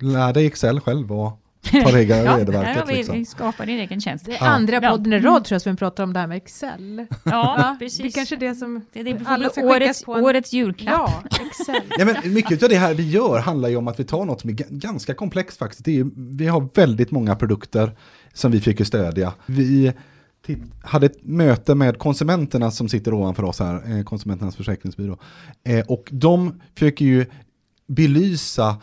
Lär 0.00 0.32
dig 0.32 0.46
Excel 0.46 0.80
själv 0.80 1.12
och 1.12 1.40
tar 1.70 1.92
reda 1.92 2.16
Ja, 2.16 2.30
här 2.30 2.38
regelverket. 2.38 2.76
har 2.80 2.86
vi, 2.86 2.94
Liksom. 2.96 3.14
vi 3.18 3.24
skapar 3.24 3.66
din 3.66 3.78
egen 3.78 4.00
tjänst. 4.00 4.24
Det 4.24 4.32
är 4.32 4.36
Ja. 4.44 4.46
andra 4.48 4.80
podden 4.90 5.12
i 5.12 5.18
rad 5.18 5.44
tror 5.44 5.54
jag 5.54 5.62
som 5.62 5.72
vi 5.72 5.78
pratar 5.78 6.04
om 6.04 6.12
det 6.12 6.20
här 6.20 6.26
med 6.26 6.36
Excel. 6.36 7.06
Ja, 7.24 7.56
Det 7.78 7.84
är 7.84 7.88
precis. 7.88 8.14
kanske 8.14 8.36
det 8.36 8.54
som 8.54 8.82
det, 8.92 9.02
det 9.02 9.20
alla 9.24 9.48
ska 9.50 9.60
årets, 9.66 10.04
på 10.04 10.14
en- 10.14 10.24
årets 10.24 10.52
julklapp. 10.52 11.10
Ja, 11.30 11.38
Excel. 11.46 11.82
Ja, 11.98 12.04
men 12.04 12.32
mycket 12.34 12.62
av 12.62 12.68
det 12.68 12.76
här 12.76 12.94
vi 12.94 13.10
gör 13.10 13.38
handlar 13.38 13.68
ju 13.68 13.76
om 13.76 13.88
att 13.88 14.00
vi 14.00 14.04
tar 14.04 14.24
något 14.24 14.40
som 14.40 14.50
är 14.50 14.54
ga- 14.54 14.66
ganska 14.78 15.14
komplext 15.14 15.58
faktiskt. 15.58 15.84
Det 15.84 15.98
är, 16.00 16.06
vi 16.16 16.46
har 16.46 16.68
väldigt 16.74 17.10
många 17.10 17.36
produkter 17.36 17.96
som 18.32 18.50
vi 18.52 18.58
försöker 18.58 18.84
stödja. 18.84 19.32
Vi 19.46 19.92
hade 20.84 21.06
ett 21.06 21.18
möte 21.22 21.74
med 21.74 21.98
konsumenterna 21.98 22.70
som 22.70 22.88
sitter 22.88 23.14
ovanför 23.14 23.42
oss 23.44 23.60
här, 23.60 23.98
eh, 23.98 24.04
konsumenternas 24.04 24.56
försäkringsbyrå. 24.56 25.18
Eh, 25.64 25.84
och 25.86 26.08
de 26.12 26.60
försöker 26.74 27.04
ju 27.04 27.26
belysa 27.86 28.76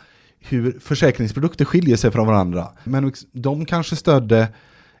hur 0.48 0.78
försäkringsprodukter 0.80 1.64
skiljer 1.64 1.96
sig 1.96 2.10
från 2.10 2.26
varandra. 2.26 2.68
Men 2.84 3.12
de 3.32 3.64
kanske 3.64 3.96
stödde 3.96 4.48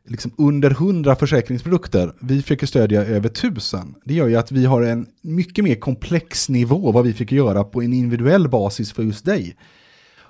liksom 0.06 0.30
under 0.38 0.70
100 0.70 1.16
försäkringsprodukter. 1.16 2.12
Vi 2.20 2.42
försöker 2.42 2.66
stödja 2.66 3.04
över 3.04 3.28
1000. 3.28 3.94
Det 4.04 4.14
gör 4.14 4.28
ju 4.28 4.36
att 4.36 4.52
vi 4.52 4.64
har 4.64 4.82
en 4.82 5.06
mycket 5.20 5.64
mer 5.64 5.74
komplex 5.74 6.48
nivå 6.48 6.92
vad 6.92 7.04
vi 7.04 7.12
fick 7.12 7.32
göra 7.32 7.64
på 7.64 7.82
en 7.82 7.92
individuell 7.92 8.48
basis 8.48 8.92
för 8.92 9.02
just 9.02 9.24
dig. 9.24 9.56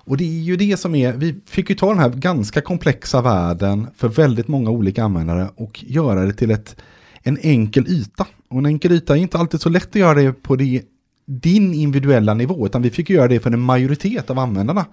Och 0.07 0.16
det 0.16 0.24
är 0.24 0.42
ju 0.42 0.57
det 0.57 0.76
som 0.76 0.94
är, 0.94 1.12
vi 1.12 1.35
fick 1.46 1.70
ju 1.70 1.76
ta 1.76 1.88
den 1.88 1.98
här 1.98 2.09
ganska 2.09 2.61
komplexa 2.61 3.22
världen 3.22 3.87
för 3.96 4.09
väldigt 4.09 4.48
många 4.48 4.70
olika 4.70 5.05
användare 5.05 5.50
och 5.57 5.85
göra 5.87 6.24
det 6.24 6.33
till 6.33 6.50
ett, 6.50 6.76
en 7.22 7.38
enkel 7.42 7.88
yta. 7.88 8.26
Och 8.48 8.59
en 8.59 8.66
enkel 8.66 8.92
yta 8.92 9.16
är 9.16 9.20
inte 9.20 9.38
alltid 9.38 9.61
så 9.61 9.68
lätt 9.68 9.88
att 9.88 9.94
göra 9.94 10.14
det 10.14 10.33
på 10.33 10.57
det, 10.57 10.83
din 11.26 11.74
individuella 11.74 12.34
nivå, 12.34 12.66
utan 12.66 12.82
vi 12.82 12.90
fick 12.90 13.10
göra 13.10 13.28
det 13.28 13.40
för 13.40 13.50
en 13.50 13.60
majoritet 13.60 14.30
av 14.30 14.38
användarna. 14.38 14.86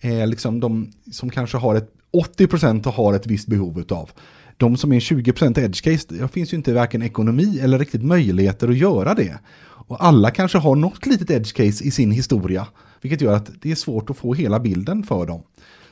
Eh, 0.00 0.26
liksom 0.26 0.60
de 0.60 0.92
som 1.12 1.30
kanske 1.30 1.56
har 1.56 1.74
ett 1.74 1.90
80% 2.38 2.86
och 2.86 2.92
har 2.92 3.14
ett 3.14 3.26
visst 3.26 3.48
behov 3.48 3.80
utav. 3.80 4.10
De 4.56 4.76
som 4.76 4.92
är 4.92 5.00
20% 5.00 5.58
edge 5.58 5.82
case, 5.84 6.06
det 6.08 6.28
finns 6.28 6.52
ju 6.52 6.56
inte 6.56 6.72
varken 6.72 7.02
ekonomi 7.02 7.58
eller 7.62 7.78
riktigt 7.78 8.02
möjligheter 8.02 8.68
att 8.68 8.76
göra 8.76 9.14
det. 9.14 9.38
Och 9.86 10.04
alla 10.04 10.30
kanske 10.30 10.58
har 10.58 10.76
något 10.76 11.06
litet 11.06 11.30
edge 11.30 11.54
case 11.54 11.84
i 11.84 11.90
sin 11.90 12.10
historia, 12.10 12.66
vilket 13.00 13.20
gör 13.20 13.34
att 13.34 13.50
det 13.62 13.70
är 13.70 13.74
svårt 13.74 14.10
att 14.10 14.16
få 14.16 14.34
hela 14.34 14.60
bilden 14.60 15.02
för 15.02 15.26
dem. 15.26 15.42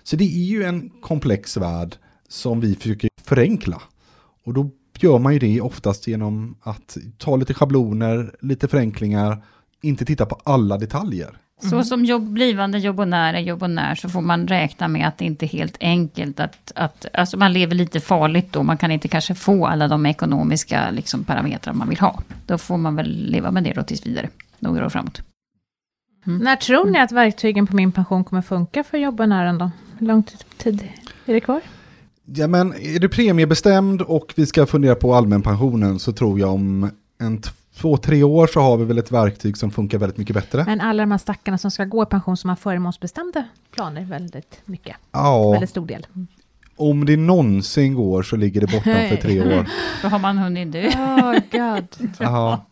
Så 0.03 0.17
det 0.17 0.25
är 0.25 0.45
ju 0.45 0.63
en 0.63 0.91
komplex 1.01 1.57
värld 1.57 1.97
som 2.29 2.61
vi 2.61 2.75
försöker 2.75 3.11
förenkla. 3.23 3.83
Och 4.45 4.55
då 4.55 4.71
gör 4.99 5.19
man 5.19 5.33
ju 5.33 5.39
det 5.39 5.61
oftast 5.61 6.07
genom 6.07 6.57
att 6.63 6.97
ta 7.19 7.37
lite 7.37 7.55
schabloner, 7.55 8.35
lite 8.41 8.69
förenklingar, 8.69 9.45
inte 9.83 10.05
titta 10.05 10.27
på 10.27 10.41
alla 10.45 10.79
detaljer. 10.79 11.39
Så 11.71 11.85
som 11.85 12.05
jobb, 12.05 12.23
blivande 12.23 12.79
jobbonär 12.79 13.35
är 13.35 13.41
jobbonär 13.41 13.95
så 13.95 14.09
får 14.09 14.21
man 14.21 14.49
räkna 14.49 14.89
med 14.89 15.09
att 15.09 15.19
det 15.19 15.25
inte 15.25 15.47
är 15.47 15.49
helt 15.49 15.77
enkelt 15.81 16.41
att, 16.41 16.73
att 16.75 17.07
alltså 17.13 17.37
man 17.37 17.53
lever 17.53 17.75
lite 17.75 18.01
farligt 18.01 18.53
då. 18.53 18.63
Man 18.63 18.77
kan 18.77 18.91
inte 18.91 19.09
kanske 19.09 19.35
få 19.35 19.67
alla 19.67 19.89
de 19.89 20.07
ekonomiska 20.07 20.91
liksom, 20.91 21.25
parametrar 21.25 21.75
man 21.75 21.89
vill 21.89 22.01
ha. 22.01 22.23
Då 22.47 22.59
får 22.59 22.77
man 22.77 22.97
väl 22.97 23.31
leva 23.31 23.51
med 23.51 23.65
det 23.65 23.73
då 23.73 23.83
tills 23.83 24.07
vidare, 24.07 24.29
några 24.59 24.87
år 24.87 24.89
framåt. 24.89 25.23
När 26.25 26.57
tror 26.57 26.91
ni 26.91 26.99
att 26.99 27.13
verktygen 27.13 27.67
på 27.67 27.77
min 27.77 27.93
pension 27.93 28.25
kommer 28.25 28.43
funka 28.43 28.85
för 28.85 28.99
jobbanären 28.99 29.59
då? 29.59 29.71
Hur 29.99 30.07
lång 30.07 30.23
tid 30.57 30.89
är 31.27 31.35
det 31.35 31.41
kvar? 31.41 31.61
Ja 32.25 32.47
men 32.47 32.75
är 32.75 33.01
det 33.01 33.09
premiebestämd 33.09 34.03
och 34.03 34.33
vi 34.37 34.47
ska 34.47 34.67
fundera 34.67 34.95
på 34.95 35.15
allmänpensionen 35.15 35.99
så 35.99 36.13
tror 36.13 36.41
jag 36.41 36.55
om 36.55 36.91
en 37.19 37.43
två, 37.83 37.97
tre 37.97 38.23
år 38.23 38.47
så 38.47 38.61
har 38.61 38.77
vi 38.77 38.85
väl 38.85 38.99
ett 38.99 39.13
verktyg 39.13 39.57
som 39.57 39.71
funkar 39.71 39.99
väldigt 39.99 40.19
mycket 40.19 40.35
bättre. 40.35 40.65
Men 40.67 40.81
alla 40.81 41.03
de 41.03 41.11
här 41.11 41.19
stackarna 41.19 41.59
som 41.59 41.71
ska 41.71 41.85
gå 41.85 42.03
i 42.03 42.07
pension 42.07 42.37
som 42.37 42.49
har 42.49 42.57
förmånsbestämda 42.57 43.45
planer 43.75 44.05
väldigt 44.05 44.61
mycket. 44.65 44.97
Ja, 45.13 45.51
Väldigt 45.53 45.71
stor 45.71 45.87
del. 45.87 46.07
om 46.77 47.05
det 47.07 47.17
någonsin 47.17 47.95
går 47.95 48.23
så 48.23 48.37
ligger 48.37 48.61
det 48.61 48.67
borta 48.67 49.09
för 49.09 49.17
tre 49.17 49.41
år. 49.59 49.69
Då 50.03 50.09
har 50.09 50.19
man 50.19 50.39
hunnit 50.39 50.73
dö. 50.73 50.89
Oh 50.89 51.33
god. 51.53 52.11
Ja, 52.19 52.67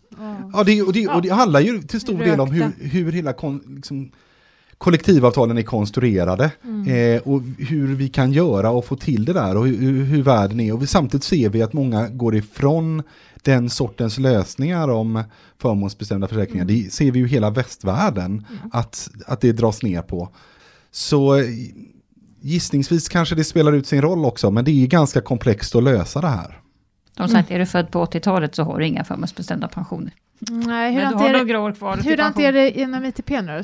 ja 0.53 0.65
det, 0.65 0.83
och, 0.83 0.93
det, 0.93 1.09
och 1.09 1.23
det 1.23 1.29
handlar 1.31 1.61
ju 1.61 1.83
till 1.83 2.01
stor 2.01 2.19
del 2.19 2.41
om 2.41 2.51
hur, 2.51 2.89
hur 2.89 3.13
hela 3.13 3.33
kon, 3.33 3.63
liksom, 3.77 4.11
kollektivavtalen 4.79 5.59
är 5.59 5.63
konstruerade. 5.63 6.45
Eh, 6.89 7.23
och 7.23 7.43
hur 7.59 7.95
vi 7.95 8.09
kan 8.09 8.33
göra 8.33 8.71
och 8.71 8.85
få 8.85 8.97
till 8.97 9.25
det 9.25 9.33
där 9.33 9.57
och 9.57 9.67
hur, 9.67 10.05
hur 10.05 10.23
världen 10.23 10.61
är. 10.61 10.73
Och 10.73 10.83
vi, 10.83 10.87
samtidigt 10.87 11.25
ser 11.25 11.49
vi 11.49 11.63
att 11.63 11.73
många 11.73 12.09
går 12.09 12.35
ifrån 12.35 13.03
den 13.45 13.71
sortens 13.71 14.19
lösningar 14.19 14.89
om 14.89 15.23
förmånsbestämda 15.59 16.29
försäkringar. 16.29 16.65
Det 16.65 16.93
ser 16.93 17.11
vi 17.11 17.19
ju 17.19 17.25
i 17.25 17.29
hela 17.29 17.51
västvärlden 17.51 18.47
att, 18.73 19.11
att 19.27 19.41
det 19.41 19.53
dras 19.53 19.83
ner 19.83 20.03
på. 20.03 20.29
Så 20.91 21.45
gissningsvis 22.41 23.09
kanske 23.09 23.35
det 23.35 23.45
spelar 23.45 23.73
ut 23.73 23.87
sin 23.87 24.03
roll 24.03 24.25
också, 24.25 24.51
men 24.51 24.65
det 24.65 24.83
är 24.83 24.87
ganska 24.87 25.21
komplext 25.21 25.77
att 25.77 25.83
lösa 25.83 26.21
det 26.21 26.29
här. 26.29 26.61
De 27.17 27.29
sagt, 27.29 27.51
är 27.51 27.59
du 27.59 27.67
född 27.67 27.91
på 27.91 28.05
80-talet 28.05 28.55
så 28.55 28.63
har 28.63 28.79
du 28.79 28.87
inga 28.87 29.05
förmånsbestämda 29.05 29.69
pensioner. 29.69 30.13
Nej, 30.49 30.95
hur 30.95 31.03
Men 31.03 31.13
du 31.13 31.19
har 31.19 31.33
det, 31.33 31.39
några 31.39 31.61
år 31.61 31.73
kvar 31.73 31.97
hur 31.97 32.21
är 32.21 32.53
det 32.53 32.81
inom 32.81 33.05
ITP 33.05 33.31
nu? 33.31 33.63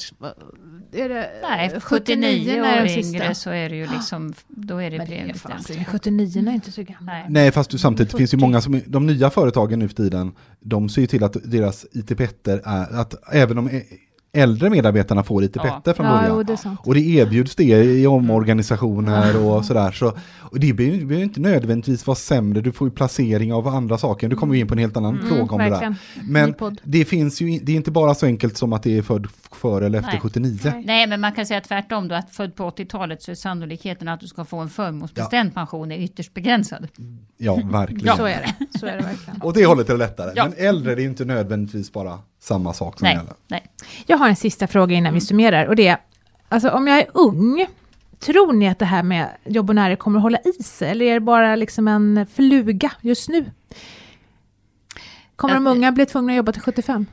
Är 0.96 1.09
det 1.09 1.30
Nej, 1.42 1.80
79 1.80 2.62
när 2.62 2.82
år 2.82 2.88
yngre 2.88 3.35
så 3.35 3.50
är 3.50 3.68
det 3.68 3.76
ju 3.76 3.87
liksom, 3.92 4.35
då 4.48 4.78
är 4.82 4.90
det 4.90 4.98
premiebestämt. 4.98 5.66
fan, 5.66 5.85
79 5.85 6.48
är 6.48 6.52
inte 6.52 6.72
så 6.72 6.82
gamla. 6.82 7.12
Nej. 7.12 7.26
Nej, 7.28 7.52
fast 7.52 7.70
du, 7.70 7.78
samtidigt 7.78 8.11
40. 8.12 8.18
finns 8.20 8.35
ju 8.35 8.38
många 8.38 8.61
som, 8.61 8.80
de 8.87 9.06
nya 9.06 9.30
företagen 9.30 9.78
nu 9.78 9.88
för 9.88 9.94
tiden, 9.96 10.32
de 10.61 10.88
ser 10.88 11.00
ju 11.00 11.06
till 11.06 11.24
att 11.24 11.37
deras 11.44 11.87
IT-petter 11.92 12.61
är, 12.64 13.00
att 13.00 13.14
även 13.35 13.56
de 13.56 13.68
ä- 13.68 13.82
äldre 14.37 14.70
medarbetarna 14.70 15.22
får 15.22 15.44
IT-petter 15.44 15.81
Ja. 15.85 15.94
från 15.94 16.07
Ja, 16.07 16.12
början. 16.12 16.37
jo, 16.37 16.42
det. 16.42 16.77
Och 16.85 16.94
det 16.94 17.01
erbjuds 17.01 17.55
det 17.55 17.64
i 17.85 18.07
omorganisationer 18.07 19.46
och 19.46 19.64
sådär. 19.64 19.92
Så, 19.92 20.12
och 20.40 20.61
det 20.61 20.72
behöver 20.72 21.22
inte 21.22 21.40
nödvändigtvis 21.40 22.07
vara 22.07 22.14
sämre, 22.14 22.61
du 22.61 22.72
får 22.72 22.88
ju 22.88 22.94
placering 22.94 23.53
av 23.53 23.68
andra 23.68 23.99
saker. 23.99 24.29
Du 24.29 24.37
kommer 24.37 24.55
ju 24.55 24.61
in 24.61 24.66
på 24.66 24.75
en 24.75 24.79
helt 24.79 24.96
annan 24.96 25.18
fråga 25.29 25.42
om 25.53 25.59
det 25.59 25.64
där. 25.64 25.70
verkligen. 25.70 25.94
Men 26.22 26.55
det 26.83 27.05
finns 27.05 27.40
ju, 27.40 27.59
det 27.62 27.72
är 27.72 27.77
inte 27.77 27.90
bara 27.90 28.14
så 28.14 28.27
enkelt 28.27 28.57
som 28.57 28.72
att 28.72 28.83
det 28.83 28.99
är 28.99 29.03
född 29.03 29.27
före 29.53 29.87
eller 29.87 29.99
efter 29.99 30.12
Nej. 30.12 30.20
79. 30.20 30.59
Nej. 30.64 30.83
Nej, 30.87 31.07
men 31.07 31.20
man 31.20 31.33
kan 31.33 31.46
säga 31.46 31.61
tvärtom 31.61 32.09
då, 32.09 32.14
att 32.14 32.31
född 32.31 32.55
på 32.55 32.70
80-talet 32.70 33.22
så 33.22 33.31
är 33.31 33.35
sannolikheten 33.35 34.09
att 34.09 34.20
du 34.20 34.27
ska 34.27 34.44
få 34.44 34.59
en 34.59 34.68
förmånsbestämd 34.68 35.55
pension 35.55 35.92
är 35.92 35.99
ytterst 35.99 36.35
begränsad. 36.35 36.88
Ja, 37.37 37.61
verkligen. 37.72 38.16
Så 38.16 38.25
är 38.27 38.55
det. 38.68 38.79
Så 38.79 38.87
är 38.87 38.96
det 38.96 39.03
verkligen. 39.03 39.42
Åt 39.42 39.55
det 39.55 39.66
hållet 39.66 39.88
är 39.88 39.92
det 39.92 39.99
lättare. 39.99 40.33
Ja. 40.35 40.44
Men 40.44 40.66
äldre 40.66 40.94
det 40.94 41.01
är 41.01 41.03
ju 41.03 41.09
inte 41.09 41.25
nödvändigtvis 41.25 41.92
bara 41.92 42.18
samma 42.46 42.72
sak 42.72 42.98
som 42.98 43.04
Nej, 43.06 43.16
gäller. 43.16 43.35
nej. 43.48 43.66
Jag 44.06 44.16
har 44.18 44.28
en 44.28 44.37
sista 44.37 44.66
fråga 44.66 44.96
innan 44.96 45.14
vi 45.14 45.20
summerar 45.20 45.66
och 45.66 45.76
det 45.76 45.87
är, 45.87 45.98
alltså 46.48 46.70
om 46.70 46.87
jag 46.87 46.98
är 46.98 47.06
ung, 47.14 47.66
tror 48.18 48.52
ni 48.52 48.68
att 48.68 48.78
det 48.78 48.85
här 48.85 49.02
med 49.02 49.28
jobbonärer 49.44 49.96
kommer 49.96 50.18
att 50.18 50.22
hålla 50.22 50.38
i 50.38 50.62
sig 50.62 50.90
eller 50.90 51.04
är 51.06 51.14
det 51.14 51.20
bara 51.20 51.56
liksom 51.56 51.88
en 51.88 52.26
fluga 52.35 52.92
just 53.00 53.28
nu? 53.28 53.50
Kommer 55.37 55.54
de 55.54 55.66
Jag- 55.66 55.72
unga 55.76 55.92
bli 55.92 56.06
tvungna 56.06 56.32
att 56.32 56.37
jobba 56.37 56.52
till 56.52 56.62
75? 56.62 57.06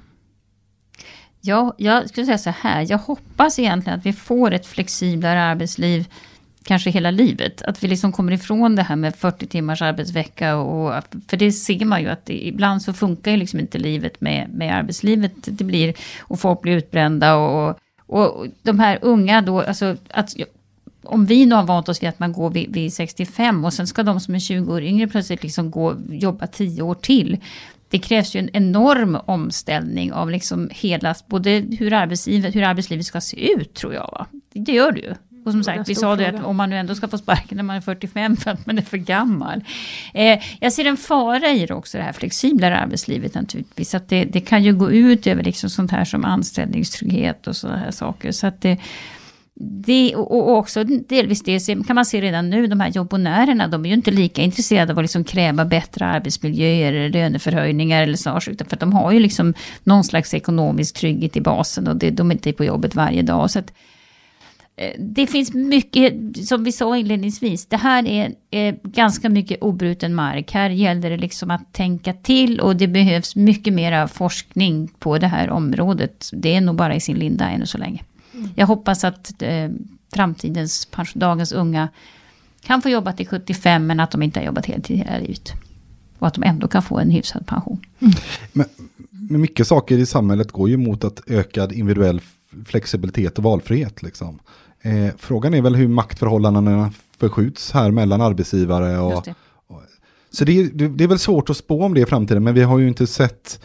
Ja, 1.41 1.75
jag 1.77 2.09
skulle 2.09 2.25
säga 2.25 2.37
så 2.37 2.49
här, 2.49 2.85
jag 2.89 2.97
hoppas 2.97 3.59
egentligen 3.59 3.99
att 3.99 4.05
vi 4.05 4.13
får 4.13 4.51
ett 4.53 4.65
flexiblare 4.65 5.41
arbetsliv 5.43 6.07
kanske 6.63 6.89
hela 6.89 7.11
livet. 7.11 7.61
Att 7.61 7.83
vi 7.83 7.87
liksom 7.87 8.11
kommer 8.11 8.31
ifrån 8.31 8.75
det 8.75 8.83
här 8.83 8.95
med 8.95 9.15
40 9.15 9.47
timmars 9.47 9.81
arbetsvecka. 9.81 10.55
Och, 10.55 11.03
för 11.27 11.37
det 11.37 11.51
ser 11.51 11.85
man 11.85 12.01
ju 12.01 12.09
att 12.09 12.25
det, 12.25 12.47
ibland 12.47 12.81
så 12.81 12.93
funkar 12.93 13.31
ju 13.31 13.37
liksom 13.37 13.59
inte 13.59 13.77
livet 13.77 14.21
med, 14.21 14.49
med 14.53 14.75
arbetslivet. 14.75 15.33
Det 15.45 15.63
blir, 15.63 15.93
och 16.21 16.39
folk 16.39 16.61
blir 16.61 16.77
utbrända 16.77 17.35
och, 17.35 17.79
och, 18.05 18.39
och 18.39 18.47
de 18.61 18.79
här 18.79 18.99
unga 19.01 19.41
då, 19.41 19.61
alltså 19.61 19.95
att 20.09 20.35
om 21.03 21.25
vi 21.25 21.45
nu 21.45 21.55
har 21.55 21.63
vant 21.63 21.89
oss 21.89 22.03
vid 22.03 22.09
att 22.09 22.19
man 22.19 22.33
går 22.33 22.49
vid, 22.49 22.73
vid 22.73 22.93
65 22.93 23.65
och 23.65 23.73
sen 23.73 23.87
ska 23.87 24.03
de 24.03 24.19
som 24.19 24.35
är 24.35 24.39
20 24.39 24.73
år 24.73 24.81
yngre 24.81 25.07
plötsligt 25.07 25.43
liksom 25.43 25.71
gå 25.71 25.95
jobba 26.09 26.47
10 26.47 26.81
år 26.81 26.95
till. 26.95 27.37
Det 27.89 27.99
krävs 27.99 28.35
ju 28.35 28.39
en 28.39 28.49
enorm 28.53 29.17
omställning 29.25 30.13
av 30.13 30.29
liksom 30.29 30.69
hela, 30.71 31.15
både 31.27 31.49
hur 31.79 31.93
arbetslivet, 31.93 32.55
hur 32.55 32.63
arbetslivet 32.63 33.05
ska 33.05 33.21
se 33.21 33.51
ut 33.53 33.73
tror 33.73 33.93
jag. 33.93 34.09
Va? 34.11 34.27
Det 34.53 34.71
gör 34.71 34.91
det 34.91 34.99
ju. 34.99 35.13
Och 35.45 35.51
som 35.51 35.63
sagt, 35.63 35.89
vi 35.89 35.95
sa 35.95 36.15
det 36.15 36.27
att 36.27 36.43
om 36.43 36.55
man 36.55 36.69
nu 36.69 36.77
ändå 36.77 36.95
ska 36.95 37.07
få 37.07 37.17
sparken 37.17 37.57
när 37.57 37.63
man 37.63 37.75
är 37.75 37.81
45 37.81 38.37
för 38.37 38.51
att 38.51 38.65
man 38.65 38.77
är 38.77 38.81
för 38.81 38.97
gammal. 38.97 39.63
Eh, 40.13 40.39
jag 40.59 40.73
ser 40.73 40.85
en 40.85 40.97
fara 40.97 41.49
i 41.49 41.65
det 41.65 41.73
också, 41.73 41.97
det 41.97 42.03
här 42.03 42.13
flexiblare 42.13 42.77
arbetslivet 42.77 43.35
naturligtvis. 43.35 43.95
Att 43.95 44.09
det, 44.09 44.25
det 44.25 44.41
kan 44.41 44.63
ju 44.63 44.75
gå 44.75 44.91
ut 44.91 45.27
över 45.27 45.43
liksom 45.43 45.69
sånt 45.69 45.91
här 45.91 46.05
som 46.05 46.25
anställningstrygghet 46.25 47.47
och 47.47 47.55
sådana 47.55 47.79
här 47.79 47.91
saker. 47.91 48.31
Så 48.31 48.47
att 48.47 48.61
det, 48.61 48.77
det, 49.55 50.15
och 50.15 50.57
också 50.57 50.83
delvis 50.83 51.43
det 51.43 51.85
kan 51.87 51.95
man 51.95 52.05
se 52.05 52.21
redan 52.21 52.49
nu, 52.49 52.67
de 52.67 52.79
här 52.79 52.89
jobbonärerna, 52.89 53.67
de 53.67 53.85
är 53.85 53.89
ju 53.89 53.95
inte 53.95 54.11
lika 54.11 54.41
intresserade 54.41 54.91
av 54.91 54.99
att 54.99 55.03
liksom 55.03 55.23
kräva 55.23 55.65
bättre 55.65 56.05
arbetsmiljöer, 56.05 56.93
eller 56.93 57.09
löneförhöjningar 57.09 58.03
eller 58.03 58.17
så, 58.17 58.39
utan 58.51 58.67
för 58.67 58.75
att 58.75 58.79
de 58.79 58.93
har 58.93 59.11
ju 59.11 59.19
liksom 59.19 59.53
någon 59.83 60.03
slags 60.03 60.33
ekonomisk 60.33 60.95
trygghet 60.95 61.37
i 61.37 61.41
basen 61.41 61.87
och 61.87 61.95
det, 61.95 62.09
de 62.09 62.31
är 62.31 62.35
inte 62.35 62.53
på 62.53 62.65
jobbet 62.65 62.95
varje 62.95 63.21
dag. 63.21 63.51
Så 63.51 63.59
att, 63.59 63.73
det 64.99 65.27
finns 65.27 65.53
mycket, 65.53 66.13
som 66.47 66.63
vi 66.63 66.71
sa 66.71 66.97
inledningsvis, 66.97 67.65
det 67.65 67.77
här 67.77 68.07
är 68.07 68.35
eh, 68.51 68.75
ganska 68.83 69.29
mycket 69.29 69.61
obruten 69.61 70.15
mark. 70.15 70.51
Här 70.51 70.69
gäller 70.69 71.09
det 71.09 71.17
liksom 71.17 71.51
att 71.51 71.73
tänka 71.73 72.13
till 72.13 72.59
och 72.59 72.75
det 72.75 72.87
behövs 72.87 73.35
mycket 73.35 73.73
mera 73.73 74.07
forskning 74.07 74.87
på 74.99 75.17
det 75.17 75.27
här 75.27 75.49
området. 75.49 76.29
Det 76.33 76.55
är 76.55 76.61
nog 76.61 76.75
bara 76.75 76.95
i 76.95 76.99
sin 76.99 77.17
linda 77.17 77.49
ännu 77.49 77.65
så 77.65 77.77
länge. 77.77 78.03
Jag 78.55 78.67
hoppas 78.67 79.03
att 79.03 79.41
eh, 79.41 79.69
framtidens, 80.13 80.87
dagens 81.13 81.51
unga 81.51 81.89
kan 82.61 82.81
få 82.81 82.89
jobba 82.89 83.13
till 83.13 83.27
75 83.27 83.87
men 83.87 83.99
att 83.99 84.11
de 84.11 84.23
inte 84.23 84.39
har 84.39 84.45
jobbat 84.45 84.65
heltid 84.65 84.97
hela 84.97 85.17
livet. 85.17 85.53
Och 86.19 86.27
att 86.27 86.33
de 86.33 86.43
ändå 86.43 86.67
kan 86.67 86.83
få 86.83 86.99
en 86.99 87.09
hyfsad 87.09 87.47
pension. 87.47 87.81
Men, 88.51 88.65
men 89.09 89.41
mycket 89.41 89.67
saker 89.67 89.97
i 89.97 90.05
samhället 90.05 90.51
går 90.51 90.69
ju 90.69 90.77
mot 90.77 91.03
att 91.03 91.21
ökad 91.27 91.71
individuell 91.71 92.21
flexibilitet 92.65 93.37
och 93.37 93.43
valfrihet. 93.43 94.03
Liksom. 94.03 94.39
Eh, 94.83 95.13
frågan 95.17 95.53
är 95.53 95.61
väl 95.61 95.75
hur 95.75 95.87
maktförhållandena 95.87 96.91
förskjuts 97.17 97.71
här 97.71 97.91
mellan 97.91 98.21
arbetsgivare 98.21 98.99
och... 98.99 99.23
Det. 99.25 99.35
Så 100.31 100.45
det, 100.45 100.63
det, 100.63 100.87
det 100.87 101.03
är 101.03 101.07
väl 101.07 101.19
svårt 101.19 101.49
att 101.49 101.57
spå 101.57 101.83
om 101.83 101.93
det 101.93 102.01
i 102.01 102.05
framtiden, 102.05 102.43
men 102.43 102.53
vi 102.53 102.61
har 102.61 102.79
ju 102.79 102.87
inte 102.87 103.07
sett... 103.07 103.59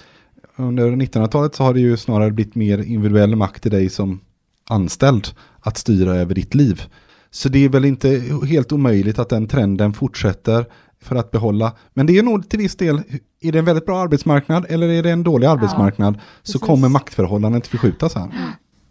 Under 0.56 0.90
1900-talet 0.90 1.54
så 1.54 1.64
har 1.64 1.74
det 1.74 1.80
ju 1.80 1.96
snarare 1.96 2.30
blivit 2.30 2.54
mer 2.54 2.78
individuell 2.78 3.36
makt 3.36 3.62
till 3.62 3.70
dig 3.70 3.88
som 3.90 4.20
anställd 4.68 5.28
att 5.60 5.76
styra 5.78 6.14
över 6.14 6.34
ditt 6.34 6.54
liv. 6.54 6.82
Så 7.30 7.48
det 7.48 7.64
är 7.64 7.68
väl 7.68 7.84
inte 7.84 8.22
helt 8.48 8.72
omöjligt 8.72 9.18
att 9.18 9.28
den 9.28 9.48
trenden 9.48 9.92
fortsätter 9.92 10.66
för 11.02 11.16
att 11.16 11.30
behålla. 11.30 11.72
Men 11.94 12.06
det 12.06 12.18
är 12.18 12.22
nog 12.22 12.48
till 12.48 12.58
viss 12.58 12.76
del, 12.76 13.02
är 13.40 13.52
det 13.52 13.58
en 13.58 13.64
väldigt 13.64 13.86
bra 13.86 13.98
arbetsmarknad 13.98 14.66
eller 14.68 14.88
är 14.88 15.02
det 15.02 15.10
en 15.10 15.22
dålig 15.22 15.46
arbetsmarknad 15.46 16.14
så 16.42 16.52
precis. 16.52 16.66
kommer 16.66 16.88
maktförhållandet 16.88 17.66
förskjutas 17.66 18.14
här. 18.14 18.28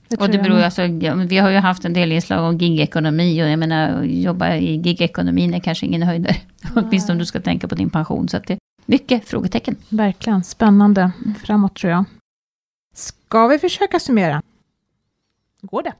Och 0.09 0.17
tror 0.17 0.27
det 0.27 0.37
beror 0.37 0.59
alltså, 0.59 0.81
vi 1.27 1.37
har 1.37 1.49
ju 1.49 1.57
haft 1.57 1.85
en 1.85 1.93
del 1.93 2.11
inslag 2.11 2.49
om 2.49 2.57
gigekonomi 2.57 3.43
och 3.43 3.49
jag 3.49 3.59
menar, 3.59 4.03
jobba 4.03 4.55
i 4.55 4.75
gigekonomin 4.75 5.53
är 5.53 5.59
kanske 5.59 5.85
ingen 5.85 6.03
höjder. 6.03 6.37
Åtminstone 6.75 7.13
om 7.13 7.19
du 7.19 7.25
ska 7.25 7.39
tänka 7.39 7.67
på 7.67 7.75
din 7.75 7.89
pension. 7.89 8.29
Så 8.29 8.37
att 8.37 8.47
det 8.47 8.53
är 8.53 8.59
mycket 8.85 9.25
frågetecken. 9.25 9.75
Verkligen 9.89 10.43
spännande 10.43 11.11
framåt 11.45 11.75
tror 11.75 11.91
jag. 11.91 12.05
Ska 12.93 13.47
vi 13.47 13.59
försöka 13.59 13.99
summera? 13.99 14.41
Går 15.61 15.83
det? 15.83 15.93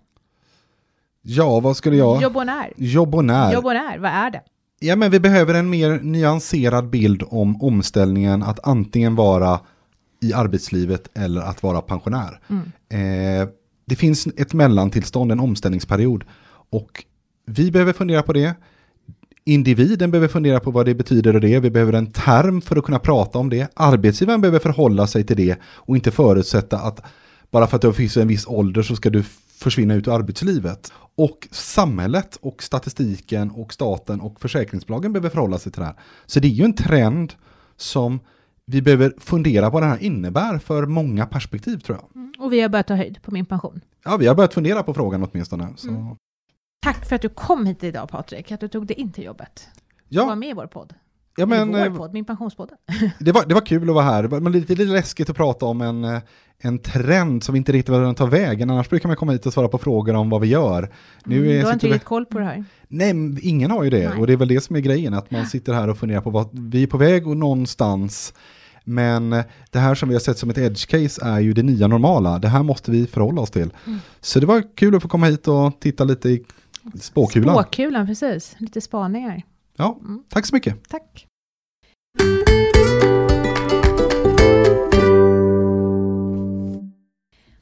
Ja, 1.22 1.60
vad 1.60 1.78
skulle 1.78 1.96
jag... 1.96 2.22
Jobb 2.22 2.38
och 2.38 2.46
när. 2.46 2.74
Jobb 2.78 3.16
och 3.16 3.26
när. 3.26 3.54
Jobb 3.54 3.66
och 3.66 3.74
när, 3.74 3.98
vad 3.98 4.12
är 4.12 4.32
det? 4.32 4.42
Ja, 4.80 4.96
men 4.96 5.12
vi 5.12 5.20
behöver 5.20 5.54
en 5.54 5.70
mer 5.70 6.00
nyanserad 6.00 6.90
bild 6.90 7.24
om 7.28 7.62
omställningen 7.62 8.44
att 8.44 8.68
antingen 8.68 9.16
vara 9.16 9.60
i 10.22 10.34
arbetslivet 10.34 11.10
eller 11.14 11.42
att 11.42 11.64
vara 11.64 11.82
pensionär. 11.82 12.40
Mm. 12.48 13.42
Eh, 13.42 13.50
det 13.88 13.96
finns 13.96 14.28
ett 14.28 14.54
mellantillstånd, 14.54 15.32
en 15.32 15.40
omställningsperiod. 15.40 16.24
Och 16.70 17.04
vi 17.46 17.72
behöver 17.72 17.94
fundera 17.94 18.24
på 18.24 18.34
det. 18.34 18.56
Individen 19.46 20.12
behöver 20.12 20.28
fundera 20.28 20.60
på 20.60 20.72
vad 20.72 20.86
det 20.86 20.96
betyder 20.96 21.36
och 21.36 21.42
det. 21.42 21.60
Vi 21.60 21.70
behöver 21.70 21.94
en 21.94 22.12
term 22.12 22.62
för 22.62 22.76
att 22.76 22.84
kunna 22.84 23.00
prata 23.00 23.40
om 23.40 23.50
det. 23.50 23.72
Arbetsgivaren 23.74 24.42
behöver 24.42 24.60
förhålla 24.60 25.08
sig 25.08 25.24
till 25.24 25.38
det 25.38 25.58
och 25.64 25.96
inte 25.96 26.12
förutsätta 26.12 26.80
att 26.80 27.02
bara 27.52 27.68
för 27.68 27.76
att 27.76 27.82
du 27.82 27.94
finns 27.94 28.18
en 28.18 28.28
viss 28.28 28.48
ålder 28.48 28.82
så 28.82 28.96
ska 28.96 29.10
du 29.10 29.24
försvinna 29.58 29.94
ut 29.94 30.08
ur 30.08 30.16
arbetslivet. 30.16 30.92
Och 31.16 31.48
samhället 31.52 32.38
och 32.42 32.64
statistiken 32.64 33.52
och 33.52 33.74
staten 33.74 34.22
och 34.22 34.42
försäkringsbolagen 34.42 35.14
behöver 35.14 35.30
förhålla 35.30 35.60
sig 35.60 35.72
till 35.72 35.80
det 35.80 35.86
här. 35.86 35.96
Så 36.26 36.40
det 36.40 36.48
är 36.48 36.50
ju 36.50 36.64
en 36.64 36.76
trend 36.76 37.34
som 37.78 38.20
vi 38.72 38.82
behöver 38.82 39.14
fundera 39.18 39.66
på 39.66 39.74
vad 39.74 39.84
den 39.84 39.90
här 39.90 40.04
innebär 40.04 40.58
för 40.58 40.86
många 40.86 41.26
perspektiv 41.26 41.78
tror 41.78 41.98
jag. 41.98 42.24
Och 42.46 42.54
vi 42.54 42.62
har 42.62 42.70
börjat 42.70 42.88
ta 42.88 42.96
höjd 42.96 43.22
på 43.22 43.32
min 43.32 43.46
pension. 43.46 43.82
Ja, 44.06 44.18
vi 44.18 44.28
har 44.28 44.36
börjat 44.36 44.54
fundera 44.54 44.84
på 44.84 44.94
frågan 44.94 45.24
åtminstone. 45.32 45.68
Så. 45.76 45.90
Mm. 45.90 46.16
Tack 46.82 47.06
för 47.06 47.16
att 47.16 47.22
du 47.22 47.30
kom 47.30 47.66
hit 47.66 47.84
idag 47.84 48.10
Patrik, 48.10 48.52
att 48.52 48.60
du 48.60 48.68
tog 48.68 48.86
dig 48.88 49.00
in 49.00 49.12
till 49.12 49.24
jobbet. 49.24 49.68
Du 50.10 50.18
var 50.20 50.26
Ja, 50.28 50.36
med 50.36 50.50
i 50.50 50.54
vår 50.54 50.68
podd. 50.68 50.94
ja 51.38 51.46
men, 51.46 51.70
Eller 51.74 51.86
eh, 51.86 51.92
vår 51.92 51.98
podd, 51.98 52.14
min 52.14 52.26
pensionspodd. 52.26 52.72
det, 53.20 53.32
var, 53.32 53.46
det 53.46 53.54
var 53.54 53.62
kul 53.66 53.90
att 53.90 53.96
vara 53.96 54.06
här. 54.06 54.24
Det 54.24 54.28
var 54.28 54.50
lite, 54.50 54.76
lite 54.76 54.92
läskigt 54.92 55.30
att 55.30 55.36
prata 55.36 55.66
om 55.66 55.82
en, 55.82 56.04
eh, 56.04 56.20
en 56.60 56.80
trend 56.80 57.44
som 57.44 57.54
vi 57.54 57.58
inte 57.58 57.72
riktigt 57.72 57.90
vet 57.90 58.00
vart 58.00 58.08
den 58.08 58.16
tar 58.16 58.28
vägen. 58.28 58.70
Annars 58.70 58.90
brukar 58.90 59.10
man 59.10 59.16
komma 59.16 59.32
hit 59.32 59.46
och 59.46 59.54
svara 59.54 59.68
på 59.68 59.78
frågor 59.78 60.14
om 60.16 60.30
vad 60.30 60.42
vi 60.42 60.48
gör. 60.48 60.92
Nu 61.26 61.38
Mm, 61.38 61.50
är, 61.50 61.54
du 61.60 61.66
har 61.66 61.74
inte 61.74 61.80
sitter 61.80 61.88
vi, 61.88 61.94
riktigt 61.94 62.08
koll 62.08 62.26
på 62.26 62.40
det 62.40 62.46
här. 62.46 62.64
nej, 62.88 63.14
men 63.14 63.40
ingen 63.42 63.72
har 63.72 63.84
ju 63.84 63.90
det. 63.90 64.10
Nej. 64.10 64.20
Och 64.20 64.28
det 64.28 64.34
är 64.34 64.38
väl 64.38 64.48
det 64.48 64.62
som 64.62 64.76
är 64.76 64.80
grejen, 64.80 65.14
att 65.14 65.32
man 65.32 65.46
sitter 65.46 65.74
här 65.74 65.90
och 65.90 65.98
funderar 65.98 66.22
på 66.22 66.30
vad 66.30 66.50
vi 66.72 66.84
är 66.84 66.88
på 66.88 66.98
väg 66.98 67.28
och 67.28 67.38
någonstans. 67.38 68.34
Men 68.90 69.30
det 69.72 69.80
här 69.80 69.96
som 69.96 70.10
vi 70.10 70.16
har 70.16 70.20
sett 70.20 70.38
som 70.38 70.50
ett 70.50 70.58
edge 70.58 70.88
case 70.88 71.22
är 71.26 71.40
ju 71.40 71.54
det 71.54 71.64
nya 71.64 71.88
normala. 71.88 72.40
Det 72.40 72.48
här 72.48 72.64
måste 72.64 72.92
vi 72.92 73.08
förhålla 73.08 73.42
oss 73.42 73.52
till. 73.52 73.74
Mm. 73.88 74.00
Så 74.22 74.40
det 74.40 74.46
var 74.46 74.76
kul 74.76 74.96
att 74.96 75.02
få 75.02 75.08
komma 75.08 75.26
hit 75.26 75.48
och 75.48 75.80
titta 75.80 76.04
lite 76.04 76.30
i 76.30 76.46
spåkulan. 77.00 77.56
Spåkulan, 77.56 78.08
precis. 78.08 78.56
Lite 78.58 78.82
spaningar. 78.82 79.42
Ja, 79.78 79.98
Mm. 80.02 80.24
tack 80.30 80.46
så 80.46 80.56
mycket. 80.56 80.90
Tack. 80.90 81.28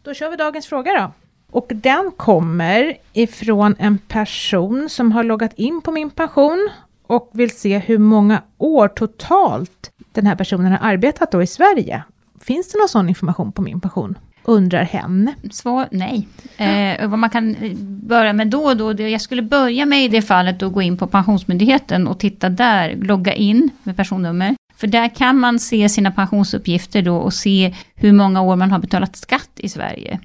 Då 0.03 0.13
kör 0.13 0.29
vi 0.29 0.35
dagens 0.35 0.67
fråga 0.67 0.91
då. 1.01 1.11
Och 1.51 1.67
den 1.75 2.11
kommer 2.17 2.97
ifrån 3.13 3.75
en 3.79 3.97
person 3.97 4.89
som 4.89 5.11
har 5.11 5.23
loggat 5.23 5.53
in 5.53 5.81
på 5.81 5.91
min 5.91 6.09
pension 6.09 6.69
och 7.08 7.32
vill 7.34 7.52
se 7.52 7.78
hur 7.78 7.98
många 7.98 8.41
år 8.58 8.88
totalt 8.88 9.91
den 10.12 10.26
här 10.26 10.36
personen 10.36 10.72
har 10.72 10.89
arbetat 10.91 11.32
då 11.32 11.44
i 11.44 11.48
Sverige. 11.48 12.04
Finns 12.41 12.72
det 12.72 12.78
någon 12.78 12.89
sån 12.89 13.10
information 13.10 13.52
på 13.52 13.62
min 13.62 13.82
pension? 13.82 14.18
Undrar 14.44 14.84
hen. 14.84 15.32
Svar 15.52 15.88
nej. 15.91 16.28
Eh, 16.58 17.10
vad 17.10 17.20
man 17.20 17.30
kan 17.30 17.56
eh, 17.56 17.74
börja 17.78 18.34
med 18.34 18.48
då 18.48 18.63
och 18.63 18.78
då, 18.78 18.94
det 18.94 19.10
jag 19.10 19.22
skulle 19.22 19.41
börja 19.41 19.86
med 19.86 20.06
i 20.06 20.08
det 20.08 20.22
fallet 20.22 20.63
att 20.63 20.74
gå 20.74 20.82
in 20.82 20.98
på 20.98 21.08
Pensionsmyndigheten 21.08 22.08
och 22.08 22.20
titta 22.20 22.50
där, 22.50 22.96
logga 22.96 23.34
in 23.34 23.70
med 23.84 23.98
personnummer. 23.98 24.56
För 24.76 24.88
där 24.88 25.15
kan 25.15 25.39
man 25.39 25.60
se 25.60 25.89
sina 25.89 26.12
pensionsuppgifter 26.12 27.02
då 27.02 27.18
och 27.18 27.34
se 27.34 27.76
hur 27.96 28.12
många 28.12 28.41
år 28.41 28.56
man 28.56 28.72
har 28.72 28.80
betalat 28.80 29.15
skatt 29.15 29.52
i 29.56 29.70
Sverige. 29.70 30.20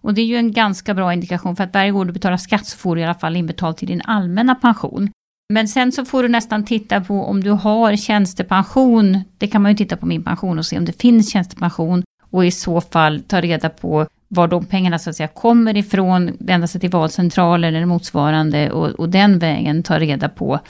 Och 0.00 0.14
det 0.14 0.20
är 0.20 0.26
ju 0.26 0.36
en 0.36 0.52
ganska 0.52 0.94
bra 0.94 1.12
indikation 1.12 1.56
för 1.56 1.64
att 1.64 1.74
varje 1.74 1.92
år 1.92 2.04
du 2.04 2.12
betalar 2.12 2.36
skatt 2.36 2.66
så 2.66 2.78
får 2.78 2.96
du 2.96 3.02
i 3.02 3.04
alla 3.04 3.14
fall 3.14 3.36
inbetalt 3.36 3.78
till 3.78 3.88
din 3.88 4.02
allmänna 4.04 4.54
pension. 4.54 5.10
Men 5.48 5.68
sen 5.68 5.92
så 5.92 6.04
får 6.04 6.22
du 6.22 6.28
nästan 6.28 6.64
titta 6.64 7.00
på 7.00 7.24
om 7.24 7.44
du 7.44 7.50
har 7.50 7.96
tjänstepension. 7.96 9.20
Det 9.38 9.46
kan 9.46 9.62
man 9.62 9.72
ju 9.72 9.76
titta 9.76 9.96
på 9.96 10.06
min 10.06 10.24
pension 10.24 10.58
och 10.58 10.66
se 10.66 10.78
om 10.78 10.84
det 10.84 11.00
finns 11.00 11.32
tjänstepension 11.32 12.02
och 12.30 12.46
i 12.46 12.50
så 12.50 12.80
fall 12.80 13.22
ta 13.22 13.40
reda 13.40 13.68
på 13.68 14.06
var 14.28 14.48
de 14.48 14.64
pengarna 14.64 14.98
så 14.98 15.10
att 15.10 15.16
säga 15.16 15.28
kommer 15.28 15.76
ifrån, 15.76 16.36
vända 16.40 16.66
sig 16.66 16.80
till 16.80 16.90
valcentraler 16.90 17.68
eller 17.68 17.86
motsvarande 17.86 18.70
och, 18.70 18.88
och 18.88 19.08
den 19.08 19.38
vägen 19.38 19.82
ta 19.82 19.98
reda 19.98 20.28
på 20.28 20.60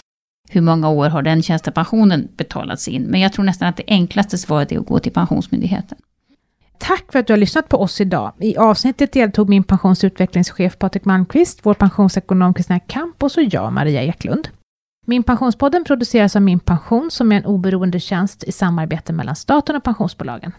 hur 0.50 0.60
många 0.60 0.88
år 0.88 1.08
har 1.08 1.22
den 1.22 1.42
tjänstepensionen 1.42 2.28
betalats 2.36 2.88
in. 2.88 3.02
Men 3.02 3.20
jag 3.20 3.32
tror 3.32 3.44
nästan 3.44 3.68
att 3.68 3.76
det 3.76 3.84
enklaste 3.86 4.38
svaret 4.38 4.72
är 4.72 4.78
att 4.78 4.86
gå 4.86 4.98
till 4.98 5.12
Pensionsmyndigheten. 5.12 5.98
Tack 6.78 7.12
för 7.12 7.18
att 7.18 7.26
du 7.26 7.32
har 7.32 7.38
lyssnat 7.38 7.68
på 7.68 7.76
oss 7.76 8.00
idag. 8.00 8.32
I 8.38 8.56
avsnittet 8.56 9.12
deltog 9.12 9.48
min 9.48 9.64
pensionsutvecklingschef 9.64 10.78
Patrik 10.78 11.04
Malmqvist, 11.04 11.60
vår 11.62 11.74
pensionsekonom 11.74 12.54
Kristina 12.54 12.80
Kamp 12.80 13.22
och 13.22 13.32
så 13.32 13.40
jag, 13.50 13.72
Maria 13.72 14.02
Eklund. 14.02 14.48
Min 15.08 15.22
pensionspodden 15.22 15.84
produceras 15.84 16.36
av 16.36 16.42
Min 16.42 16.60
Pension 16.60 17.10
som 17.10 17.32
är 17.32 17.36
en 17.36 17.44
oberoende 17.44 18.00
tjänst 18.00 18.44
i 18.44 18.52
samarbete 18.52 19.12
mellan 19.12 19.36
staten 19.36 19.76
och 19.76 19.84
pensionsbolagen. 19.84 20.52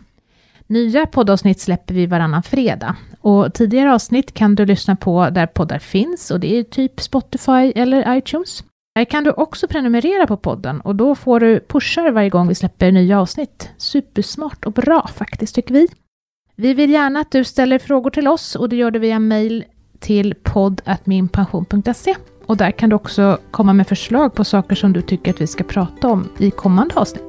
Nya 0.68 1.06
poddavsnitt 1.06 1.60
släpper 1.60 1.94
vi 1.94 2.06
varannan 2.06 2.44
fredag 2.44 2.96
och 3.22 3.54
tidigare 3.54 3.94
avsnitt 3.94 4.34
kan 4.34 4.56
du 4.56 4.66
lyssna 4.66 4.96
på 4.96 5.30
där 5.30 5.48
poddar 5.48 5.80
finns 5.80 6.32
och 6.32 6.40
det 6.40 6.60
är 6.60 6.64
typ 6.64 7.02
Spotify 7.02 7.72
eller 7.76 8.18
iTunes. 8.18 8.64
Här 8.96 9.06
kan 9.06 9.24
du 9.24 9.32
också 9.32 9.68
prenumerera 9.68 10.28
på 10.28 10.38
podden 10.38 10.82
och 10.82 10.96
då 10.96 11.16
får 11.16 11.40
du 11.40 11.60
pushar 11.60 12.12
varje 12.12 12.30
gång 12.30 12.48
vi 12.48 12.56
släpper 12.56 12.92
nya 12.92 13.20
avsnitt. 13.22 13.70
Supersmart 13.78 14.66
och 14.66 14.74
bra 14.74 15.08
faktiskt 15.16 15.56
tycker 15.56 15.74
vi. 15.74 15.88
Vi 16.56 16.74
vill 16.74 16.90
gärna 16.90 17.20
att 17.20 17.32
du 17.32 17.44
ställer 17.44 17.80
frågor 17.80 18.10
till 18.10 18.28
oss 18.28 18.56
och 18.56 18.70
det 18.70 18.76
gör 18.76 18.92
du 18.92 19.00
via 19.00 19.20
mail 19.20 19.64
till 20.00 20.36
podd.minpension.se 20.44 22.16
och 22.48 22.58
där 22.58 22.72
kan 22.72 22.90
du 22.90 22.96
också 22.96 23.38
komma 23.52 23.74
med 23.74 23.88
förslag 23.88 24.34
på 24.34 24.44
saker 24.44 24.76
som 24.76 24.94
du 24.94 25.02
tycker 25.02 25.34
att 25.34 25.42
vi 25.42 25.48
ska 25.48 25.64
prata 25.64 26.08
om 26.08 26.30
i 26.38 26.52
kommande 26.52 26.96
avsnitt. 26.96 27.24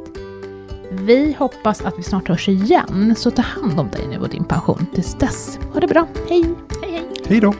Vi 0.90 1.36
hoppas 1.38 1.80
att 1.80 1.98
vi 1.98 2.02
snart 2.02 2.28
hörs 2.28 2.48
igen, 2.48 3.14
så 3.16 3.30
ta 3.30 3.42
hand 3.42 3.80
om 3.80 3.88
dig 3.90 4.06
nu 4.10 4.18
och 4.18 4.28
din 4.28 4.44
pension 4.44 4.86
tills 4.94 5.14
dess. 5.14 5.58
Ha 5.72 5.80
det 5.80 5.86
bra, 5.86 6.06
hej! 6.28 6.44
Hej 6.82 6.92
hej! 6.92 7.04
Hej 7.28 7.40
då! 7.40 7.54